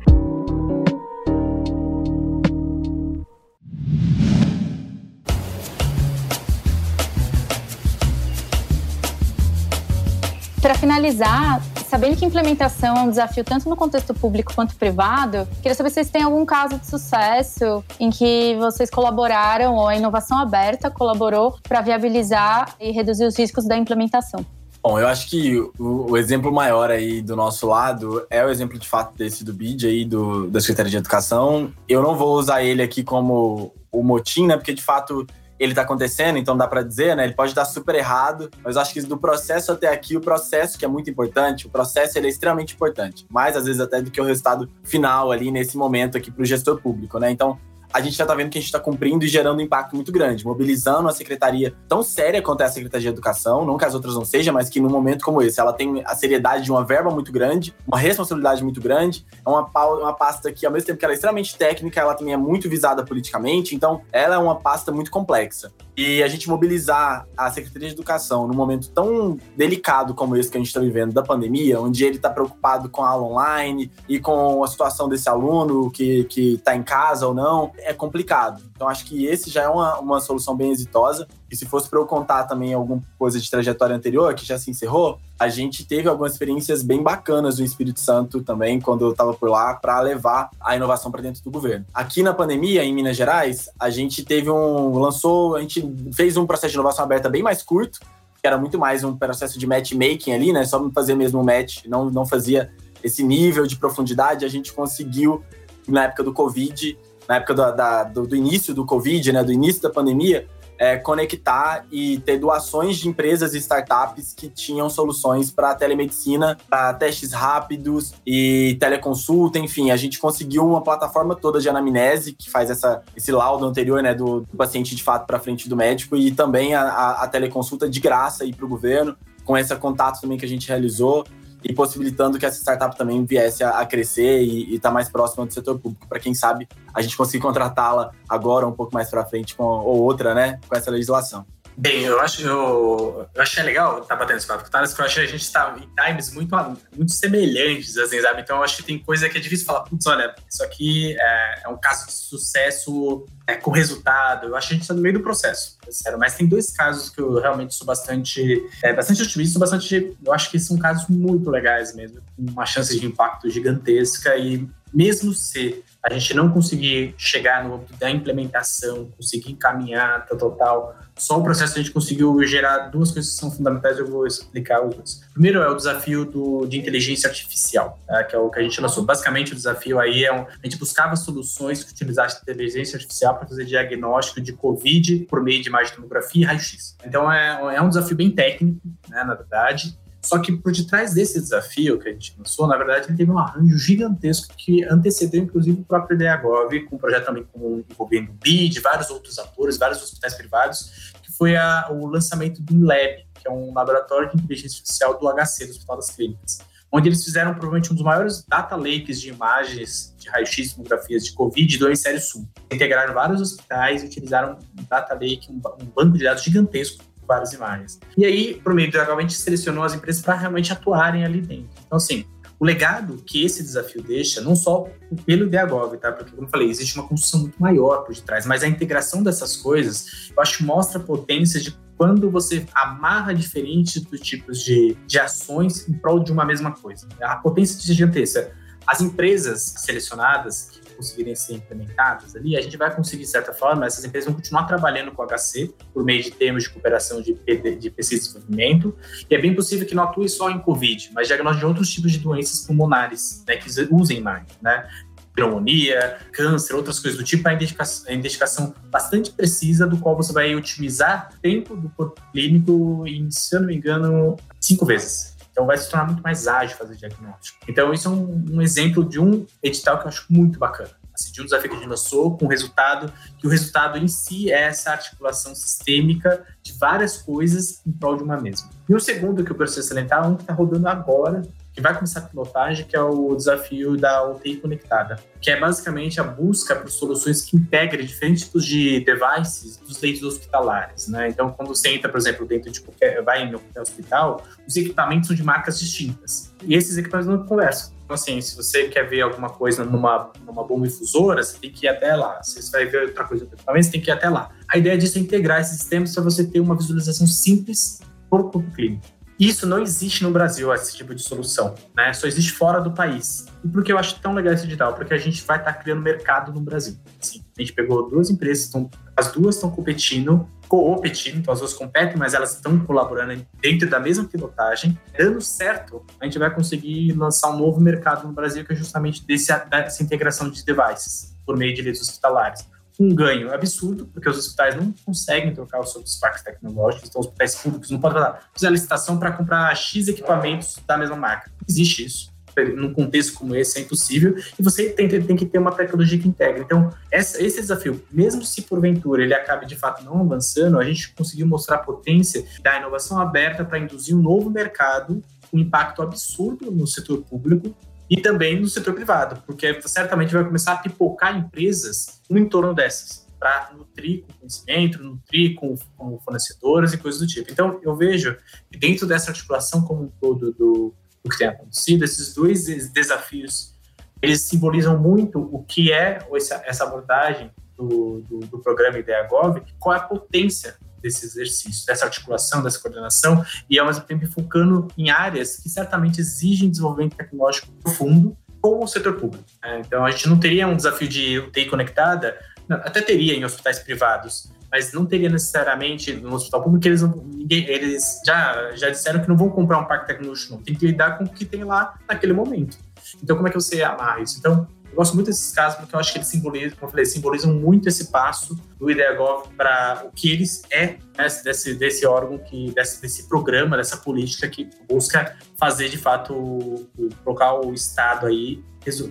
Para 10.61 10.75
finalizar, 10.75 11.59
sabendo 11.89 12.15
que 12.15 12.23
implementação 12.23 12.95
é 12.95 13.01
um 13.01 13.09
desafio 13.09 13.43
tanto 13.43 13.67
no 13.67 13.75
contexto 13.75 14.13
público 14.13 14.53
quanto 14.53 14.75
privado, 14.75 15.47
queria 15.55 15.73
saber 15.73 15.89
se 15.89 15.95
vocês 15.95 16.09
têm 16.11 16.21
algum 16.21 16.45
caso 16.45 16.77
de 16.77 16.85
sucesso 16.85 17.83
em 17.99 18.11
que 18.11 18.55
vocês 18.59 18.87
colaboraram 18.91 19.73
ou 19.73 19.87
a 19.87 19.95
inovação 19.95 20.37
aberta 20.37 20.91
colaborou 20.91 21.55
para 21.63 21.81
viabilizar 21.81 22.75
e 22.79 22.91
reduzir 22.91 23.25
os 23.25 23.35
riscos 23.35 23.67
da 23.67 23.75
implementação. 23.75 24.45
Bom, 24.83 24.99
eu 24.99 25.07
acho 25.07 25.29
que 25.29 25.57
o, 25.79 26.11
o, 26.11 26.17
exemplo 26.17 26.51
maior 26.51 26.91
aí 26.91 27.23
do 27.23 27.35
nosso 27.35 27.67
lado 27.67 28.25
é 28.29 28.45
o 28.45 28.49
exemplo 28.49 28.77
de 28.77 28.87
fato 28.87 29.17
desse 29.17 29.43
do 29.43 29.53
BID 29.53 29.87
aí, 29.87 30.05
do, 30.05 30.47
da 30.47 30.59
Secretaria 30.59 30.91
de 30.91 30.97
Educação. 30.97 31.71
Eu 31.89 32.03
não 32.03 32.15
vou 32.15 32.35
usar 32.35 32.63
ele 32.63 32.83
aqui 32.83 33.03
como 33.03 33.73
o 33.91 34.03
motim, 34.03 34.47
né? 34.47 34.57
Porque 34.57 34.73
de 34.73 34.81
fato 34.81 35.25
ele 35.61 35.75
tá 35.75 35.83
acontecendo, 35.83 36.39
então 36.39 36.57
dá 36.57 36.67
para 36.67 36.81
dizer, 36.81 37.15
né? 37.15 37.23
Ele 37.23 37.35
pode 37.35 37.53
dar 37.53 37.65
super 37.65 37.93
errado, 37.93 38.49
mas 38.63 38.75
eu 38.75 38.81
acho 38.81 38.91
que 38.91 39.01
do 39.03 39.15
processo 39.15 39.71
até 39.71 39.87
aqui, 39.89 40.17
o 40.17 40.19
processo 40.19 40.75
que 40.75 40.83
é 40.83 40.87
muito 40.87 41.07
importante, 41.07 41.67
o 41.67 41.69
processo 41.69 42.17
ele 42.17 42.25
é 42.25 42.29
extremamente 42.31 42.73
importante, 42.73 43.27
mais 43.29 43.55
às 43.55 43.65
vezes 43.65 43.79
até 43.79 44.01
do 44.01 44.09
que 44.09 44.19
o 44.19 44.23
resultado 44.23 44.67
final 44.83 45.31
ali 45.31 45.51
nesse 45.51 45.77
momento 45.77 46.17
aqui 46.17 46.31
para 46.31 46.41
o 46.41 46.45
gestor 46.45 46.81
público, 46.81 47.19
né? 47.19 47.29
Então 47.29 47.59
a 47.93 48.01
gente 48.01 48.15
já 48.15 48.23
está 48.23 48.35
vendo 48.35 48.49
que 48.49 48.57
a 48.57 48.61
gente 48.61 48.67
está 48.67 48.79
cumprindo 48.79 49.25
e 49.25 49.27
gerando 49.27 49.59
um 49.59 49.61
impacto 49.61 49.95
muito 49.95 50.11
grande, 50.11 50.45
mobilizando 50.45 51.07
a 51.07 51.11
secretaria 51.11 51.73
tão 51.87 52.03
séria 52.03 52.41
quanto 52.41 52.61
é 52.61 52.65
a 52.65 52.69
Secretaria 52.69 53.09
de 53.09 53.13
Educação, 53.13 53.65
não 53.65 53.77
que 53.77 53.85
as 53.85 53.93
outras 53.93 54.15
não 54.15 54.25
sejam, 54.25 54.53
mas 54.53 54.69
que 54.69 54.79
num 54.79 54.89
momento 54.89 55.23
como 55.23 55.41
esse, 55.41 55.59
ela 55.59 55.73
tem 55.73 56.01
a 56.05 56.15
seriedade 56.15 56.63
de 56.63 56.71
uma 56.71 56.83
verba 56.83 57.09
muito 57.09 57.31
grande, 57.31 57.73
uma 57.87 57.97
responsabilidade 57.97 58.63
muito 58.63 58.81
grande, 58.81 59.25
é 59.45 59.49
uma, 59.49 59.69
uma 59.95 60.13
pasta 60.13 60.51
que, 60.51 60.65
ao 60.65 60.71
mesmo 60.71 60.87
tempo 60.87 60.99
que 60.99 61.05
ela 61.05 61.13
é 61.13 61.15
extremamente 61.15 61.57
técnica, 61.57 61.99
ela 61.99 62.13
também 62.13 62.33
é 62.33 62.37
muito 62.37 62.69
visada 62.69 63.03
politicamente, 63.03 63.75
então 63.75 64.01
ela 64.11 64.35
é 64.35 64.37
uma 64.37 64.55
pasta 64.55 64.91
muito 64.91 65.11
complexa. 65.11 65.71
E 65.95 66.23
a 66.23 66.27
gente 66.27 66.47
mobilizar 66.49 67.27
a 67.35 67.51
Secretaria 67.51 67.89
de 67.89 67.93
Educação 67.93 68.47
num 68.47 68.55
momento 68.55 68.89
tão 68.89 69.37
delicado 69.55 70.13
como 70.13 70.35
esse 70.37 70.49
que 70.49 70.57
a 70.57 70.59
gente 70.59 70.67
está 70.67 70.79
vivendo 70.79 71.13
da 71.13 71.21
pandemia, 71.21 71.79
onde 71.79 72.05
ele 72.05 72.15
está 72.15 72.29
preocupado 72.29 72.89
com 72.89 73.03
a 73.03 73.09
aula 73.09 73.27
online 73.27 73.91
e 74.07 74.19
com 74.19 74.63
a 74.63 74.67
situação 74.67 75.09
desse 75.09 75.27
aluno 75.27 75.91
que 75.91 76.27
está 76.35 76.75
em 76.75 76.83
casa 76.83 77.27
ou 77.27 77.33
não, 77.33 77.71
é 77.77 77.93
complicado. 77.93 78.61
Então 78.75 78.87
acho 78.87 79.05
que 79.05 79.25
esse 79.25 79.49
já 79.49 79.63
é 79.63 79.69
uma, 79.69 79.99
uma 79.99 80.19
solução 80.21 80.55
bem 80.55 80.71
exitosa. 80.71 81.27
E 81.51 81.55
se 81.55 81.65
fosse 81.65 81.89
para 81.89 81.99
eu 81.99 82.05
contar 82.05 82.45
também 82.45 82.73
alguma 82.73 83.01
coisa 83.19 83.37
de 83.39 83.51
trajetória 83.51 83.93
anterior, 83.93 84.33
que 84.33 84.45
já 84.45 84.57
se 84.57 84.71
encerrou, 84.71 85.19
a 85.37 85.49
gente 85.49 85.85
teve 85.85 86.07
algumas 86.07 86.31
experiências 86.31 86.81
bem 86.81 87.03
bacanas 87.03 87.59
no 87.59 87.65
Espírito 87.65 87.99
Santo 87.99 88.41
também, 88.41 88.79
quando 88.79 89.03
eu 89.03 89.11
estava 89.11 89.33
por 89.33 89.49
lá, 89.49 89.73
para 89.73 89.99
levar 89.99 90.49
a 90.61 90.75
inovação 90.77 91.11
para 91.11 91.21
dentro 91.21 91.43
do 91.43 91.51
governo. 91.51 91.85
Aqui 91.93 92.23
na 92.23 92.33
pandemia, 92.33 92.85
em 92.85 92.93
Minas 92.93 93.17
Gerais, 93.17 93.69
a 93.77 93.89
gente 93.89 94.23
teve 94.23 94.49
um. 94.49 94.97
lançou, 94.97 95.57
a 95.57 95.61
gente 95.61 95.83
fez 96.13 96.37
um 96.37 96.45
processo 96.45 96.71
de 96.71 96.77
inovação 96.77 97.03
aberta 97.03 97.29
bem 97.29 97.43
mais 97.43 97.61
curto, 97.61 97.99
que 97.99 98.47
era 98.47 98.57
muito 98.57 98.79
mais 98.79 99.03
um 99.03 99.15
processo 99.15 99.59
de 99.59 99.67
matchmaking 99.67 100.31
ali, 100.31 100.53
né? 100.53 100.63
Só 100.63 100.89
fazer 100.91 101.15
mesmo 101.15 101.41
um 101.41 101.43
match, 101.43 101.85
não, 101.85 102.09
não 102.09 102.25
fazia 102.25 102.71
esse 103.03 103.23
nível 103.23 103.67
de 103.67 103.75
profundidade. 103.75 104.45
A 104.45 104.49
gente 104.49 104.71
conseguiu, 104.71 105.43
na 105.85 106.05
época 106.05 106.23
do 106.23 106.31
Covid, 106.31 106.97
na 107.27 107.35
época 107.35 107.53
do, 107.53 107.71
da, 107.75 108.03
do, 108.03 108.25
do, 108.25 108.35
início 108.35 108.73
do 108.73 108.85
Covid, 108.85 109.31
né, 109.31 109.43
do 109.43 109.51
início 109.51 109.81
da 109.81 109.89
pandemia, 109.89 110.47
é, 110.81 110.97
conectar 110.97 111.85
e 111.91 112.17
ter 112.21 112.39
doações 112.39 112.97
de 112.97 113.07
empresas 113.07 113.53
e 113.53 113.59
startups 113.59 114.33
que 114.33 114.49
tinham 114.49 114.89
soluções 114.89 115.51
para 115.51 115.75
telemedicina, 115.75 116.57
para 116.67 116.91
testes 116.95 117.33
rápidos 117.33 118.15
e 118.25 118.75
teleconsulta, 118.79 119.59
enfim, 119.59 119.91
a 119.91 119.95
gente 119.95 120.17
conseguiu 120.17 120.65
uma 120.65 120.81
plataforma 120.81 121.35
toda 121.35 121.59
de 121.59 121.69
anamnese 121.69 122.33
que 122.33 122.49
faz 122.49 122.71
essa, 122.71 123.03
esse 123.15 123.31
laudo 123.31 123.63
anterior 123.63 124.01
né, 124.01 124.15
do, 124.15 124.39
do 124.39 124.57
paciente 124.57 124.95
de 124.95 125.03
fato 125.03 125.27
para 125.27 125.37
frente 125.37 125.69
do 125.69 125.77
médico 125.77 126.17
e 126.17 126.31
também 126.31 126.73
a, 126.73 126.81
a, 126.81 127.23
a 127.25 127.27
teleconsulta 127.27 127.87
de 127.87 127.99
graça 127.99 128.43
para 128.51 128.65
o 128.65 128.67
governo, 128.67 129.15
com 129.45 129.55
esse 129.55 129.75
contato 129.75 130.19
também 130.19 130.35
que 130.35 130.45
a 130.45 130.49
gente 130.49 130.67
realizou 130.67 131.23
e 131.63 131.73
possibilitando 131.73 132.39
que 132.39 132.45
essa 132.45 132.59
startup 132.59 132.97
também 132.97 133.23
viesse 133.25 133.63
a, 133.63 133.79
a 133.79 133.85
crescer 133.85 134.41
e 134.41 134.75
estar 134.75 134.89
tá 134.89 134.93
mais 134.93 135.09
próxima 135.09 135.45
do 135.45 135.53
setor 135.53 135.79
público, 135.79 136.07
para 136.07 136.19
quem 136.19 136.33
sabe 136.33 136.67
a 136.93 137.01
gente 137.01 137.15
conseguir 137.15 137.41
contratá-la 137.41 138.11
agora 138.27 138.67
um 138.67 138.71
pouco 138.71 138.93
mais 138.93 139.09
para 139.09 139.25
frente 139.25 139.55
com 139.55 139.63
ou 139.63 140.01
outra, 140.01 140.33
né, 140.33 140.59
com 140.67 140.75
essa 140.75 140.89
legislação. 140.89 141.45
Bem, 141.77 142.03
eu 142.03 142.19
acho 142.19 142.41
eu, 142.41 143.27
eu 143.33 143.41
achei 143.41 143.63
legal 143.63 144.01
estar 144.01 144.15
tá 144.15 144.15
batendo 144.15 144.37
esse 144.37 144.47
papo 144.47 144.61
com 144.61 144.67
o 144.67 144.71
Thales, 144.71 144.91
porque 144.91 145.01
eu 145.01 145.05
acho 145.05 145.15
que 145.15 145.21
a 145.21 145.25
gente 145.25 145.41
está 145.41 145.75
em 145.77 146.05
times 146.05 146.33
muito, 146.33 146.55
muito 146.95 147.11
semelhantes, 147.11 147.97
assim, 147.97 148.21
sabe? 148.21 148.41
Então 148.41 148.57
eu 148.57 148.63
acho 148.63 148.77
que 148.77 148.83
tem 148.83 148.99
coisa 148.99 149.29
que 149.29 149.37
é 149.37 149.41
difícil 149.41 149.65
falar, 149.65 149.81
putz, 149.81 150.05
olha, 150.05 150.35
isso 150.49 150.63
aqui 150.63 151.15
é, 151.19 151.61
é 151.65 151.69
um 151.69 151.77
caso 151.77 152.05
de 152.05 152.13
sucesso 152.13 153.25
é, 153.47 153.55
com 153.55 153.71
resultado. 153.71 154.47
Eu 154.47 154.55
acho 154.55 154.67
que 154.67 154.73
a 154.73 154.75
gente 154.75 154.83
está 154.83 154.93
no 154.93 155.01
meio 155.01 155.15
do 155.15 155.21
processo, 155.21 155.77
sério. 155.89 156.19
Mas 156.19 156.35
tem 156.35 156.47
dois 156.47 156.71
casos 156.71 157.09
que 157.09 157.19
eu 157.19 157.39
realmente 157.39 157.73
sou 157.73 157.87
bastante, 157.87 158.63
é, 158.83 158.93
bastante 158.93 159.23
otimista, 159.23 159.57
bastante. 159.57 160.15
Eu 160.23 160.33
acho 160.33 160.51
que 160.51 160.59
são 160.59 160.77
casos 160.77 161.07
muito 161.07 161.49
legais 161.49 161.95
mesmo, 161.95 162.21
com 162.35 162.51
uma 162.51 162.65
chance 162.65 162.99
de 162.99 163.05
impacto 163.05 163.49
gigantesca 163.49 164.35
e 164.37 164.67
mesmo 164.93 165.33
se 165.33 165.83
a 166.03 166.13
gente 166.13 166.33
não 166.33 166.49
conseguir 166.49 167.13
chegar 167.17 167.63
no 167.63 167.75
âmbito 167.75 167.95
da 167.97 168.09
implementação, 168.09 169.09
conseguir 169.17 169.51
encaminhar, 169.51 170.25
tal, 170.25 170.37
tal, 170.37 170.51
tal, 170.51 170.95
só 171.21 171.37
o 171.37 171.43
processo 171.43 171.77
a 171.77 171.81
gente 171.81 171.91
conseguiu 171.91 172.41
gerar 172.45 172.89
duas 172.89 173.11
coisas 173.11 173.31
que 173.31 173.39
são 173.39 173.51
fundamentais, 173.51 173.99
eu 173.99 174.07
vou 174.07 174.25
explicar 174.25 174.83
os 174.83 174.95
dois. 174.95 175.21
Primeiro 175.33 175.59
é 175.59 175.69
o 175.69 175.75
desafio 175.75 176.25
do, 176.25 176.65
de 176.65 176.79
inteligência 176.79 177.29
artificial, 177.29 177.99
tá? 178.07 178.23
que 178.23 178.35
é 178.35 178.39
o 178.39 178.49
que 178.49 178.59
a 178.59 178.63
gente 178.63 178.81
lançou. 178.81 179.03
Basicamente, 179.03 179.51
o 179.51 179.55
desafio 179.55 179.99
aí 179.99 180.25
é 180.25 180.33
um, 180.33 180.41
a 180.41 180.63
gente 180.63 180.79
buscava 180.79 181.15
soluções 181.15 181.83
que 181.83 181.91
utilizassem 181.91 182.39
inteligência 182.41 182.95
artificial 182.95 183.35
para 183.35 183.47
fazer 183.47 183.65
diagnóstico 183.65 184.41
de 184.41 184.53
COVID 184.53 185.27
por 185.29 185.43
meio 185.43 185.61
de 185.61 185.69
imagem 185.69 185.91
de 185.91 185.97
tomografia 185.97 186.41
e 186.41 186.45
raio-x. 186.45 186.97
Então, 187.05 187.31
é, 187.31 187.75
é 187.75 187.81
um 187.81 187.89
desafio 187.89 188.15
bem 188.15 188.31
técnico, 188.31 188.81
né, 189.07 189.23
na 189.23 189.35
verdade, 189.35 189.95
só 190.23 190.37
que 190.37 190.51
por 190.51 190.71
detrás 190.71 191.13
desse 191.13 191.39
desafio 191.39 191.99
que 191.99 192.07
a 192.07 192.11
gente 192.11 192.35
lançou, 192.37 192.67
na 192.67 192.77
verdade, 192.77 193.07
ele 193.07 193.17
teve 193.17 193.31
um 193.31 193.39
arranjo 193.39 193.77
gigantesco 193.77 194.53
que 194.55 194.83
antecedeu, 194.83 195.43
inclusive, 195.43 195.81
o 195.81 195.83
próprio 195.83 196.15
IDEAGOV, 196.15 196.81
com 196.81 196.95
um 196.95 196.99
projeto 196.99 197.25
também 197.25 197.43
com, 197.51 197.83
envolvendo 197.89 198.29
o 198.29 198.33
BID, 198.33 198.79
vários 198.81 199.09
outros 199.09 199.39
atores, 199.39 199.77
vários 199.77 200.01
hospitais 200.01 200.35
privados, 200.35 201.13
que 201.23 201.31
foi 201.31 201.55
a, 201.55 201.87
o 201.89 202.05
lançamento 202.05 202.61
do 202.61 202.85
Lab, 202.85 203.25
que 203.33 203.47
é 203.47 203.51
um 203.51 203.73
laboratório 203.73 204.29
de 204.29 204.37
inteligência 204.37 204.77
artificial 204.77 205.19
do 205.19 205.27
HC, 205.27 205.65
do 205.65 205.71
Hospital 205.71 205.95
das 205.95 206.11
Clínicas, 206.11 206.59
onde 206.91 207.09
eles 207.09 207.23
fizeram 207.23 207.51
provavelmente 207.53 207.91
um 207.91 207.95
dos 207.95 208.03
maiores 208.03 208.45
data 208.47 208.75
lakes 208.75 209.19
de 209.19 209.29
imagens 209.29 210.13
de 210.19 210.29
raio-x 210.29 210.67
e 210.67 210.75
tomografias 210.75 211.25
de 211.25 211.33
Covid 211.33 211.77
do 211.79 211.87
Hemisfério 211.87 212.21
Sul. 212.21 212.47
Integraram 212.71 213.13
vários 213.13 213.41
hospitais 213.41 214.03
e 214.03 214.05
utilizaram 214.05 214.59
um 214.77 214.83
data 214.87 215.15
lake, 215.15 215.49
um, 215.49 215.61
um 215.81 215.85
banco 215.85 216.17
de 216.17 216.25
dados 216.25 216.43
gigantesco 216.43 217.10
várias 217.31 217.53
imagens. 217.53 217.97
E 218.17 218.25
aí, 218.25 218.59
por 218.61 218.73
meio 218.73 218.89
do 218.89 218.91
Dragão, 218.91 219.17
a 219.17 219.21
gente 219.21 219.35
selecionou 219.35 219.85
as 219.85 219.93
empresas 219.93 220.21
para 220.21 220.35
realmente 220.35 220.73
atuarem 220.73 221.23
ali 221.23 221.39
dentro. 221.39 221.69
Então, 221.85 221.95
assim, 221.95 222.25
o 222.59 222.65
legado 222.65 223.23
que 223.25 223.45
esse 223.45 223.63
desafio 223.63 224.03
deixa, 224.03 224.41
não 224.41 224.53
só 224.53 224.87
pelo 225.25 225.49
DHGOV, 225.49 225.97
tá? 225.97 226.11
Porque, 226.11 226.31
como 226.31 226.45
eu 226.45 226.49
falei, 226.49 226.69
existe 226.69 226.99
uma 226.99 227.07
construção 227.07 227.39
muito 227.39 227.59
maior 227.59 228.03
por 228.03 228.13
detrás, 228.13 228.45
mas 228.45 228.63
a 228.63 228.67
integração 228.67 229.23
dessas 229.23 229.55
coisas, 229.55 230.29
eu 230.35 230.41
acho 230.41 230.57
que 230.57 230.63
mostra 230.65 230.99
a 230.99 231.03
potência 231.03 231.59
de 231.61 231.73
quando 231.97 232.29
você 232.29 232.65
amarra 232.73 233.33
diferentes 233.33 234.03
tipos 234.19 234.59
de, 234.59 234.97
de 235.07 235.19
ações 235.19 235.87
em 235.87 235.93
prol 235.93 236.19
de 236.19 236.31
uma 236.31 236.43
mesma 236.43 236.71
coisa. 236.71 237.07
A 237.21 237.37
potência 237.37 237.79
de 237.79 237.93
gigantesca. 237.93 238.51
As 238.85 238.99
empresas 238.99 239.75
selecionadas, 239.77 240.80
conseguirem 241.01 241.35
ser 241.35 241.55
implementadas 241.55 242.35
ali, 242.35 242.55
a 242.55 242.61
gente 242.61 242.77
vai 242.77 242.95
conseguir, 242.95 243.23
de 243.23 243.29
certa 243.29 243.51
forma, 243.51 243.85
essas 243.85 244.05
empresas 244.05 244.27
vão 244.27 244.35
continuar 244.35 244.65
trabalhando 244.65 245.11
com 245.11 245.23
o 245.23 245.27
HC 245.27 245.73
por 245.91 246.05
meio 246.05 246.21
de 246.21 246.31
termos 246.31 246.63
de 246.63 246.69
cooperação 246.69 247.21
de, 247.21 247.33
de 247.33 247.89
pesquisa 247.89 248.21
e 248.21 248.27
desenvolvimento. 248.27 248.95
E 249.29 249.35
é 249.35 249.41
bem 249.41 249.55
possível 249.55 249.87
que 249.87 249.95
não 249.95 250.03
atue 250.03 250.29
só 250.29 250.49
em 250.51 250.59
Covid, 250.59 251.09
mas 251.13 251.27
diagnóstico 251.27 251.59
de 251.59 251.65
outros 251.65 251.89
tipos 251.89 252.11
de 252.11 252.19
doenças 252.19 252.61
pulmonares, 252.65 253.43
né, 253.47 253.57
que 253.57 253.69
usem 253.91 254.21
mais, 254.21 254.45
né? 254.61 254.87
pneumonia, 255.33 256.17
câncer, 256.33 256.75
outras 256.75 256.99
coisas 256.99 257.17
do 257.17 257.23
tipo, 257.23 257.47
identificação, 257.49 258.09
a 258.09 258.13
identificação 258.13 258.75
bastante 258.89 259.31
precisa 259.31 259.87
do 259.87 259.97
qual 259.97 260.15
você 260.15 260.33
vai 260.33 260.53
otimizar 260.55 261.31
tempo 261.41 261.75
do 261.75 261.89
corpo 261.89 262.21
clínico 262.31 263.05
em, 263.07 263.31
se 263.31 263.55
eu 263.55 263.61
não 263.61 263.67
me 263.67 263.75
engano, 263.75 264.35
cinco 264.59 264.85
vezes. 264.85 265.30
Então 265.61 265.67
vai 265.67 265.77
se 265.77 265.91
tornar 265.91 266.07
muito 266.07 266.23
mais 266.23 266.47
ágil 266.47 266.75
fazer 266.75 266.95
diagnóstico. 266.95 267.59
Então 267.67 267.93
isso 267.93 268.07
é 268.07 268.11
um, 268.11 268.45
um 268.53 268.61
exemplo 268.63 269.05
de 269.05 269.19
um 269.19 269.45
edital 269.61 269.99
que 269.99 270.05
eu 270.05 270.07
acho 270.07 270.25
muito 270.27 270.57
bacana. 270.57 270.89
Assim, 271.13 271.31
de 271.31 271.39
um 271.39 271.43
desafio 271.43 271.69
que 271.69 271.75
a 271.75 271.79
gente 271.79 271.89
lançou 271.89 272.35
com 272.35 272.47
resultado, 272.47 273.13
que 273.37 273.45
o 273.45 273.49
resultado 273.49 273.99
em 273.99 274.07
si 274.07 274.51
é 274.51 274.63
essa 274.63 274.91
articulação 274.91 275.53
sistêmica 275.53 276.43
de 276.63 276.73
várias 276.73 277.17
coisas 277.17 277.79
em 277.85 277.91
prol 277.91 278.17
de 278.17 278.23
uma 278.23 278.37
mesma. 278.37 278.69
E 278.89 278.95
o 278.95 278.99
segundo 278.99 279.43
que 279.43 279.51
eu 279.51 279.55
preciso 279.55 279.87
salientar 279.87 280.23
é 280.23 280.27
um 280.27 280.35
que 280.35 280.41
está 280.41 280.53
rodando 280.53 280.87
agora, 280.87 281.43
que 281.73 281.81
vai 281.81 281.93
começar 281.93 282.19
a 282.19 282.23
pilotagem, 282.23 282.85
que 282.85 282.95
é 282.95 283.01
o 283.01 283.35
desafio 283.35 283.95
da 283.95 284.29
UTI 284.29 284.57
conectada, 284.57 285.17
que 285.39 285.49
é 285.49 285.59
basicamente 285.59 286.19
a 286.19 286.23
busca 286.23 286.75
por 286.75 286.89
soluções 286.89 287.41
que 287.41 287.55
integrem 287.55 288.05
diferentes 288.05 288.43
tipos 288.43 288.65
de 288.65 288.99
devices 288.99 289.77
dos 289.77 290.01
leitos 290.01 290.23
hospitalares, 290.23 291.07
né? 291.07 291.29
Então, 291.29 291.49
quando 291.51 291.69
você 291.69 291.89
entra, 291.89 292.09
por 292.09 292.17
exemplo, 292.17 292.45
dentro 292.45 292.69
de 292.71 292.81
qualquer, 292.81 293.21
vai 293.23 293.43
em 293.43 293.51
qualquer 293.51 293.81
hospital, 293.81 294.43
os 294.67 294.75
equipamentos 294.75 295.27
são 295.27 295.35
de 295.35 295.43
marcas 295.43 295.79
distintas. 295.79 296.53
E 296.63 296.75
esses 296.75 296.97
equipamentos 296.97 297.33
não 297.33 297.45
conversam. 297.45 297.93
Então, 298.03 298.15
assim, 298.15 298.41
se 298.41 298.57
você 298.57 298.89
quer 298.89 299.07
ver 299.07 299.21
alguma 299.21 299.49
coisa 299.49 299.85
numa, 299.85 300.31
numa 300.45 300.65
bomba 300.65 300.85
infusora, 300.85 301.41
você 301.41 301.57
tem 301.57 301.71
que 301.71 301.85
ir 301.85 301.89
até 301.89 302.13
lá. 302.13 302.43
Se 302.43 302.61
você 302.61 302.71
vai 302.71 302.85
ver 302.85 303.07
outra 303.07 303.23
coisa 303.23 303.45
no 303.45 303.53
equipamento, 303.53 303.85
você 303.85 303.91
tem 303.93 304.01
que 304.01 304.09
ir 304.09 304.13
até 304.13 304.29
lá. 304.29 304.51
A 304.67 304.77
ideia 304.77 304.97
disso 304.97 305.17
é 305.17 305.21
integrar 305.21 305.61
esses 305.61 305.77
sistemas 305.77 306.13
para 306.13 306.21
você 306.21 306.43
ter 306.43 306.59
uma 306.59 306.75
visualização 306.75 307.25
simples 307.25 308.01
por 308.29 308.51
corpo 308.51 308.69
clínico. 308.71 309.05
Isso 309.41 309.65
não 309.65 309.81
existe 309.81 310.21
no 310.21 310.29
Brasil, 310.29 310.71
esse 310.71 310.95
tipo 310.95 311.15
de 311.15 311.23
solução, 311.23 311.73
né? 311.97 312.13
Só 312.13 312.27
existe 312.27 312.51
fora 312.51 312.79
do 312.79 312.91
país. 312.91 313.47
E 313.65 313.67
por 313.67 313.83
que 313.83 313.91
eu 313.91 313.97
acho 313.97 314.21
tão 314.21 314.35
legal 314.35 314.53
esse 314.53 314.65
edital? 314.65 314.93
Porque 314.93 315.15
a 315.15 315.17
gente 315.17 315.43
vai 315.43 315.57
estar 315.57 315.73
tá 315.73 315.79
criando 315.79 315.99
mercado 315.99 316.53
no 316.53 316.59
Brasil. 316.59 316.95
Assim, 317.19 317.43
a 317.57 317.61
gente 317.61 317.73
pegou 317.73 318.07
duas 318.07 318.29
empresas, 318.29 318.65
estão, 318.65 318.87
as 319.17 319.31
duas 319.31 319.55
estão 319.55 319.71
competindo, 319.71 320.47
competindo, 320.67 321.39
então 321.39 321.51
as 321.51 321.59
duas 321.59 321.73
competem, 321.73 322.17
mas 322.17 322.35
elas 322.35 322.53
estão 322.53 322.77
colaborando 322.85 323.43
dentro 323.59 323.89
da 323.89 323.99
mesma 323.99 324.25
pilotagem. 324.25 324.95
Dando 325.17 325.41
certo, 325.41 326.05
a 326.19 326.25
gente 326.25 326.37
vai 326.37 326.53
conseguir 326.53 327.11
lançar 327.13 327.49
um 327.49 327.57
novo 327.57 327.81
mercado 327.81 328.27
no 328.27 328.33
Brasil, 328.33 328.63
que 328.63 328.73
é 328.73 328.75
justamente 328.75 329.25
desse, 329.25 329.51
dessa 329.71 330.03
integração 330.03 330.51
de 330.51 330.63
devices 330.63 331.35
por 331.47 331.57
meio 331.57 331.73
de 331.73 331.81
redes 331.81 331.99
hospitalares 331.99 332.63
um 333.01 333.15
ganho 333.15 333.51
absurdo, 333.53 334.05
porque 334.05 334.29
os 334.29 334.37
hospitais 334.37 334.75
não 334.75 334.93
conseguem 335.03 335.53
trocar 335.53 335.79
os 335.79 335.91
seus 335.91 336.15
parques 336.17 336.43
tecnológicos, 336.43 337.09
então 337.09 337.19
os 337.19 337.27
hospitais 337.27 337.55
públicos 337.55 337.89
não 337.89 337.99
podem 337.99 338.21
fazer 338.53 338.67
a 338.67 338.69
licitação 338.69 339.17
para 339.17 339.31
comprar 339.31 339.75
X 339.75 340.07
equipamentos 340.07 340.77
da 340.85 340.97
mesma 340.97 341.15
marca. 341.15 341.49
Não 341.49 341.65
existe 341.67 342.05
isso. 342.05 342.31
Num 342.75 342.93
contexto 342.93 343.33
como 343.33 343.55
esse 343.55 343.79
é 343.79 343.81
impossível 343.81 344.35
e 344.59 344.61
você 344.61 344.89
tem, 344.89 345.07
tem 345.07 345.37
que 345.37 345.45
ter 345.45 345.57
uma 345.57 345.71
tecnologia 345.71 346.19
que 346.19 346.27
integre. 346.27 346.61
Então, 346.61 346.89
essa, 347.09 347.41
esse 347.41 347.61
desafio, 347.61 348.03
mesmo 348.11 348.43
se 348.43 348.63
porventura 348.63 349.23
ele 349.23 349.33
acabe 349.33 349.65
de 349.65 349.77
fato 349.77 350.03
não 350.03 350.19
avançando, 350.19 350.77
a 350.77 350.83
gente 350.83 351.13
conseguiu 351.13 351.47
mostrar 351.47 351.77
a 351.77 351.79
potência 351.79 352.45
da 352.61 352.77
inovação 352.77 353.19
aberta 353.19 353.63
para 353.63 353.79
induzir 353.79 354.15
um 354.15 354.21
novo 354.21 354.49
mercado, 354.49 355.23
um 355.51 355.59
impacto 355.59 356.01
absurdo 356.01 356.69
no 356.69 356.85
setor 356.85 357.21
público 357.23 357.73
e 358.11 358.21
também 358.21 358.59
no 358.59 358.67
setor 358.67 358.93
privado, 358.93 359.41
porque 359.45 359.81
certamente 359.83 360.33
vai 360.33 360.43
começar 360.43 360.73
a 360.73 360.77
pipocar 360.77 361.37
empresas 361.37 362.21
no 362.29 362.37
entorno 362.37 362.73
dessas, 362.73 363.25
para 363.39 363.71
nutrir 363.73 364.23
com 364.23 364.33
conhecimento, 364.33 365.01
nutrir 365.01 365.55
com, 365.55 365.77
com 365.95 366.19
fornecedoras 366.19 366.93
e 366.93 366.97
coisas 366.97 367.21
do 367.21 367.25
tipo. 367.25 367.49
Então, 367.49 367.79
eu 367.81 367.95
vejo 367.95 368.35
que 368.69 368.77
dentro 368.77 369.07
dessa 369.07 369.31
articulação 369.31 369.83
como 369.83 370.03
um 370.03 370.07
todo 370.09 370.51
do, 370.51 370.93
do 371.23 371.29
que 371.29 371.37
tem 371.37 371.47
acontecido, 371.47 372.03
esses 372.03 372.33
dois 372.33 372.65
desafios, 372.91 373.73
eles 374.21 374.41
simbolizam 374.41 374.99
muito 374.99 375.39
o 375.39 375.63
que 375.63 375.93
é 375.93 376.19
essa 376.65 376.83
abordagem 376.83 377.49
do, 377.77 378.21
do, 378.27 378.39
do 378.39 378.59
programa 378.59 378.99
IdeaGov, 378.99 379.61
qual 379.79 379.95
é 379.95 379.99
a 379.99 380.03
potência 380.03 380.75
desse 381.01 381.25
exercício, 381.25 381.85
dessa 381.85 382.05
articulação, 382.05 382.63
dessa 382.63 382.79
coordenação, 382.79 383.45
e 383.69 383.79
ao 383.79 383.85
mesmo 383.85 384.03
tempo 384.03 384.25
focando 384.27 384.87
em 384.97 385.09
áreas 385.09 385.57
que 385.57 385.69
certamente 385.69 386.21
exigem 386.21 386.69
desenvolvimento 386.69 387.15
tecnológico 387.15 387.67
profundo 387.81 388.37
com 388.61 388.83
o 388.83 388.87
setor 388.87 389.13
público. 389.13 389.43
É, 389.63 389.79
então, 389.79 390.05
a 390.05 390.11
gente 390.11 390.29
não 390.29 390.39
teria 390.39 390.67
um 390.67 390.75
desafio 390.75 391.07
de 391.07 391.39
UTI 391.39 391.65
conectada, 391.65 392.37
até 392.69 393.01
teria 393.01 393.33
em 393.33 393.43
hospitais 393.43 393.79
privados, 393.79 394.51
mas 394.71 394.93
não 394.93 395.05
teria 395.05 395.29
necessariamente 395.29 396.13
no 396.13 396.33
hospital 396.33 396.63
público, 396.63 396.87
eles, 396.87 397.01
não, 397.01 397.13
ninguém, 397.27 397.65
eles 397.67 398.21
já, 398.25 398.71
já 398.73 398.89
disseram 398.89 399.19
que 399.19 399.27
não 399.27 399.35
vão 399.35 399.49
comprar 399.49 399.79
um 399.79 399.85
parque 399.85 400.07
tecnológico, 400.07 400.53
não. 400.53 400.61
Tem 400.61 400.73
que 400.73 400.87
lidar 400.87 401.17
com 401.17 401.25
o 401.25 401.29
que 401.29 401.43
tem 401.43 401.63
lá 401.63 401.95
naquele 402.07 402.31
momento. 402.31 402.77
Então, 403.21 403.35
como 403.35 403.47
é 403.47 403.51
que 403.51 403.59
você 403.59 403.83
amarra 403.83 404.21
isso? 404.21 404.37
Então, 404.39 404.65
eu 404.91 404.95
gosto 404.97 405.15
muito 405.15 405.27
desses 405.27 405.51
casos 405.53 405.79
porque 405.79 405.95
eu 405.95 405.99
acho 405.99 406.11
que 406.11 406.17
eles 406.17 406.27
simbolizam, 406.27 406.71
como 406.71 406.87
eu 406.87 406.91
falei, 406.91 407.05
simbolizam 407.05 407.53
muito 407.53 407.87
esse 407.87 408.11
passo 408.11 408.59
do 408.77 408.91
IDEAGOV 408.91 409.49
para 409.55 410.03
o 410.05 410.11
que 410.11 410.29
eles 410.31 410.63
é 410.69 410.97
né, 411.17 411.27
desse, 411.43 411.75
desse 411.75 412.05
órgão, 412.05 412.37
que, 412.37 412.71
desse, 412.71 413.01
desse 413.01 413.27
programa, 413.27 413.77
dessa 413.77 413.97
política 413.97 414.49
que 414.49 414.69
busca 414.89 415.37
fazer 415.57 415.87
de 415.87 415.97
fato, 415.97 416.33
o, 416.33 416.89
o, 416.97 417.09
colocar 417.23 417.53
o 417.53 417.73
Estado 417.73 418.27
aí 418.27 418.61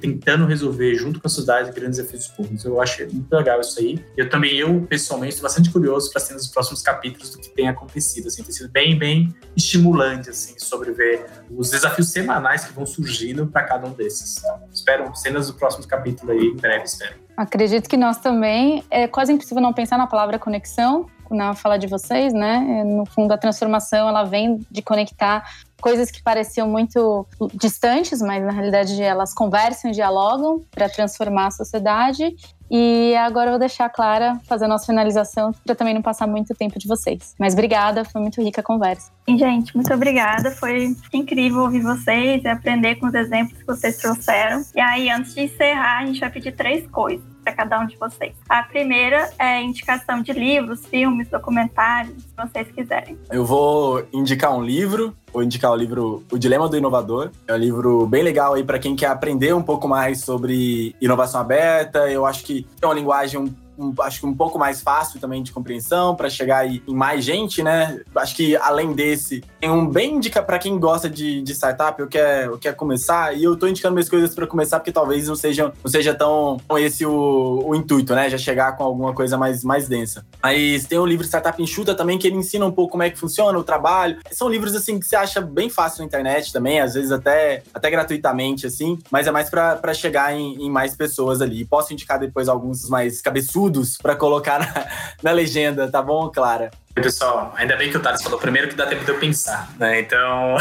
tentando 0.01 0.47
resolver 0.47 0.95
junto 0.95 1.21
com 1.21 1.27
a 1.27 1.31
sociedade 1.31 1.73
grandes 1.73 1.99
desafios 1.99 2.27
públicos. 2.29 2.65
Eu 2.65 2.81
acho 2.81 3.03
muito 3.13 3.33
legal 3.33 3.61
isso 3.61 3.79
aí. 3.79 4.05
Eu 4.17 4.29
também, 4.29 4.57
eu 4.57 4.83
pessoalmente, 4.89 5.35
estou 5.35 5.49
bastante 5.49 5.71
curioso 5.71 6.11
para 6.11 6.21
ser 6.21 6.35
nos 6.35 6.49
próximos 6.49 6.83
capítulos 6.83 7.31
do 7.31 7.39
que 7.39 7.49
tem 7.51 7.69
acontecido. 7.69 8.27
Assim, 8.27 8.43
tem 8.43 8.53
sido 8.53 8.71
bem, 8.71 8.99
bem 8.99 9.35
estimulante 9.57 10.31
assim, 10.31 10.55
sobre 10.59 10.93
ver 10.93 11.25
os 11.51 11.71
desafios 11.71 12.11
semanais 12.11 12.65
que 12.65 12.73
vão 12.73 12.85
surgindo 12.85 13.47
para 13.47 13.63
cada 13.65 13.87
um 13.87 13.93
desses. 13.93 14.43
Espero 14.73 15.15
cenas 15.15 15.47
do 15.47 15.55
próximo 15.55 15.87
capítulo 15.87 16.33
aí, 16.33 16.47
em 16.47 16.57
breve, 16.57 16.85
espero. 16.85 17.15
Acredito 17.37 17.89
que 17.89 17.97
nós 17.97 18.19
também, 18.19 18.85
é 18.91 19.07
quase 19.07 19.33
impossível 19.33 19.63
não 19.63 19.73
pensar 19.73 19.97
na 19.97 20.07
palavra 20.07 20.39
conexão 20.39 21.07
na 21.31 21.55
fala 21.55 21.79
de 21.79 21.87
vocês, 21.87 22.33
né? 22.33 22.83
No 22.85 23.07
fundo, 23.07 23.33
a 23.33 23.39
transformação 23.39 24.09
ela 24.09 24.25
vem 24.25 24.65
de 24.71 24.83
conectar 24.83 25.45
coisas 25.81 26.11
que 26.11 26.23
pareciam 26.23 26.69
muito 26.69 27.27
distantes, 27.55 28.21
mas 28.21 28.45
na 28.45 28.53
realidade 28.53 29.01
elas 29.03 29.33
conversam 29.33 29.91
e 29.91 29.95
dialogam 29.95 30.63
para 30.71 30.89
transformar 30.89 31.47
a 31.47 31.51
sociedade. 31.51 32.37
E 32.71 33.17
agora 33.17 33.49
eu 33.49 33.53
vou 33.53 33.59
deixar 33.59 33.87
a 33.87 33.89
Clara 33.89 34.39
fazer 34.47 34.67
a 34.67 34.69
nossa 34.69 34.87
finalização 34.87 35.53
para 35.65 35.75
também 35.75 35.93
não 35.93 36.03
passar 36.03 36.29
muito 36.29 36.55
tempo 36.55 36.79
de 36.79 36.87
vocês. 36.87 37.35
Mas 37.37 37.53
obrigada, 37.55 38.05
foi 38.05 38.21
muito 38.21 38.41
rica 38.41 38.61
a 38.61 38.65
conversa. 38.65 39.11
Gente, 39.29 39.75
muito 39.75 39.93
obrigada. 39.93 40.53
Foi 40.53 40.95
incrível 41.13 41.63
ouvir 41.63 41.81
vocês 41.81 42.45
e 42.45 42.49
aprender 42.49 42.95
com 42.97 43.07
os 43.07 43.15
exemplos 43.15 43.59
que 43.59 43.67
vocês 43.67 43.97
trouxeram. 43.97 44.63
E 44.75 44.81
aí, 44.81 45.11
antes 45.11 45.35
de 45.35 45.41
encerrar, 45.43 45.99
a 45.99 46.07
gente 46.07 46.21
vai 46.21 46.31
pedir 46.31 46.53
três 46.53 46.87
coisas 46.87 47.25
para 47.51 47.53
cada 47.53 47.81
um 47.81 47.87
de 47.87 47.97
vocês. 47.97 48.35
A 48.49 48.63
primeira 48.63 49.31
é 49.39 49.61
indicação 49.61 50.23
de 50.23 50.33
livros, 50.33 50.87
filmes, 50.87 51.29
documentários, 51.29 52.23
se 52.23 52.35
vocês 52.37 52.69
quiserem. 52.71 53.19
Eu 53.31 53.45
vou 53.45 54.05
indicar 54.13 54.55
um 54.55 54.63
livro, 54.63 55.15
vou 55.33 55.43
indicar 55.43 55.73
o 55.73 55.77
livro 55.77 56.23
O 56.31 56.39
Dilema 56.39 56.69
do 56.69 56.77
Inovador. 56.77 57.31
É 57.47 57.55
um 57.55 57.59
livro 57.59 58.07
bem 58.07 58.23
legal 58.23 58.55
aí 58.55 58.65
para 58.65 58.79
quem 58.79 58.95
quer 58.95 59.07
aprender 59.07 59.55
um 59.55 59.63
pouco 59.63 59.89
mais 59.89 60.21
sobre 60.21 60.95
inovação 61.01 61.41
aberta. 61.41 62.11
Eu 62.11 62.25
acho 62.25 62.45
que 62.45 62.67
é 62.81 62.87
uma 62.87 62.95
linguagem 62.95 63.41
um 63.41 63.55
um, 63.81 63.95
acho 64.03 64.21
que 64.21 64.27
um 64.27 64.35
pouco 64.35 64.59
mais 64.59 64.83
fácil 64.83 65.19
também 65.19 65.43
de 65.43 65.53
compreensão 65.53 66.15
para 66.15 66.29
chegar 66.29 66.67
em 66.67 66.83
mais 66.89 67.25
gente, 67.25 67.63
né? 67.63 68.01
Acho 68.15 68.37
que 68.37 68.55
além 68.57 68.93
desse, 68.93 69.43
tem 69.59 69.71
um 69.71 69.89
bem 69.89 70.17
indica 70.17 70.43
para 70.43 70.59
quem 70.59 70.79
gosta 70.79 71.09
de, 71.09 71.41
de 71.41 71.53
startup 71.53 72.01
ou 72.01 72.09
quer, 72.09 72.51
ou 72.51 72.59
quer 72.59 72.75
começar. 72.75 73.35
E 73.37 73.43
eu 73.43 73.57
tô 73.57 73.67
indicando 73.67 73.95
minhas 73.95 74.09
coisas 74.09 74.35
para 74.35 74.47
começar 74.47 74.79
porque 74.79 74.93
talvez 74.93 75.27
não 75.27 75.35
seja, 75.35 75.73
não 75.83 75.91
seja 75.91 76.15
tão 76.15 76.59
esse 76.79 77.07
o, 77.07 77.65
o 77.67 77.75
intuito, 77.75 78.15
né? 78.15 78.29
Já 78.29 78.37
chegar 78.37 78.77
com 78.77 78.85
alguma 78.85 79.15
coisa 79.15 79.39
mais, 79.39 79.65
mais 79.65 79.89
densa. 79.89 80.25
Mas 80.43 80.85
tem 80.85 80.99
o 80.99 81.07
livro 81.07 81.25
Startup 81.25 81.61
Enxuta 81.63 81.95
também, 81.95 82.19
que 82.19 82.27
ele 82.27 82.37
ensina 82.37 82.67
um 82.67 82.73
pouco 82.73 82.93
como 82.93 83.03
é 83.03 83.11
que 83.11 83.19
funciona 83.19 83.59
o 83.59 83.65
trabalho. 83.65 84.19
São 84.31 84.49
livros, 84.49 84.75
assim, 84.75 84.99
que 84.99 85.07
você 85.07 85.17
acha 85.17 85.41
bem 85.41 85.71
fácil 85.71 86.01
na 86.01 86.07
internet 86.07 86.53
também, 86.53 86.81
às 86.81 86.95
vezes 86.95 87.13
até, 87.13 87.63
até 87.73 87.91
gratuitamente, 87.91 88.67
assim. 88.67 88.99
Mas 89.11 89.27
é 89.27 89.31
mais 89.31 89.49
para 89.49 89.95
chegar 89.95 90.35
em, 90.35 90.67
em 90.67 90.71
mais 90.71 90.95
pessoas 90.95 91.41
ali. 91.41 91.65
Posso 91.65 91.93
indicar 91.93 92.19
depois 92.19 92.49
alguns 92.49 92.89
mais 92.89 93.23
cabeçudos 93.23 93.70
para 94.03 94.17
colocar 94.17 94.59
na, 94.59 94.87
na 95.23 95.33
legenda, 95.33 95.91
tá 95.91 96.03
bom, 96.03 96.31
Clara? 96.31 96.71
Pessoal, 96.95 97.55
ainda 97.57 97.77
bem 97.77 97.89
que 97.89 97.97
o 97.97 98.01
Thales 98.01 98.21
falou 98.21 98.39
primeiro 98.39 98.69
que 98.69 98.75
dá 98.75 98.85
tempo 98.85 99.05
de 99.05 99.11
eu 99.11 99.19
pensar, 99.19 99.73
né? 99.79 100.01
Então, 100.01 100.57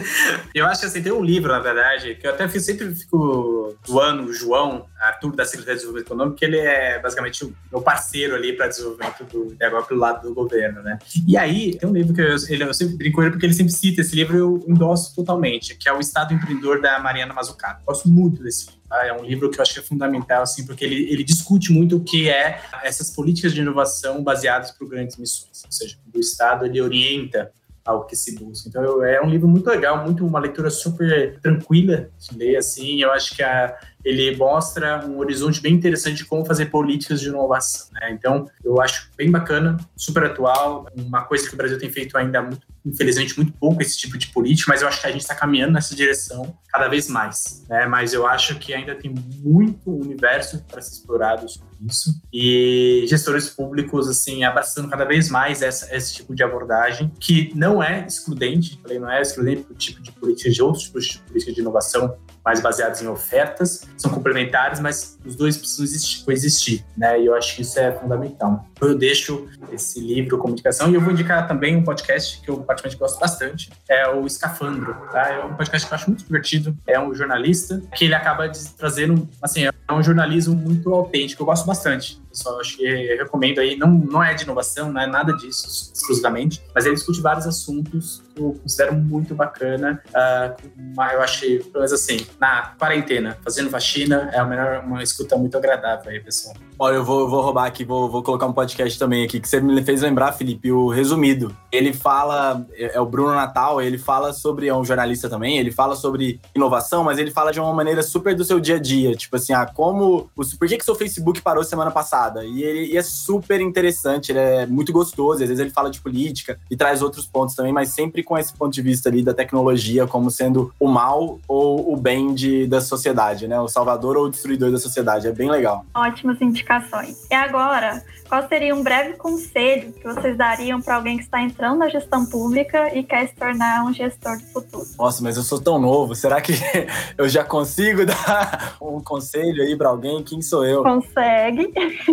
eu 0.54 0.66
acho 0.66 0.80
que 0.80 0.86
assim, 0.86 1.02
tem 1.02 1.12
um 1.12 1.22
livro, 1.22 1.52
na 1.52 1.60
verdade, 1.60 2.14
que 2.14 2.26
eu 2.26 2.30
até 2.30 2.48
sempre 2.58 2.94
fico 2.94 3.76
zoando 3.86 4.24
o 4.24 4.32
João, 4.32 4.86
Arthur 4.98 5.36
da 5.36 5.44
Secretaria 5.44 5.74
de 5.74 5.80
Desenvolvimento 5.80 6.06
Econômico, 6.06 6.38
que 6.38 6.44
ele 6.44 6.58
é 6.58 6.98
basicamente 6.98 7.44
o 7.44 7.54
meu 7.70 7.82
parceiro 7.82 8.34
ali 8.34 8.54
para 8.54 8.68
desenvolvimento 8.68 9.24
do 9.24 9.56
negócio 9.60 9.88
pelo 9.88 10.00
lado 10.00 10.26
do 10.26 10.34
governo, 10.34 10.82
né? 10.82 10.98
E 11.28 11.36
aí, 11.36 11.76
tem 11.76 11.88
um 11.88 11.92
livro 11.92 12.14
que 12.14 12.20
eu, 12.22 12.34
ele, 12.48 12.64
eu 12.64 12.74
sempre 12.74 12.96
brinco 12.96 13.16
com 13.16 13.22
ele 13.22 13.30
porque 13.32 13.44
ele 13.44 13.54
sempre 13.54 13.72
cita 13.72 14.00
esse 14.00 14.16
livro 14.16 14.36
eu 14.36 14.64
endosso 14.66 15.14
totalmente, 15.14 15.76
que 15.76 15.88
é 15.88 15.92
O 15.92 16.00
Estado 16.00 16.32
Empreendedor 16.32 16.80
da 16.80 16.98
Mariana 16.98 17.34
Mazzucato. 17.34 17.84
Gosto 17.84 18.08
muito 18.08 18.42
desse 18.42 18.66
livro. 18.66 18.83
Tá? 18.94 19.06
É 19.06 19.12
um 19.12 19.24
livro 19.24 19.50
que 19.50 19.58
eu 19.58 19.62
acho 19.62 19.74
que 19.74 19.80
é 19.80 19.82
fundamental, 19.82 20.42
assim, 20.42 20.64
porque 20.64 20.84
ele, 20.84 21.10
ele 21.10 21.24
discute 21.24 21.72
muito 21.72 21.96
o 21.96 22.00
que 22.00 22.28
é 22.28 22.60
essas 22.84 23.10
políticas 23.10 23.52
de 23.52 23.60
inovação 23.60 24.22
baseadas 24.22 24.70
por 24.70 24.88
grandes 24.88 25.16
missões 25.16 25.64
seja, 25.68 25.96
o 26.14 26.18
Estado 26.20 26.64
ele 26.64 26.80
orienta 26.80 27.50
ao 27.84 28.06
que 28.06 28.16
se 28.16 28.38
busca. 28.38 28.68
Então 28.68 29.04
é 29.04 29.20
um 29.20 29.28
livro 29.28 29.46
muito 29.46 29.68
legal, 29.68 30.02
muito 30.02 30.24
uma 30.24 30.38
leitura 30.38 30.70
super 30.70 31.38
tranquila 31.40 32.08
de 32.18 32.38
ler 32.38 32.56
assim. 32.56 33.02
Eu 33.02 33.12
acho 33.12 33.36
que 33.36 33.42
a, 33.42 33.76
ele 34.02 34.34
mostra 34.36 35.04
um 35.06 35.18
horizonte 35.18 35.60
bem 35.60 35.74
interessante 35.74 36.18
de 36.18 36.24
como 36.24 36.46
fazer 36.46 36.66
políticas 36.66 37.20
de 37.20 37.28
inovação. 37.28 37.88
Né? 37.92 38.12
Então 38.12 38.48
eu 38.64 38.80
acho 38.80 39.10
bem 39.16 39.30
bacana, 39.30 39.76
super 39.96 40.24
atual, 40.24 40.86
uma 40.96 41.24
coisa 41.24 41.46
que 41.46 41.54
o 41.54 41.56
Brasil 41.58 41.78
tem 41.78 41.90
feito 41.90 42.16
ainda 42.16 42.40
muito, 42.40 42.66
infelizmente 42.84 43.36
muito 43.36 43.52
pouco 43.52 43.80
esse 43.80 43.96
tipo 43.96 44.18
de 44.18 44.28
política, 44.28 44.70
mas 44.70 44.82
eu 44.82 44.88
acho 44.88 45.00
que 45.00 45.06
a 45.06 45.10
gente 45.10 45.22
está 45.22 45.34
caminhando 45.34 45.72
nessa 45.72 45.94
direção 45.94 46.56
cada 46.68 46.88
vez 46.88 47.08
mais. 47.08 47.64
Né? 47.68 47.86
Mas 47.86 48.12
eu 48.12 48.26
acho 48.26 48.58
que 48.58 48.74
ainda 48.74 48.94
tem 48.94 49.14
muito 49.42 49.90
universo 49.90 50.62
para 50.64 50.82
ser 50.82 50.94
explorado 50.94 51.48
sobre 51.48 51.68
isso 51.88 52.20
e 52.32 53.04
gestores 53.08 53.48
públicos 53.48 54.08
assim 54.08 54.44
abraçando 54.44 54.88
cada 54.88 55.04
vez 55.04 55.28
mais 55.28 55.62
essa, 55.62 55.94
esse 55.94 56.14
tipo 56.14 56.34
de 56.34 56.42
abordagem 56.42 57.12
que 57.18 57.52
não 57.54 57.82
é 57.82 58.06
excludente, 58.06 58.78
falei, 58.82 58.98
não 58.98 59.10
é 59.10 59.20
excludente 59.20 59.62
do 59.62 59.74
tipo 59.74 60.02
de 60.02 60.12
política 60.12 60.50
de 60.50 60.62
outros 60.62 60.84
tipos 60.84 61.04
de 61.06 61.18
política 61.18 61.52
de 61.52 61.60
inovação 61.60 62.16
mais 62.44 62.60
baseados 62.60 63.00
em 63.00 63.08
ofertas, 63.08 63.86
são 63.96 64.10
complementares, 64.10 64.80
mas 64.80 65.18
os 65.24 65.34
dois 65.34 65.56
precisam 65.56 65.84
existir, 65.84 66.24
coexistir, 66.24 66.84
né? 66.96 67.20
E 67.20 67.26
eu 67.26 67.34
acho 67.34 67.56
que 67.56 67.62
isso 67.62 67.78
é 67.78 67.92
fundamental. 67.92 68.66
Então, 68.72 68.88
eu 68.88 68.98
deixo 68.98 69.48
esse 69.72 70.00
livro 70.00 70.38
Comunicação 70.38 70.90
e 70.90 70.94
eu 70.94 71.00
vou 71.00 71.12
indicar 71.12 71.48
também 71.48 71.74
um 71.76 71.82
podcast 71.82 72.40
que 72.40 72.50
eu 72.50 72.58
particularmente 72.58 72.98
gosto 72.98 73.18
bastante, 73.18 73.70
é 73.88 74.08
o 74.08 74.26
Escafandro, 74.26 74.94
tá? 75.10 75.28
É 75.28 75.44
um 75.44 75.54
podcast 75.54 75.86
que 75.86 75.94
eu 75.94 75.96
acho 75.96 76.10
muito 76.10 76.24
divertido, 76.24 76.76
é 76.86 77.00
um 77.00 77.14
jornalista 77.14 77.82
que 77.94 78.04
ele 78.04 78.14
acaba 78.14 78.50
trazendo, 78.76 79.28
assim, 79.40 79.64
é 79.66 79.92
um 79.92 80.02
jornalismo 80.02 80.54
muito 80.54 80.92
autêntico, 80.92 81.42
eu 81.42 81.46
gosto 81.46 81.64
bastante 81.66 82.23
pessoal. 82.34 82.60
Acho 82.60 82.76
que 82.76 82.84
eu 82.84 83.18
recomendo 83.18 83.60
aí. 83.60 83.76
Não, 83.76 83.88
não 83.88 84.22
é 84.22 84.34
de 84.34 84.42
inovação, 84.42 84.92
não 84.92 85.00
é 85.00 85.06
nada 85.06 85.32
disso 85.36 85.92
exclusivamente, 85.94 86.62
mas 86.74 86.84
ele 86.84 86.96
discute 86.96 87.20
vários 87.20 87.46
assuntos 87.46 88.22
que 88.34 88.42
eu 88.42 88.54
considero 88.60 88.94
muito 88.94 89.34
bacana. 89.34 90.02
Uh, 90.08 91.02
eu 91.12 91.22
achei, 91.22 91.58
pelo 91.60 91.74
menos 91.76 91.92
assim, 91.92 92.26
na 92.40 92.74
quarentena, 92.78 93.38
fazendo 93.42 93.70
faxina, 93.70 94.30
é 94.32 94.44
melhor, 94.44 94.84
uma 94.84 95.02
escuta 95.02 95.36
muito 95.36 95.56
agradável 95.56 96.10
aí, 96.10 96.20
pessoal. 96.20 96.54
Olha, 96.76 96.96
eu 96.96 97.04
vou, 97.04 97.28
vou 97.28 97.40
roubar 97.40 97.66
aqui, 97.66 97.84
vou, 97.84 98.10
vou 98.10 98.22
colocar 98.22 98.46
um 98.46 98.52
podcast 98.52 98.98
também 98.98 99.24
aqui, 99.24 99.38
que 99.38 99.48
você 99.48 99.60
me 99.60 99.82
fez 99.84 100.02
lembrar, 100.02 100.32
Felipe, 100.32 100.72
o 100.72 100.88
Resumido. 100.88 101.56
Ele 101.70 101.92
fala, 101.92 102.66
é, 102.72 102.96
é 102.96 103.00
o 103.00 103.06
Bruno 103.06 103.32
Natal, 103.32 103.80
ele 103.80 103.96
fala 103.96 104.32
sobre, 104.32 104.66
é 104.66 104.74
um 104.74 104.84
jornalista 104.84 105.28
também, 105.28 105.58
ele 105.58 105.70
fala 105.70 105.94
sobre 105.94 106.40
inovação, 106.54 107.04
mas 107.04 107.18
ele 107.18 107.30
fala 107.30 107.52
de 107.52 107.60
uma 107.60 107.72
maneira 107.72 108.02
super 108.02 108.34
do 108.34 108.44
seu 108.44 108.58
dia 108.58 108.76
a 108.76 108.80
dia. 108.80 109.14
Tipo 109.14 109.36
assim, 109.36 109.52
ah, 109.52 109.66
como. 109.66 110.28
Por 110.34 110.68
que, 110.68 110.76
que 110.76 110.84
seu 110.84 110.94
Facebook 110.96 111.40
parou 111.40 111.62
semana 111.62 111.92
passada? 111.92 112.23
E 112.44 112.62
ele 112.62 112.92
e 112.92 112.96
é 112.96 113.02
super 113.02 113.60
interessante, 113.60 114.32
ele 114.32 114.38
é 114.38 114.66
muito 114.66 114.92
gostoso, 114.92 115.42
às 115.42 115.48
vezes 115.48 115.58
ele 115.58 115.70
fala 115.70 115.90
de 115.90 116.00
política 116.00 116.58
e 116.70 116.76
traz 116.76 117.02
outros 117.02 117.26
pontos 117.26 117.54
também, 117.54 117.72
mas 117.72 117.90
sempre 117.90 118.22
com 118.22 118.38
esse 118.38 118.52
ponto 118.52 118.72
de 118.72 118.82
vista 118.82 119.08
ali 119.08 119.22
da 119.22 119.34
tecnologia 119.34 120.06
como 120.06 120.30
sendo 120.30 120.72
o 120.78 120.88
mal 120.88 121.38
ou 121.48 121.92
o 121.92 121.96
bem 121.96 122.34
de, 122.34 122.66
da 122.66 122.80
sociedade, 122.80 123.48
né? 123.48 123.60
O 123.60 123.68
salvador 123.68 124.16
ou 124.16 124.26
o 124.26 124.30
destruidor 124.30 124.70
da 124.70 124.78
sociedade. 124.78 125.26
É 125.26 125.32
bem 125.32 125.50
legal. 125.50 125.84
Ótimas 125.94 126.40
indicações. 126.40 127.26
E 127.30 127.34
agora, 127.34 128.02
qual 128.28 128.48
seria 128.48 128.74
um 128.74 128.82
breve 128.82 129.14
conselho 129.14 129.92
que 129.92 130.02
vocês 130.02 130.36
dariam 130.36 130.80
para 130.80 130.96
alguém 130.96 131.16
que 131.16 131.24
está 131.24 131.40
entrando 131.40 131.78
na 131.78 131.88
gestão 131.88 132.24
pública 132.26 132.96
e 132.96 133.02
quer 133.02 133.28
se 133.28 133.34
tornar 133.34 133.84
um 133.84 133.92
gestor 133.92 134.38
do 134.38 134.44
futuro? 134.46 134.86
Nossa, 134.98 135.22
mas 135.22 135.36
eu 135.36 135.42
sou 135.42 135.60
tão 135.60 135.78
novo, 135.78 136.14
será 136.14 136.40
que 136.40 136.52
eu 137.16 137.28
já 137.28 137.44
consigo 137.44 138.04
dar 138.06 138.76
um 138.80 139.00
conselho 139.00 139.62
aí 139.62 139.76
para 139.76 139.88
alguém? 139.88 140.22
Quem 140.22 140.42
sou 140.42 140.64
eu? 140.64 140.82
Consegue. 140.82 141.72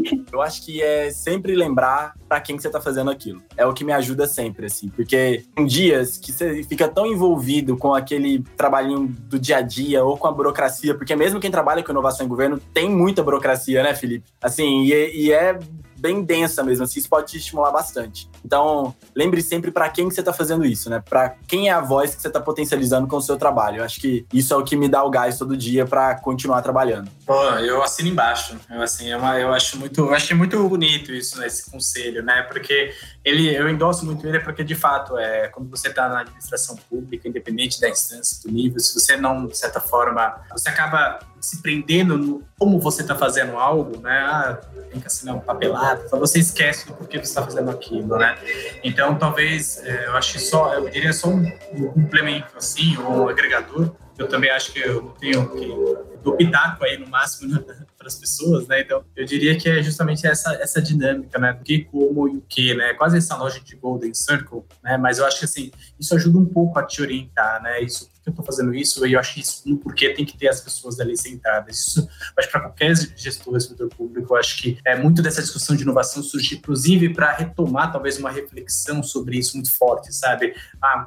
Eu 0.32 0.41
acho 0.41 0.64
que 0.64 0.82
é 0.82 1.12
sempre 1.12 1.56
lembrar 1.56 2.14
para 2.28 2.39
quem 2.39 2.56
que 2.56 2.62
você 2.62 2.68
está 2.68 2.82
fazendo 2.82 3.12
aquilo. 3.12 3.41
É 3.58 3.66
o 3.66 3.74
que 3.74 3.84
me 3.84 3.91
ajuda 3.91 4.28
sempre, 4.28 4.66
assim, 4.66 4.89
porque 4.89 5.43
em 5.58 5.66
dias 5.66 6.18
que 6.18 6.32
você 6.32 6.64
fica 6.64 6.88
tão 6.88 7.06
envolvido 7.06 7.78
com 7.78 7.93
aquele 7.93 8.43
trabalhinho 8.56 9.08
do 9.08 9.39
dia 9.39 9.58
a 9.58 9.62
dia 9.62 10.04
ou 10.04 10.18
com 10.18 10.28
a 10.28 10.32
burocracia, 10.32 10.95
porque 10.95 11.16
mesmo 11.16 11.39
quem 11.39 11.52
trabalha 11.52 11.84
com 11.84 11.91
inovação 11.91 12.26
em 12.26 12.30
governo 12.30 12.60
tem 12.74 12.89
muita 12.89 13.24
burocracia, 13.24 13.84
né, 13.84 13.93
Felipe? 13.93 14.26
Assim, 14.41 14.84
e, 14.84 15.26
e 15.26 15.32
é 15.32 15.60
bem 16.02 16.24
densa 16.24 16.64
mesmo, 16.64 16.84
assim, 16.84 16.99
isso 16.99 17.08
pode 17.08 17.32
te 17.32 17.38
estimular 17.38 17.72
bastante. 17.72 18.28
Então, 18.43 18.93
lembre 19.16 19.39
sempre 19.41 19.70
para 19.70 19.88
quem 19.88 20.10
que 20.10 20.16
você 20.16 20.22
está 20.22 20.34
fazendo 20.34 20.66
isso, 20.66 20.89
né? 20.89 21.02
Para 21.08 21.36
quem 21.47 21.70
é 21.70 21.72
a 21.72 21.80
voz 21.80 22.16
que 22.16 22.22
você 22.22 22.28
está 22.28 22.41
potencializando 22.41 23.08
com 23.08 23.18
o 23.18 23.22
seu 23.22 23.38
trabalho. 23.38 23.78
Eu 23.78 23.84
acho 23.84 24.02
que 24.02 24.26
isso 24.34 24.52
é 24.52 24.58
o 24.58 24.64
que 24.64 24.76
me 24.76 24.89
dá 24.89 25.04
o 25.04 25.12
gás 25.12 25.38
todo 25.38 25.56
dia 25.56 25.86
para 25.86 26.16
continuar 26.16 26.64
trabalhando. 26.64 27.10
Pô, 27.32 27.43
eu 27.59 27.82
assino 27.82 28.09
embaixo. 28.09 28.59
Eu 28.69 28.82
assim, 28.82 29.09
é 29.09 29.15
uma, 29.15 29.39
eu 29.39 29.53
acho 29.53 29.79
muito, 29.79 30.01
eu 30.01 30.13
achei 30.13 30.36
muito 30.36 30.67
bonito 30.67 31.13
isso, 31.13 31.39
né, 31.39 31.47
esse 31.47 31.71
conselho, 31.71 32.21
né? 32.21 32.41
Porque 32.41 32.93
ele, 33.23 33.55
eu 33.55 33.69
endosso 33.69 34.05
muito 34.05 34.27
ele 34.27 34.41
porque 34.41 34.65
de 34.65 34.75
fato 34.75 35.17
é 35.17 35.47
quando 35.47 35.69
você 35.69 35.88
está 35.88 36.09
na 36.09 36.19
administração 36.19 36.75
pública, 36.89 37.29
independente 37.29 37.79
da 37.79 37.88
instância, 37.88 38.41
do 38.43 38.53
nível, 38.53 38.82
se 38.82 38.93
você 38.93 39.15
não 39.15 39.47
de 39.47 39.57
certa 39.57 39.79
forma, 39.79 40.41
você 40.51 40.67
acaba 40.67 41.19
se 41.39 41.61
prendendo 41.61 42.17
no 42.17 42.43
como 42.59 42.82
você 42.82 43.01
está 43.01 43.15
fazendo 43.15 43.57
algo, 43.57 44.01
né? 44.01 44.19
Ah, 44.19 44.59
tem 44.91 44.99
que 44.99 45.07
assinar 45.07 45.34
um 45.34 45.39
papelado, 45.39 46.03
então 46.05 46.19
você 46.19 46.38
esquece 46.38 46.86
do 46.86 46.93
porquê 46.95 47.17
você 47.17 47.23
está 47.23 47.43
fazendo 47.43 47.71
aquilo, 47.71 48.17
né? 48.17 48.38
Então, 48.84 49.17
talvez, 49.17 49.82
é, 49.86 50.07
eu 50.07 50.17
acho 50.17 50.38
só, 50.38 50.73
eu 50.73 50.89
diria 50.89 51.13
só 51.13 51.29
um, 51.29 51.49
um 51.71 51.88
complemento, 51.93 52.57
assim, 52.57 52.97
ou 52.97 53.23
um 53.23 53.29
agregador. 53.29 53.95
Eu 54.17 54.27
também 54.27 54.51
acho 54.51 54.73
que 54.73 54.79
eu 54.79 55.15
tenho 55.19 55.49
que 55.49 56.11
do 56.24 56.36
pitaco 56.36 56.84
aí 56.84 56.97
no 56.97 57.07
máximo 57.07 57.53
né, 57.53 57.63
para 57.97 58.07
as 58.07 58.15
pessoas, 58.15 58.67
né? 58.67 58.82
Então, 58.82 59.03
eu 59.15 59.26
diria 59.26 59.57
que 59.57 59.69
é 59.69 59.82
justamente 59.82 60.26
essa 60.26 60.53
essa 60.55 60.82
dinâmica, 60.82 61.38
né? 61.39 61.53
Do 61.53 61.63
que, 61.63 61.86
como 61.86 62.28
e 62.28 62.38
o 62.38 62.41
que, 62.41 62.74
né? 62.74 62.93
Quase 62.93 63.17
essa 63.17 63.36
loja 63.36 63.59
de 63.59 63.76
Golden 63.76 64.13
Circle, 64.13 64.63
né? 64.84 64.97
Mas 64.97 65.19
eu 65.19 65.26
acho 65.26 65.39
que 65.39 65.45
assim, 65.45 65.72
isso 65.99 66.15
ajuda 66.15 66.38
um 66.38 66.45
pouco 66.45 66.78
a 66.80 66.84
te 66.84 67.01
orientar, 67.01 67.61
né? 67.61 67.82
Isso 67.82 68.09
eu 68.32 68.41
estou 68.41 68.45
fazendo 68.45 68.73
isso? 68.73 69.05
E 69.05 69.13
eu 69.13 69.19
acho 69.19 69.39
isso 69.39 69.63
um 69.65 69.77
porquê 69.77 70.13
tem 70.13 70.25
que 70.25 70.38
ter 70.38 70.47
as 70.47 70.61
pessoas 70.61 70.99
ali 70.99 71.17
sentadas. 71.17 71.77
Isso, 71.77 72.07
acho 72.38 72.49
para 72.49 72.61
qualquer 72.61 72.95
gestor 73.15 73.53
do 73.53 73.59
setor 73.59 73.89
público, 73.89 74.36
acho 74.36 74.57
que 74.57 74.77
é 74.86 74.97
muito 74.97 75.21
dessa 75.21 75.41
discussão 75.41 75.75
de 75.75 75.84
inovação 75.84 76.23
surge, 76.23 76.55
inclusive, 76.55 77.13
para 77.13 77.32
retomar 77.34 77.91
talvez 77.91 78.17
uma 78.17 78.29
reflexão 78.29 79.03
sobre 79.03 79.38
isso 79.38 79.55
muito 79.55 79.71
forte, 79.71 80.13
sabe? 80.13 80.55
Ah, 80.82 81.05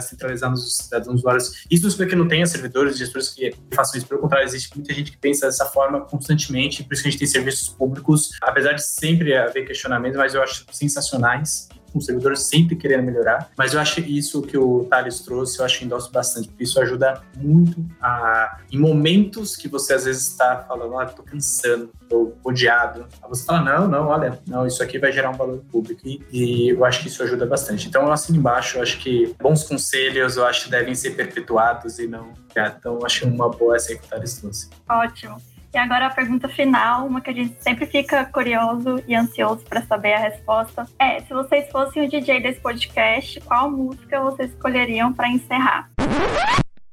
centralizar 0.00 0.50
nos 0.50 0.76
cidadãos 0.76 1.20
usuários. 1.20 1.64
Isso 1.70 1.82
não 1.82 1.90
significa 1.90 2.10
que 2.10 2.16
não 2.16 2.28
tenha 2.28 2.46
servidores, 2.46 2.98
gestores 2.98 3.28
que 3.28 3.54
façam 3.74 3.98
isso. 3.98 4.06
Pelo 4.06 4.20
contrário, 4.20 4.46
existe 4.46 4.74
muita 4.76 4.92
gente 4.94 5.12
que 5.12 5.18
pensa 5.18 5.46
dessa 5.46 5.66
forma 5.66 6.00
constantemente, 6.02 6.84
por 6.84 6.94
isso 6.94 7.02
que 7.02 7.08
a 7.08 7.10
gente 7.10 7.20
tem 7.20 7.28
serviços 7.28 7.68
públicos, 7.68 8.30
apesar 8.40 8.72
de 8.72 8.84
sempre 8.84 9.36
haver 9.36 9.66
questionamentos, 9.66 10.18
mas 10.18 10.34
eu 10.34 10.42
acho 10.42 10.64
sensacionais 10.72 11.68
com 11.92 12.00
servidores 12.00 12.42
sempre 12.42 12.76
querendo 12.76 13.04
melhorar, 13.04 13.50
mas 13.56 13.74
eu 13.74 13.80
acho 13.80 14.00
isso 14.00 14.42
que 14.42 14.56
o 14.56 14.84
Thales 14.84 15.20
trouxe, 15.20 15.58
eu 15.58 15.64
acho 15.64 15.78
que 15.78 15.84
endosso 15.84 16.10
bastante, 16.10 16.48
porque 16.48 16.64
isso 16.64 16.80
ajuda 16.80 17.22
muito 17.36 17.84
a, 18.00 18.58
em 18.70 18.78
momentos 18.78 19.56
que 19.56 19.68
você 19.68 19.94
às 19.94 20.04
vezes 20.04 20.28
está 20.28 20.64
falando, 20.66 20.98
ah, 20.98 21.06
tô 21.06 21.22
cansando, 21.22 21.90
tô 22.08 22.32
odiado, 22.44 23.06
aí 23.22 23.28
você 23.28 23.44
fala, 23.44 23.62
não, 23.62 23.88
não, 23.88 24.08
olha, 24.08 24.38
não, 24.46 24.66
isso 24.66 24.82
aqui 24.82 24.98
vai 24.98 25.12
gerar 25.12 25.30
um 25.30 25.36
valor 25.36 25.58
público, 25.70 26.00
e, 26.04 26.22
e 26.32 26.68
eu 26.70 26.84
acho 26.84 27.02
que 27.02 27.08
isso 27.08 27.22
ajuda 27.22 27.46
bastante. 27.46 27.88
Então, 27.88 28.02
eu 28.02 28.12
assino 28.12 28.38
embaixo, 28.38 28.78
eu 28.78 28.82
acho 28.82 28.98
que 28.98 29.34
bons 29.40 29.64
conselhos, 29.64 30.36
eu 30.36 30.46
acho 30.46 30.64
que 30.64 30.70
devem 30.70 30.94
ser 30.94 31.10
perpetuados 31.10 31.98
e 31.98 32.06
não, 32.06 32.32
então, 32.50 32.94
eu 32.94 33.06
acho 33.06 33.26
uma 33.26 33.48
boa 33.48 33.76
essa 33.76 33.94
que 33.94 34.04
o 34.04 34.08
Thales 34.08 34.34
trouxe. 34.34 34.68
Ótimo. 34.88 35.36
E 35.72 35.78
agora 35.78 36.06
a 36.06 36.10
pergunta 36.10 36.48
final, 36.48 37.06
uma 37.06 37.20
que 37.20 37.30
a 37.30 37.32
gente 37.32 37.56
sempre 37.60 37.86
fica 37.86 38.24
curioso 38.24 39.02
e 39.06 39.14
ansioso 39.14 39.64
para 39.68 39.80
saber 39.82 40.14
a 40.14 40.18
resposta, 40.18 40.84
é: 40.98 41.20
se 41.20 41.32
vocês 41.32 41.70
fossem 41.70 42.04
o 42.04 42.08
DJ 42.08 42.40
desse 42.40 42.60
podcast, 42.60 43.40
qual 43.42 43.70
música 43.70 44.20
vocês 44.20 44.50
escolheriam 44.50 45.12
para 45.12 45.28
encerrar? 45.28 45.88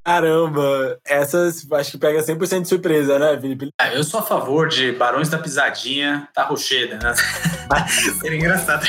Caramba, 0.06 0.98
essas 1.06 1.70
acho 1.70 1.92
que 1.92 1.98
pega 1.98 2.20
100% 2.22 2.62
de 2.62 2.68
surpresa, 2.70 3.20
né, 3.20 3.38
Felipe? 3.42 3.70
É, 3.82 3.98
eu 3.98 4.04
sou 4.04 4.20
a 4.20 4.24
favor 4.24 4.68
de 4.70 4.92
Barões 4.94 5.28
da 5.28 5.40
Pisadinha, 5.40 6.30
tá 6.34 6.44
rocheda, 6.44 7.00
né? 7.04 7.14
Seria 8.22 8.38
engraçado. 8.38 8.86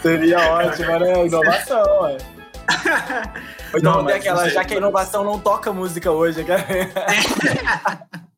Seria 0.00 0.40
ótimo, 0.50 0.98
né? 0.98 1.26
Inovação, 1.26 2.02
ué. 2.02 2.16
Então, 3.74 4.02
não, 4.02 4.08
aquela, 4.08 4.50
já 4.50 4.62
que 4.64 4.74
a 4.74 4.76
inovação 4.76 5.24
não 5.24 5.38
toca 5.38 5.72
música 5.72 6.10
hoje, 6.10 6.44
cara. 6.44 6.62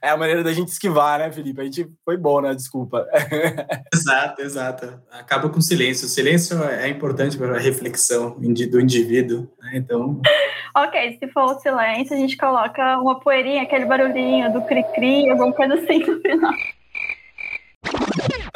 É 0.00 0.10
a 0.10 0.16
maneira 0.16 0.42
da 0.42 0.52
gente 0.52 0.68
esquivar, 0.68 1.18
né, 1.18 1.32
Felipe? 1.32 1.60
A 1.60 1.64
gente 1.64 1.88
foi 2.04 2.16
bom, 2.16 2.40
né? 2.40 2.54
Desculpa. 2.54 3.06
Exato, 3.92 4.42
exato. 4.42 5.00
Acaba 5.10 5.48
com 5.48 5.58
o 5.58 5.62
silêncio. 5.62 6.06
O 6.06 6.10
silêncio 6.10 6.62
é 6.64 6.88
importante 6.88 7.36
para 7.36 7.56
a 7.56 7.60
reflexão 7.60 8.36
do 8.38 8.80
indivíduo, 8.80 9.48
né? 9.60 9.72
Então. 9.74 10.20
Ok, 10.76 11.18
se 11.18 11.28
for 11.28 11.44
o 11.44 11.60
silêncio, 11.60 12.16
a 12.16 12.18
gente 12.18 12.36
coloca 12.36 12.98
uma 12.98 13.20
poeirinha, 13.20 13.62
aquele 13.62 13.84
barulhinho 13.84 14.52
do 14.52 14.62
cri-cri, 14.62 15.30
alguma 15.30 15.52
coisa 15.52 15.74
assim 15.74 16.00
no 16.00 16.20
final. 16.20 16.52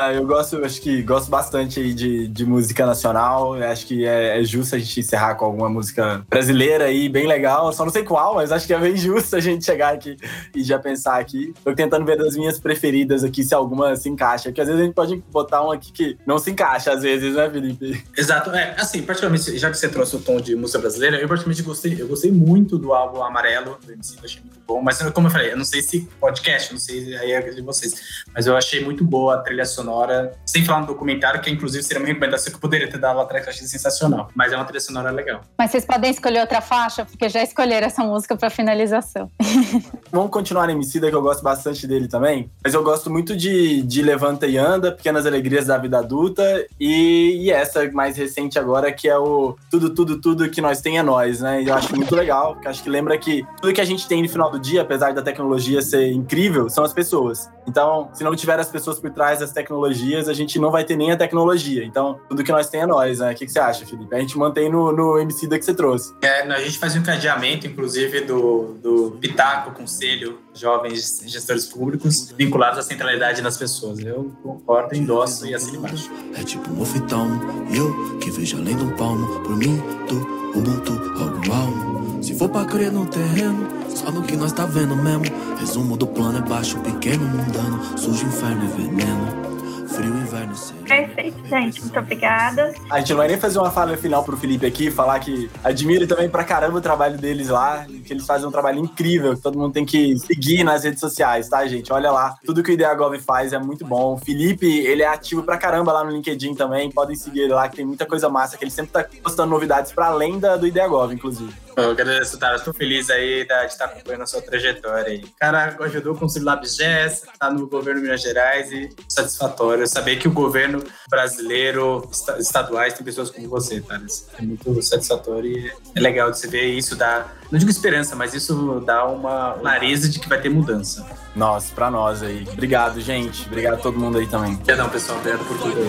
Ah, 0.00 0.12
eu 0.12 0.24
gosto, 0.24 0.64
acho 0.64 0.80
que 0.80 1.02
gosto 1.02 1.28
bastante 1.28 1.80
aí 1.80 1.92
de, 1.92 2.28
de 2.28 2.46
música 2.46 2.86
nacional. 2.86 3.54
Acho 3.54 3.84
que 3.84 4.06
é, 4.06 4.38
é, 4.40 4.44
justo 4.44 4.76
a 4.76 4.78
gente 4.78 5.00
encerrar 5.00 5.34
com 5.34 5.44
alguma 5.44 5.68
música 5.68 6.24
brasileira 6.30 6.84
aí, 6.84 7.08
bem 7.08 7.26
legal. 7.26 7.72
Só 7.72 7.84
não 7.84 7.90
sei 7.90 8.04
qual, 8.04 8.36
mas 8.36 8.52
acho 8.52 8.64
que 8.64 8.72
é 8.72 8.78
bem 8.78 8.96
justo 8.96 9.34
a 9.34 9.40
gente 9.40 9.64
chegar 9.64 9.92
aqui 9.92 10.16
e 10.54 10.62
já 10.62 10.78
pensar 10.78 11.18
aqui. 11.18 11.52
Tô 11.64 11.74
tentando 11.74 12.06
ver 12.06 12.16
das 12.16 12.36
minhas 12.36 12.60
preferidas 12.60 13.24
aqui 13.24 13.42
se 13.42 13.52
alguma 13.52 13.96
se 13.96 14.08
encaixa. 14.08 14.50
Porque 14.50 14.60
às 14.60 14.68
vezes 14.68 14.80
a 14.80 14.84
gente 14.84 14.94
pode 14.94 15.16
botar 15.32 15.62
uma 15.62 15.74
aqui 15.74 15.90
que 15.90 16.16
não 16.24 16.38
se 16.38 16.52
encaixa, 16.52 16.92
às 16.92 17.02
vezes, 17.02 17.34
né, 17.34 17.50
Felipe? 17.50 18.04
Exato. 18.16 18.50
É, 18.50 18.76
assim, 18.78 19.02
particularmente, 19.02 19.58
já 19.58 19.68
que 19.68 19.76
você 19.76 19.88
trouxe 19.88 20.14
o 20.14 20.20
tom 20.20 20.40
de 20.40 20.54
música 20.54 20.78
brasileira, 20.78 21.16
eu 21.16 21.26
particularmente 21.26 21.64
gostei, 21.64 22.00
eu 22.00 22.06
gostei 22.06 22.30
muito 22.30 22.78
do 22.78 22.92
álbum 22.92 23.20
Amarelo, 23.20 23.76
do 23.84 23.92
MC, 23.92 24.16
achei 24.22 24.42
muito 24.42 24.60
bom. 24.64 24.80
Mas 24.80 25.02
como 25.10 25.26
eu 25.26 25.32
falei, 25.32 25.50
eu 25.50 25.56
não 25.56 25.64
sei 25.64 25.82
se 25.82 26.08
podcast, 26.20 26.70
não 26.70 26.78
sei 26.78 27.16
aí 27.16 27.32
é 27.32 27.40
de 27.40 27.62
vocês. 27.62 28.22
Mas 28.32 28.46
eu 28.46 28.56
achei 28.56 28.84
muito 28.84 29.04
boa 29.04 29.34
a 29.34 29.38
trilha 29.38 29.64
sonora 29.64 29.87
sonora, 29.88 30.32
sem 30.44 30.64
falar 30.64 30.80
no 30.80 30.86
documentário, 30.86 31.40
que 31.40 31.50
inclusive 31.50 31.82
seria 31.82 32.02
uma 32.02 32.06
recomendação 32.06 32.50
que 32.50 32.56
eu 32.56 32.60
poderia 32.60 32.88
ter 32.88 32.98
dado 32.98 33.16
lá 33.16 33.22
atrás, 33.22 33.44
que 33.44 33.50
eu 33.50 33.54
achei 33.54 33.66
sensacional. 33.66 34.28
Mas 34.34 34.52
é 34.52 34.56
uma 34.56 34.64
trilha 34.64 34.80
sonora 34.80 35.10
legal. 35.10 35.40
Mas 35.56 35.70
vocês 35.70 35.84
podem 35.84 36.10
escolher 36.10 36.40
outra 36.40 36.60
faixa, 36.60 37.04
porque 37.04 37.28
já 37.28 37.42
escolheram 37.42 37.86
essa 37.86 38.04
música 38.04 38.36
para 38.36 38.50
finalização. 38.50 39.30
Vamos 40.12 40.30
continuar 40.30 40.66
na 40.66 40.72
Emicida, 40.72 41.08
que 41.08 41.16
eu 41.16 41.22
gosto 41.22 41.42
bastante 41.42 41.86
dele 41.86 42.06
também. 42.06 42.50
Mas 42.62 42.74
eu 42.74 42.82
gosto 42.82 43.10
muito 43.10 43.34
de, 43.34 43.82
de 43.82 44.02
Levanta 44.02 44.46
e 44.46 44.58
Anda, 44.58 44.92
Pequenas 44.92 45.24
Alegrias 45.24 45.66
da 45.66 45.78
Vida 45.78 45.98
Adulta, 45.98 46.66
e, 46.78 47.44
e 47.44 47.50
essa 47.50 47.90
mais 47.92 48.16
recente 48.16 48.58
agora, 48.58 48.92
que 48.92 49.08
é 49.08 49.16
o 49.16 49.56
Tudo, 49.70 49.94
Tudo, 49.94 50.20
Tudo 50.20 50.50
que 50.50 50.60
Nós 50.60 50.80
Tem 50.80 50.98
é 50.98 51.02
Nós, 51.02 51.40
né? 51.40 51.62
E 51.62 51.68
eu 51.68 51.74
acho 51.74 51.94
muito 51.96 52.14
legal, 52.14 52.54
porque 52.54 52.68
acho 52.68 52.82
que 52.82 52.90
lembra 52.90 53.16
que 53.16 53.46
tudo 53.60 53.72
que 53.72 53.80
a 53.80 53.84
gente 53.84 54.06
tem 54.06 54.22
no 54.22 54.28
final 54.28 54.50
do 54.50 54.58
dia, 54.58 54.82
apesar 54.82 55.12
da 55.14 55.22
tecnologia 55.22 55.80
ser 55.80 56.10
incrível, 56.12 56.68
são 56.68 56.84
as 56.84 56.92
pessoas. 56.92 57.48
Então, 57.68 58.08
se 58.14 58.24
não 58.24 58.34
tiver 58.34 58.58
as 58.58 58.70
pessoas 58.70 58.98
por 58.98 59.10
trás 59.10 59.40
das 59.40 59.52
tecnologias, 59.52 60.28
a 60.28 60.32
gente 60.32 60.58
não 60.58 60.70
vai 60.70 60.84
ter 60.84 60.96
nem 60.96 61.12
a 61.12 61.16
tecnologia. 61.16 61.84
Então, 61.84 62.18
tudo 62.28 62.42
que 62.42 62.50
nós 62.50 62.70
tem 62.70 62.80
é 62.80 62.86
nós, 62.86 63.18
né? 63.18 63.32
O 63.32 63.34
que, 63.34 63.44
que 63.44 63.52
você 63.52 63.58
acha, 63.58 63.84
Felipe? 63.84 64.14
A 64.14 64.18
gente 64.18 64.38
mantém 64.38 64.70
no, 64.70 64.90
no 64.90 65.18
MC 65.18 65.46
da 65.46 65.58
que 65.58 65.64
você 65.64 65.74
trouxe. 65.74 66.14
É, 66.22 66.42
a 66.42 66.60
gente 66.60 66.78
faz 66.78 66.96
um 66.96 67.00
encadeamento, 67.00 67.66
inclusive, 67.66 68.22
do, 68.22 68.78
do 68.82 69.18
Pitaco, 69.20 69.72
Conselho, 69.72 70.38
Jovens 70.54 71.22
Gestores 71.26 71.66
Públicos, 71.66 72.32
vinculados 72.36 72.78
à 72.78 72.82
centralidade 72.82 73.42
das 73.42 73.56
pessoas. 73.58 73.98
Eu 73.98 74.32
concordo, 74.42 74.96
endosso 74.96 75.46
e 75.46 75.54
assim 75.54 75.76
embaixo. 75.76 76.10
É 76.34 76.42
tipo 76.42 76.70
um 76.72 76.80
ofitão, 76.80 77.28
eu 77.72 78.18
que 78.18 78.30
vejo 78.30 78.56
além 78.56 78.74
de 78.76 78.82
um 78.82 78.96
palmo, 78.96 79.40
por 79.40 79.56
mim, 79.56 79.80
tu, 80.08 80.38
Ubuntu, 80.58 80.92
algo 81.20 81.52
almo. 81.52 82.22
Se 82.22 82.34
for 82.34 82.48
pra 82.48 82.64
crer 82.64 82.90
no 82.90 83.06
terreno, 83.06 83.68
só 83.98 84.10
no 84.12 84.22
que 84.22 84.36
nós 84.36 84.52
tá 84.52 84.64
vendo 84.64 84.94
mesmo. 84.94 85.24
Resumo 85.58 85.96
do 85.96 86.06
plano 86.06 86.38
é 86.38 86.42
baixo, 86.42 86.78
pequeno, 86.80 87.24
mundano, 87.24 87.98
sujo, 87.98 88.26
inferno 88.26 88.64
e 88.64 88.82
veneno 88.82 89.48
frio 89.88 90.16
inverno 90.16 90.54
seco. 90.54 90.84
Perfeito, 90.84 91.46
gente. 91.48 91.80
Muito 91.80 91.98
obrigada. 91.98 92.72
A 92.90 93.00
gente 93.00 93.10
não 93.10 93.16
vai 93.16 93.28
nem 93.28 93.36
fazer 93.36 93.58
uma 93.58 93.70
fala 93.70 93.96
final 93.96 94.22
pro 94.22 94.36
Felipe 94.36 94.64
aqui, 94.64 94.90
falar 94.90 95.18
que 95.18 95.50
admiro 95.64 96.06
também 96.06 96.28
pra 96.28 96.44
caramba 96.44 96.78
o 96.78 96.80
trabalho 96.80 97.18
deles 97.18 97.48
lá, 97.48 97.84
que 98.04 98.12
eles 98.12 98.24
fazem 98.24 98.46
um 98.46 98.50
trabalho 98.50 98.78
incrível, 98.78 99.34
que 99.34 99.42
todo 99.42 99.58
mundo 99.58 99.72
tem 99.72 99.84
que 99.84 100.16
seguir 100.18 100.62
nas 100.62 100.84
redes 100.84 101.00
sociais, 101.00 101.48
tá, 101.48 101.66
gente? 101.66 101.92
Olha 101.92 102.10
lá, 102.10 102.36
tudo 102.44 102.62
que 102.62 102.70
o 102.70 102.74
IdeaGov 102.74 103.18
faz 103.18 103.52
é 103.52 103.58
muito 103.58 103.84
bom. 103.84 104.14
O 104.14 104.18
Felipe, 104.18 104.66
ele 104.66 105.02
é 105.02 105.08
ativo 105.08 105.42
pra 105.42 105.56
caramba 105.56 105.92
lá 105.92 106.04
no 106.04 106.10
LinkedIn 106.10 106.54
também, 106.54 106.90
podem 106.90 107.16
seguir 107.16 107.40
ele 107.40 107.54
lá, 107.54 107.68
que 107.68 107.76
tem 107.76 107.84
muita 107.84 108.06
coisa 108.06 108.28
massa, 108.28 108.56
que 108.56 108.64
ele 108.64 108.70
sempre 108.70 108.92
tá 108.92 109.06
postando 109.22 109.50
novidades 109.50 109.92
pra 109.92 110.06
além 110.06 110.38
da, 110.38 110.56
do 110.56 110.66
IdeaGov, 110.66 111.12
inclusive. 111.12 111.52
Eu 111.82 111.92
agradeço, 111.92 112.38
Tara. 112.38 112.56
Estou 112.56 112.74
feliz 112.74 113.08
aí 113.08 113.44
de 113.44 113.52
estar 113.66 113.84
acompanhando 113.84 114.22
a 114.22 114.26
sua 114.26 114.42
trajetória 114.42 115.12
aí. 115.12 115.24
cara 115.38 115.76
ajudou 115.80 116.16
com 116.16 116.26
o 116.26 116.28
Silab 116.28 116.66
GES, 116.66 117.22
tá 117.38 117.50
no 117.50 117.68
governo 117.68 118.00
de 118.00 118.06
Minas 118.06 118.20
Gerais 118.20 118.72
e 118.72 118.88
satisfatório 119.08 119.86
saber 119.86 120.16
que 120.16 120.26
o 120.26 120.32
governo 120.32 120.82
brasileiro, 121.08 122.08
estaduais, 122.38 122.94
tem 122.94 123.04
pessoas 123.04 123.30
como 123.30 123.48
você, 123.48 123.80
Tara. 123.80 124.04
É 124.38 124.42
muito 124.42 124.82
satisfatório 124.82 125.50
e 125.50 125.72
é 125.94 126.00
legal 126.00 126.30
de 126.30 126.38
se 126.38 126.48
ver 126.48 126.64
isso 126.64 126.96
dá, 126.96 127.28
não 127.50 127.58
digo 127.58 127.70
esperança, 127.70 128.16
mas 128.16 128.34
isso 128.34 128.82
dá 128.84 129.06
uma 129.06 129.54
clareza 129.60 130.08
de 130.08 130.18
que 130.18 130.28
vai 130.28 130.40
ter 130.40 130.48
mudança. 130.48 131.06
Nossa, 131.36 131.72
pra 131.74 131.90
nós 131.90 132.22
aí. 132.22 132.46
Obrigado, 132.52 133.00
gente. 133.00 133.46
Obrigado 133.46 133.74
a 133.74 133.78
todo 133.78 133.98
mundo 133.98 134.18
aí 134.18 134.26
também. 134.26 134.54
Obrigadão, 134.54 134.88
pessoal. 134.88 135.18
Obrigado 135.18 135.44
por 135.46 135.58
tudo 135.58 135.78
aí. 135.78 135.88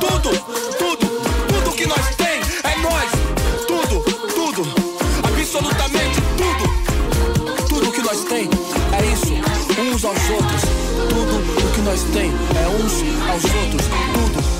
Tudo, 0.00 0.30
tudo, 0.78 1.06
tudo 1.48 1.76
que 1.76 1.86
nós 1.86 2.16
temos 2.16 2.45
nós, 2.90 3.10
tudo, 3.66 4.00
tudo, 4.34 4.62
absolutamente 5.24 6.20
tudo. 6.36 6.64
Tudo 7.68 7.92
que 7.92 8.02
nós 8.02 8.24
tem 8.24 8.48
é 8.92 9.04
isso, 9.12 9.32
uns 9.80 10.04
aos 10.04 10.30
outros. 10.30 10.62
Tudo 11.08 11.66
o 11.66 11.72
que 11.72 11.80
nós 11.80 12.02
tem 12.12 12.30
é 12.30 12.68
uns 12.68 12.92
aos 13.28 13.44
outros, 13.44 13.86
tudo. 14.14 14.56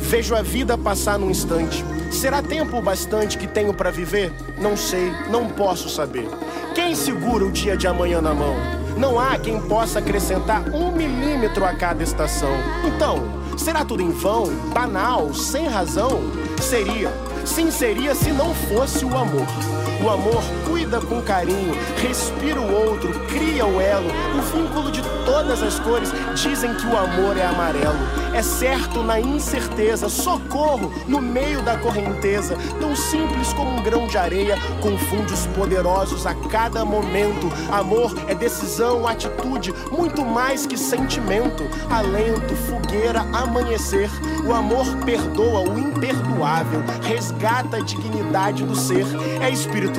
Vejo 0.00 0.34
a 0.34 0.42
vida 0.42 0.78
passar 0.78 1.18
num 1.18 1.30
instante. 1.30 1.84
Será 2.10 2.42
tempo 2.42 2.80
bastante 2.82 3.38
que 3.38 3.46
tenho 3.46 3.72
para 3.72 3.90
viver? 3.90 4.32
Não 4.58 4.76
sei, 4.76 5.12
não 5.30 5.46
posso 5.46 5.88
saber. 5.88 6.28
Quem 6.74 6.94
segura 6.94 7.44
o 7.44 7.52
dia 7.52 7.76
de 7.76 7.86
amanhã 7.86 8.20
na 8.20 8.34
mão? 8.34 8.56
Não 8.96 9.18
há 9.18 9.38
quem 9.38 9.60
possa 9.60 10.00
acrescentar 10.00 10.68
um 10.74 10.92
milímetro 10.92 11.64
a 11.64 11.72
cada 11.74 12.02
estação. 12.02 12.52
Então, 12.84 13.39
será 13.56 13.84
tudo 13.84 14.02
em 14.02 14.10
vão, 14.10 14.46
banal, 14.72 15.32
sem 15.34 15.66
razão? 15.66 16.20
Seria. 16.60 17.12
Sim, 17.44 17.70
seria 17.70 18.14
se 18.14 18.30
não 18.32 18.54
fosse 18.54 19.04
o 19.04 19.16
amor. 19.16 19.79
O 20.02 20.08
amor 20.08 20.42
cuida 20.66 21.00
com 21.00 21.20
carinho, 21.20 21.74
respira 21.96 22.60
o 22.60 22.88
outro, 22.88 23.12
cria 23.26 23.66
o 23.66 23.80
elo, 23.80 24.08
o 24.38 24.42
vínculo 24.42 24.90
de 24.90 25.02
toda 25.24 25.30
todas 25.40 25.62
as 25.62 25.80
cores 25.80 26.12
dizem 26.34 26.74
que 26.74 26.86
o 26.86 26.96
amor 26.96 27.36
é 27.36 27.44
amarelo. 27.44 27.98
É 28.32 28.42
certo 28.42 29.02
na 29.02 29.20
incerteza, 29.20 30.08
socorro 30.08 30.92
no 31.08 31.20
meio 31.20 31.62
da 31.62 31.76
correnteza. 31.78 32.56
Tão 32.78 32.94
simples 32.94 33.52
como 33.52 33.70
um 33.70 33.82
grão 33.82 34.06
de 34.06 34.16
areia, 34.16 34.56
confunde 34.80 35.32
os 35.32 35.46
poderosos 35.48 36.26
a 36.26 36.34
cada 36.34 36.84
momento. 36.84 37.50
Amor 37.70 38.12
é 38.28 38.34
decisão, 38.34 39.06
atitude, 39.08 39.74
muito 39.90 40.24
mais 40.24 40.66
que 40.66 40.76
sentimento. 40.76 41.64
Alento, 41.90 42.54
fogueira, 42.68 43.20
amanhecer. 43.32 44.10
O 44.46 44.52
amor 44.52 44.86
perdoa 45.04 45.68
o 45.68 45.78
imperdoável, 45.78 46.82
resgata 47.02 47.78
a 47.78 47.80
dignidade 47.80 48.64
do 48.64 48.76
ser. 48.76 49.06
É 49.40 49.50
espiritual, 49.50 49.89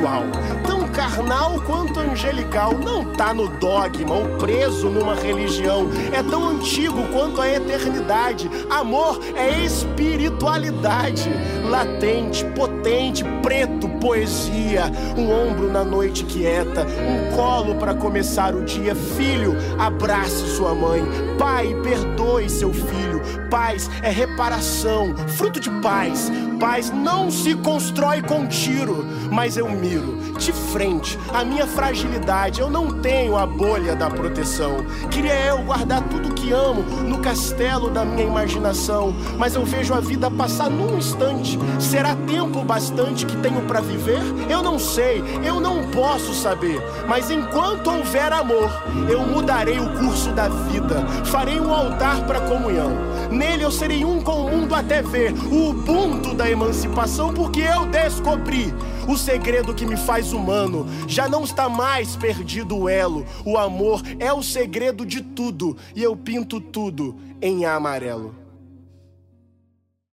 tão 0.66 0.88
carnal 0.92 1.62
quanto 1.62 2.00
angelical. 2.00 2.78
Não 2.78 3.06
tá 3.14 3.34
no 3.34 3.48
dogma 3.48 4.16
ou 4.16 4.38
preso 4.38 4.89
numa 4.89 5.16
religião. 5.16 5.88
É 6.14 6.22
tão 6.22 6.50
antigo 6.50 7.08
quanto 7.12 7.42
a 7.42 7.50
eternidade. 7.50 8.50
Amor 8.70 9.20
é 9.36 9.64
espiritualidade, 9.64 11.30
latente, 11.64 12.46
potente, 12.56 13.24
preto, 13.42 13.88
poesia. 14.00 14.92
Um 15.18 15.32
ombro 15.32 15.72
na 15.72 15.84
noite 15.84 16.24
quieta, 16.26 16.86
um 16.86 17.36
colo 17.36 17.76
para 17.76 17.94
começar 17.94 18.54
o 18.56 18.64
dia. 18.64 18.96
Filho, 18.96 19.56
abrace 19.80 20.48
sua 20.56 20.74
mãe. 20.76 21.04
Pai, 21.38 21.76
perdoe 21.84 22.50
seu 22.50 22.74
filho. 22.74 23.22
Paz 23.50 23.89
é 24.02 24.10
reparação, 24.10 25.16
fruto 25.28 25.60
de 25.60 25.70
paz. 25.82 26.32
Paz 26.60 26.92
não 26.92 27.32
se 27.32 27.56
constrói 27.56 28.22
com 28.22 28.48
tiro, 28.48 29.06
mas 29.32 29.58
eu 29.58 29.70
miro 29.70 30.18
de 30.38 30.52
frente 30.82 31.19
a 31.32 31.45
minha 31.45 31.67
fragilidade. 31.67 32.59
Eu 32.59 32.67
não 32.67 33.01
tenho 33.01 33.38
a 33.38 33.45
bolha 33.45 33.95
da 33.95 34.09
proteção. 34.09 34.84
Queria 35.11 35.36
eu 35.45 35.59
guardar 35.59 36.01
tudo 36.09 36.34
que 36.34 36.51
amo 36.51 36.82
no 37.07 37.19
castelo 37.19 37.91
da 37.91 38.03
minha 38.03 38.25
imaginação, 38.25 39.13
mas 39.38 39.53
eu 39.53 39.63
vejo 39.63 39.93
a 39.93 39.99
vida 39.99 40.32
passar 40.32 40.71
num 40.71 40.97
instante. 40.97 41.59
Será 41.79 42.15
tempo 42.15 42.63
bastante 42.63 43.27
que 43.27 43.38
tenho 43.38 43.61
para 43.61 43.79
viver? 43.79 44.21
Eu 44.49 44.63
não 44.63 44.79
sei, 44.79 45.23
eu 45.45 45.59
não 45.59 45.88
posso 45.91 46.34
saber. 46.34 46.82
Mas 47.07 47.29
enquanto 47.29 47.91
houver 47.91 48.34
amor, 48.34 48.71
eu 49.07 49.21
mudarei 49.21 49.79
o 49.79 49.89
curso 49.99 50.32
da 50.32 50.49
vida. 50.49 51.05
Farei 51.25 51.59
um 51.59 51.71
altar 51.71 52.25
para 52.25 52.41
comunhão. 52.41 52.91
Nele 53.29 53.63
eu 53.63 53.71
serei 53.71 54.03
um 54.03 54.19
com 54.19 54.45
o 54.45 54.49
mundo 54.49 54.73
até 54.73 55.03
ver 55.03 55.32
o 55.32 55.69
Ubuntu 55.69 56.34
da 56.34 56.49
emancipação, 56.49 57.32
porque 57.34 57.61
eu 57.61 57.86
descobri 57.86 58.73
o 59.08 59.18
segredo 59.18 59.74
que 59.74 59.86
me 59.86 59.97
faz 59.97 60.34
humano. 60.34 60.86
Já 61.08 61.28
não 61.28 61.43
está 61.43 61.70
mais 61.70 62.16
perdido 62.16 62.78
o 62.78 62.89
elo. 62.89 63.26
O 63.45 63.58
amor 63.58 64.02
é 64.20 64.32
o 64.32 64.43
segredo 64.43 65.06
de 65.06 65.22
tudo 65.22 65.78
e 65.95 66.04
eu 66.04 66.16
pinto 66.16 66.60
tudo 66.60 67.16
em 67.41 67.66
amarelo. 67.66 68.41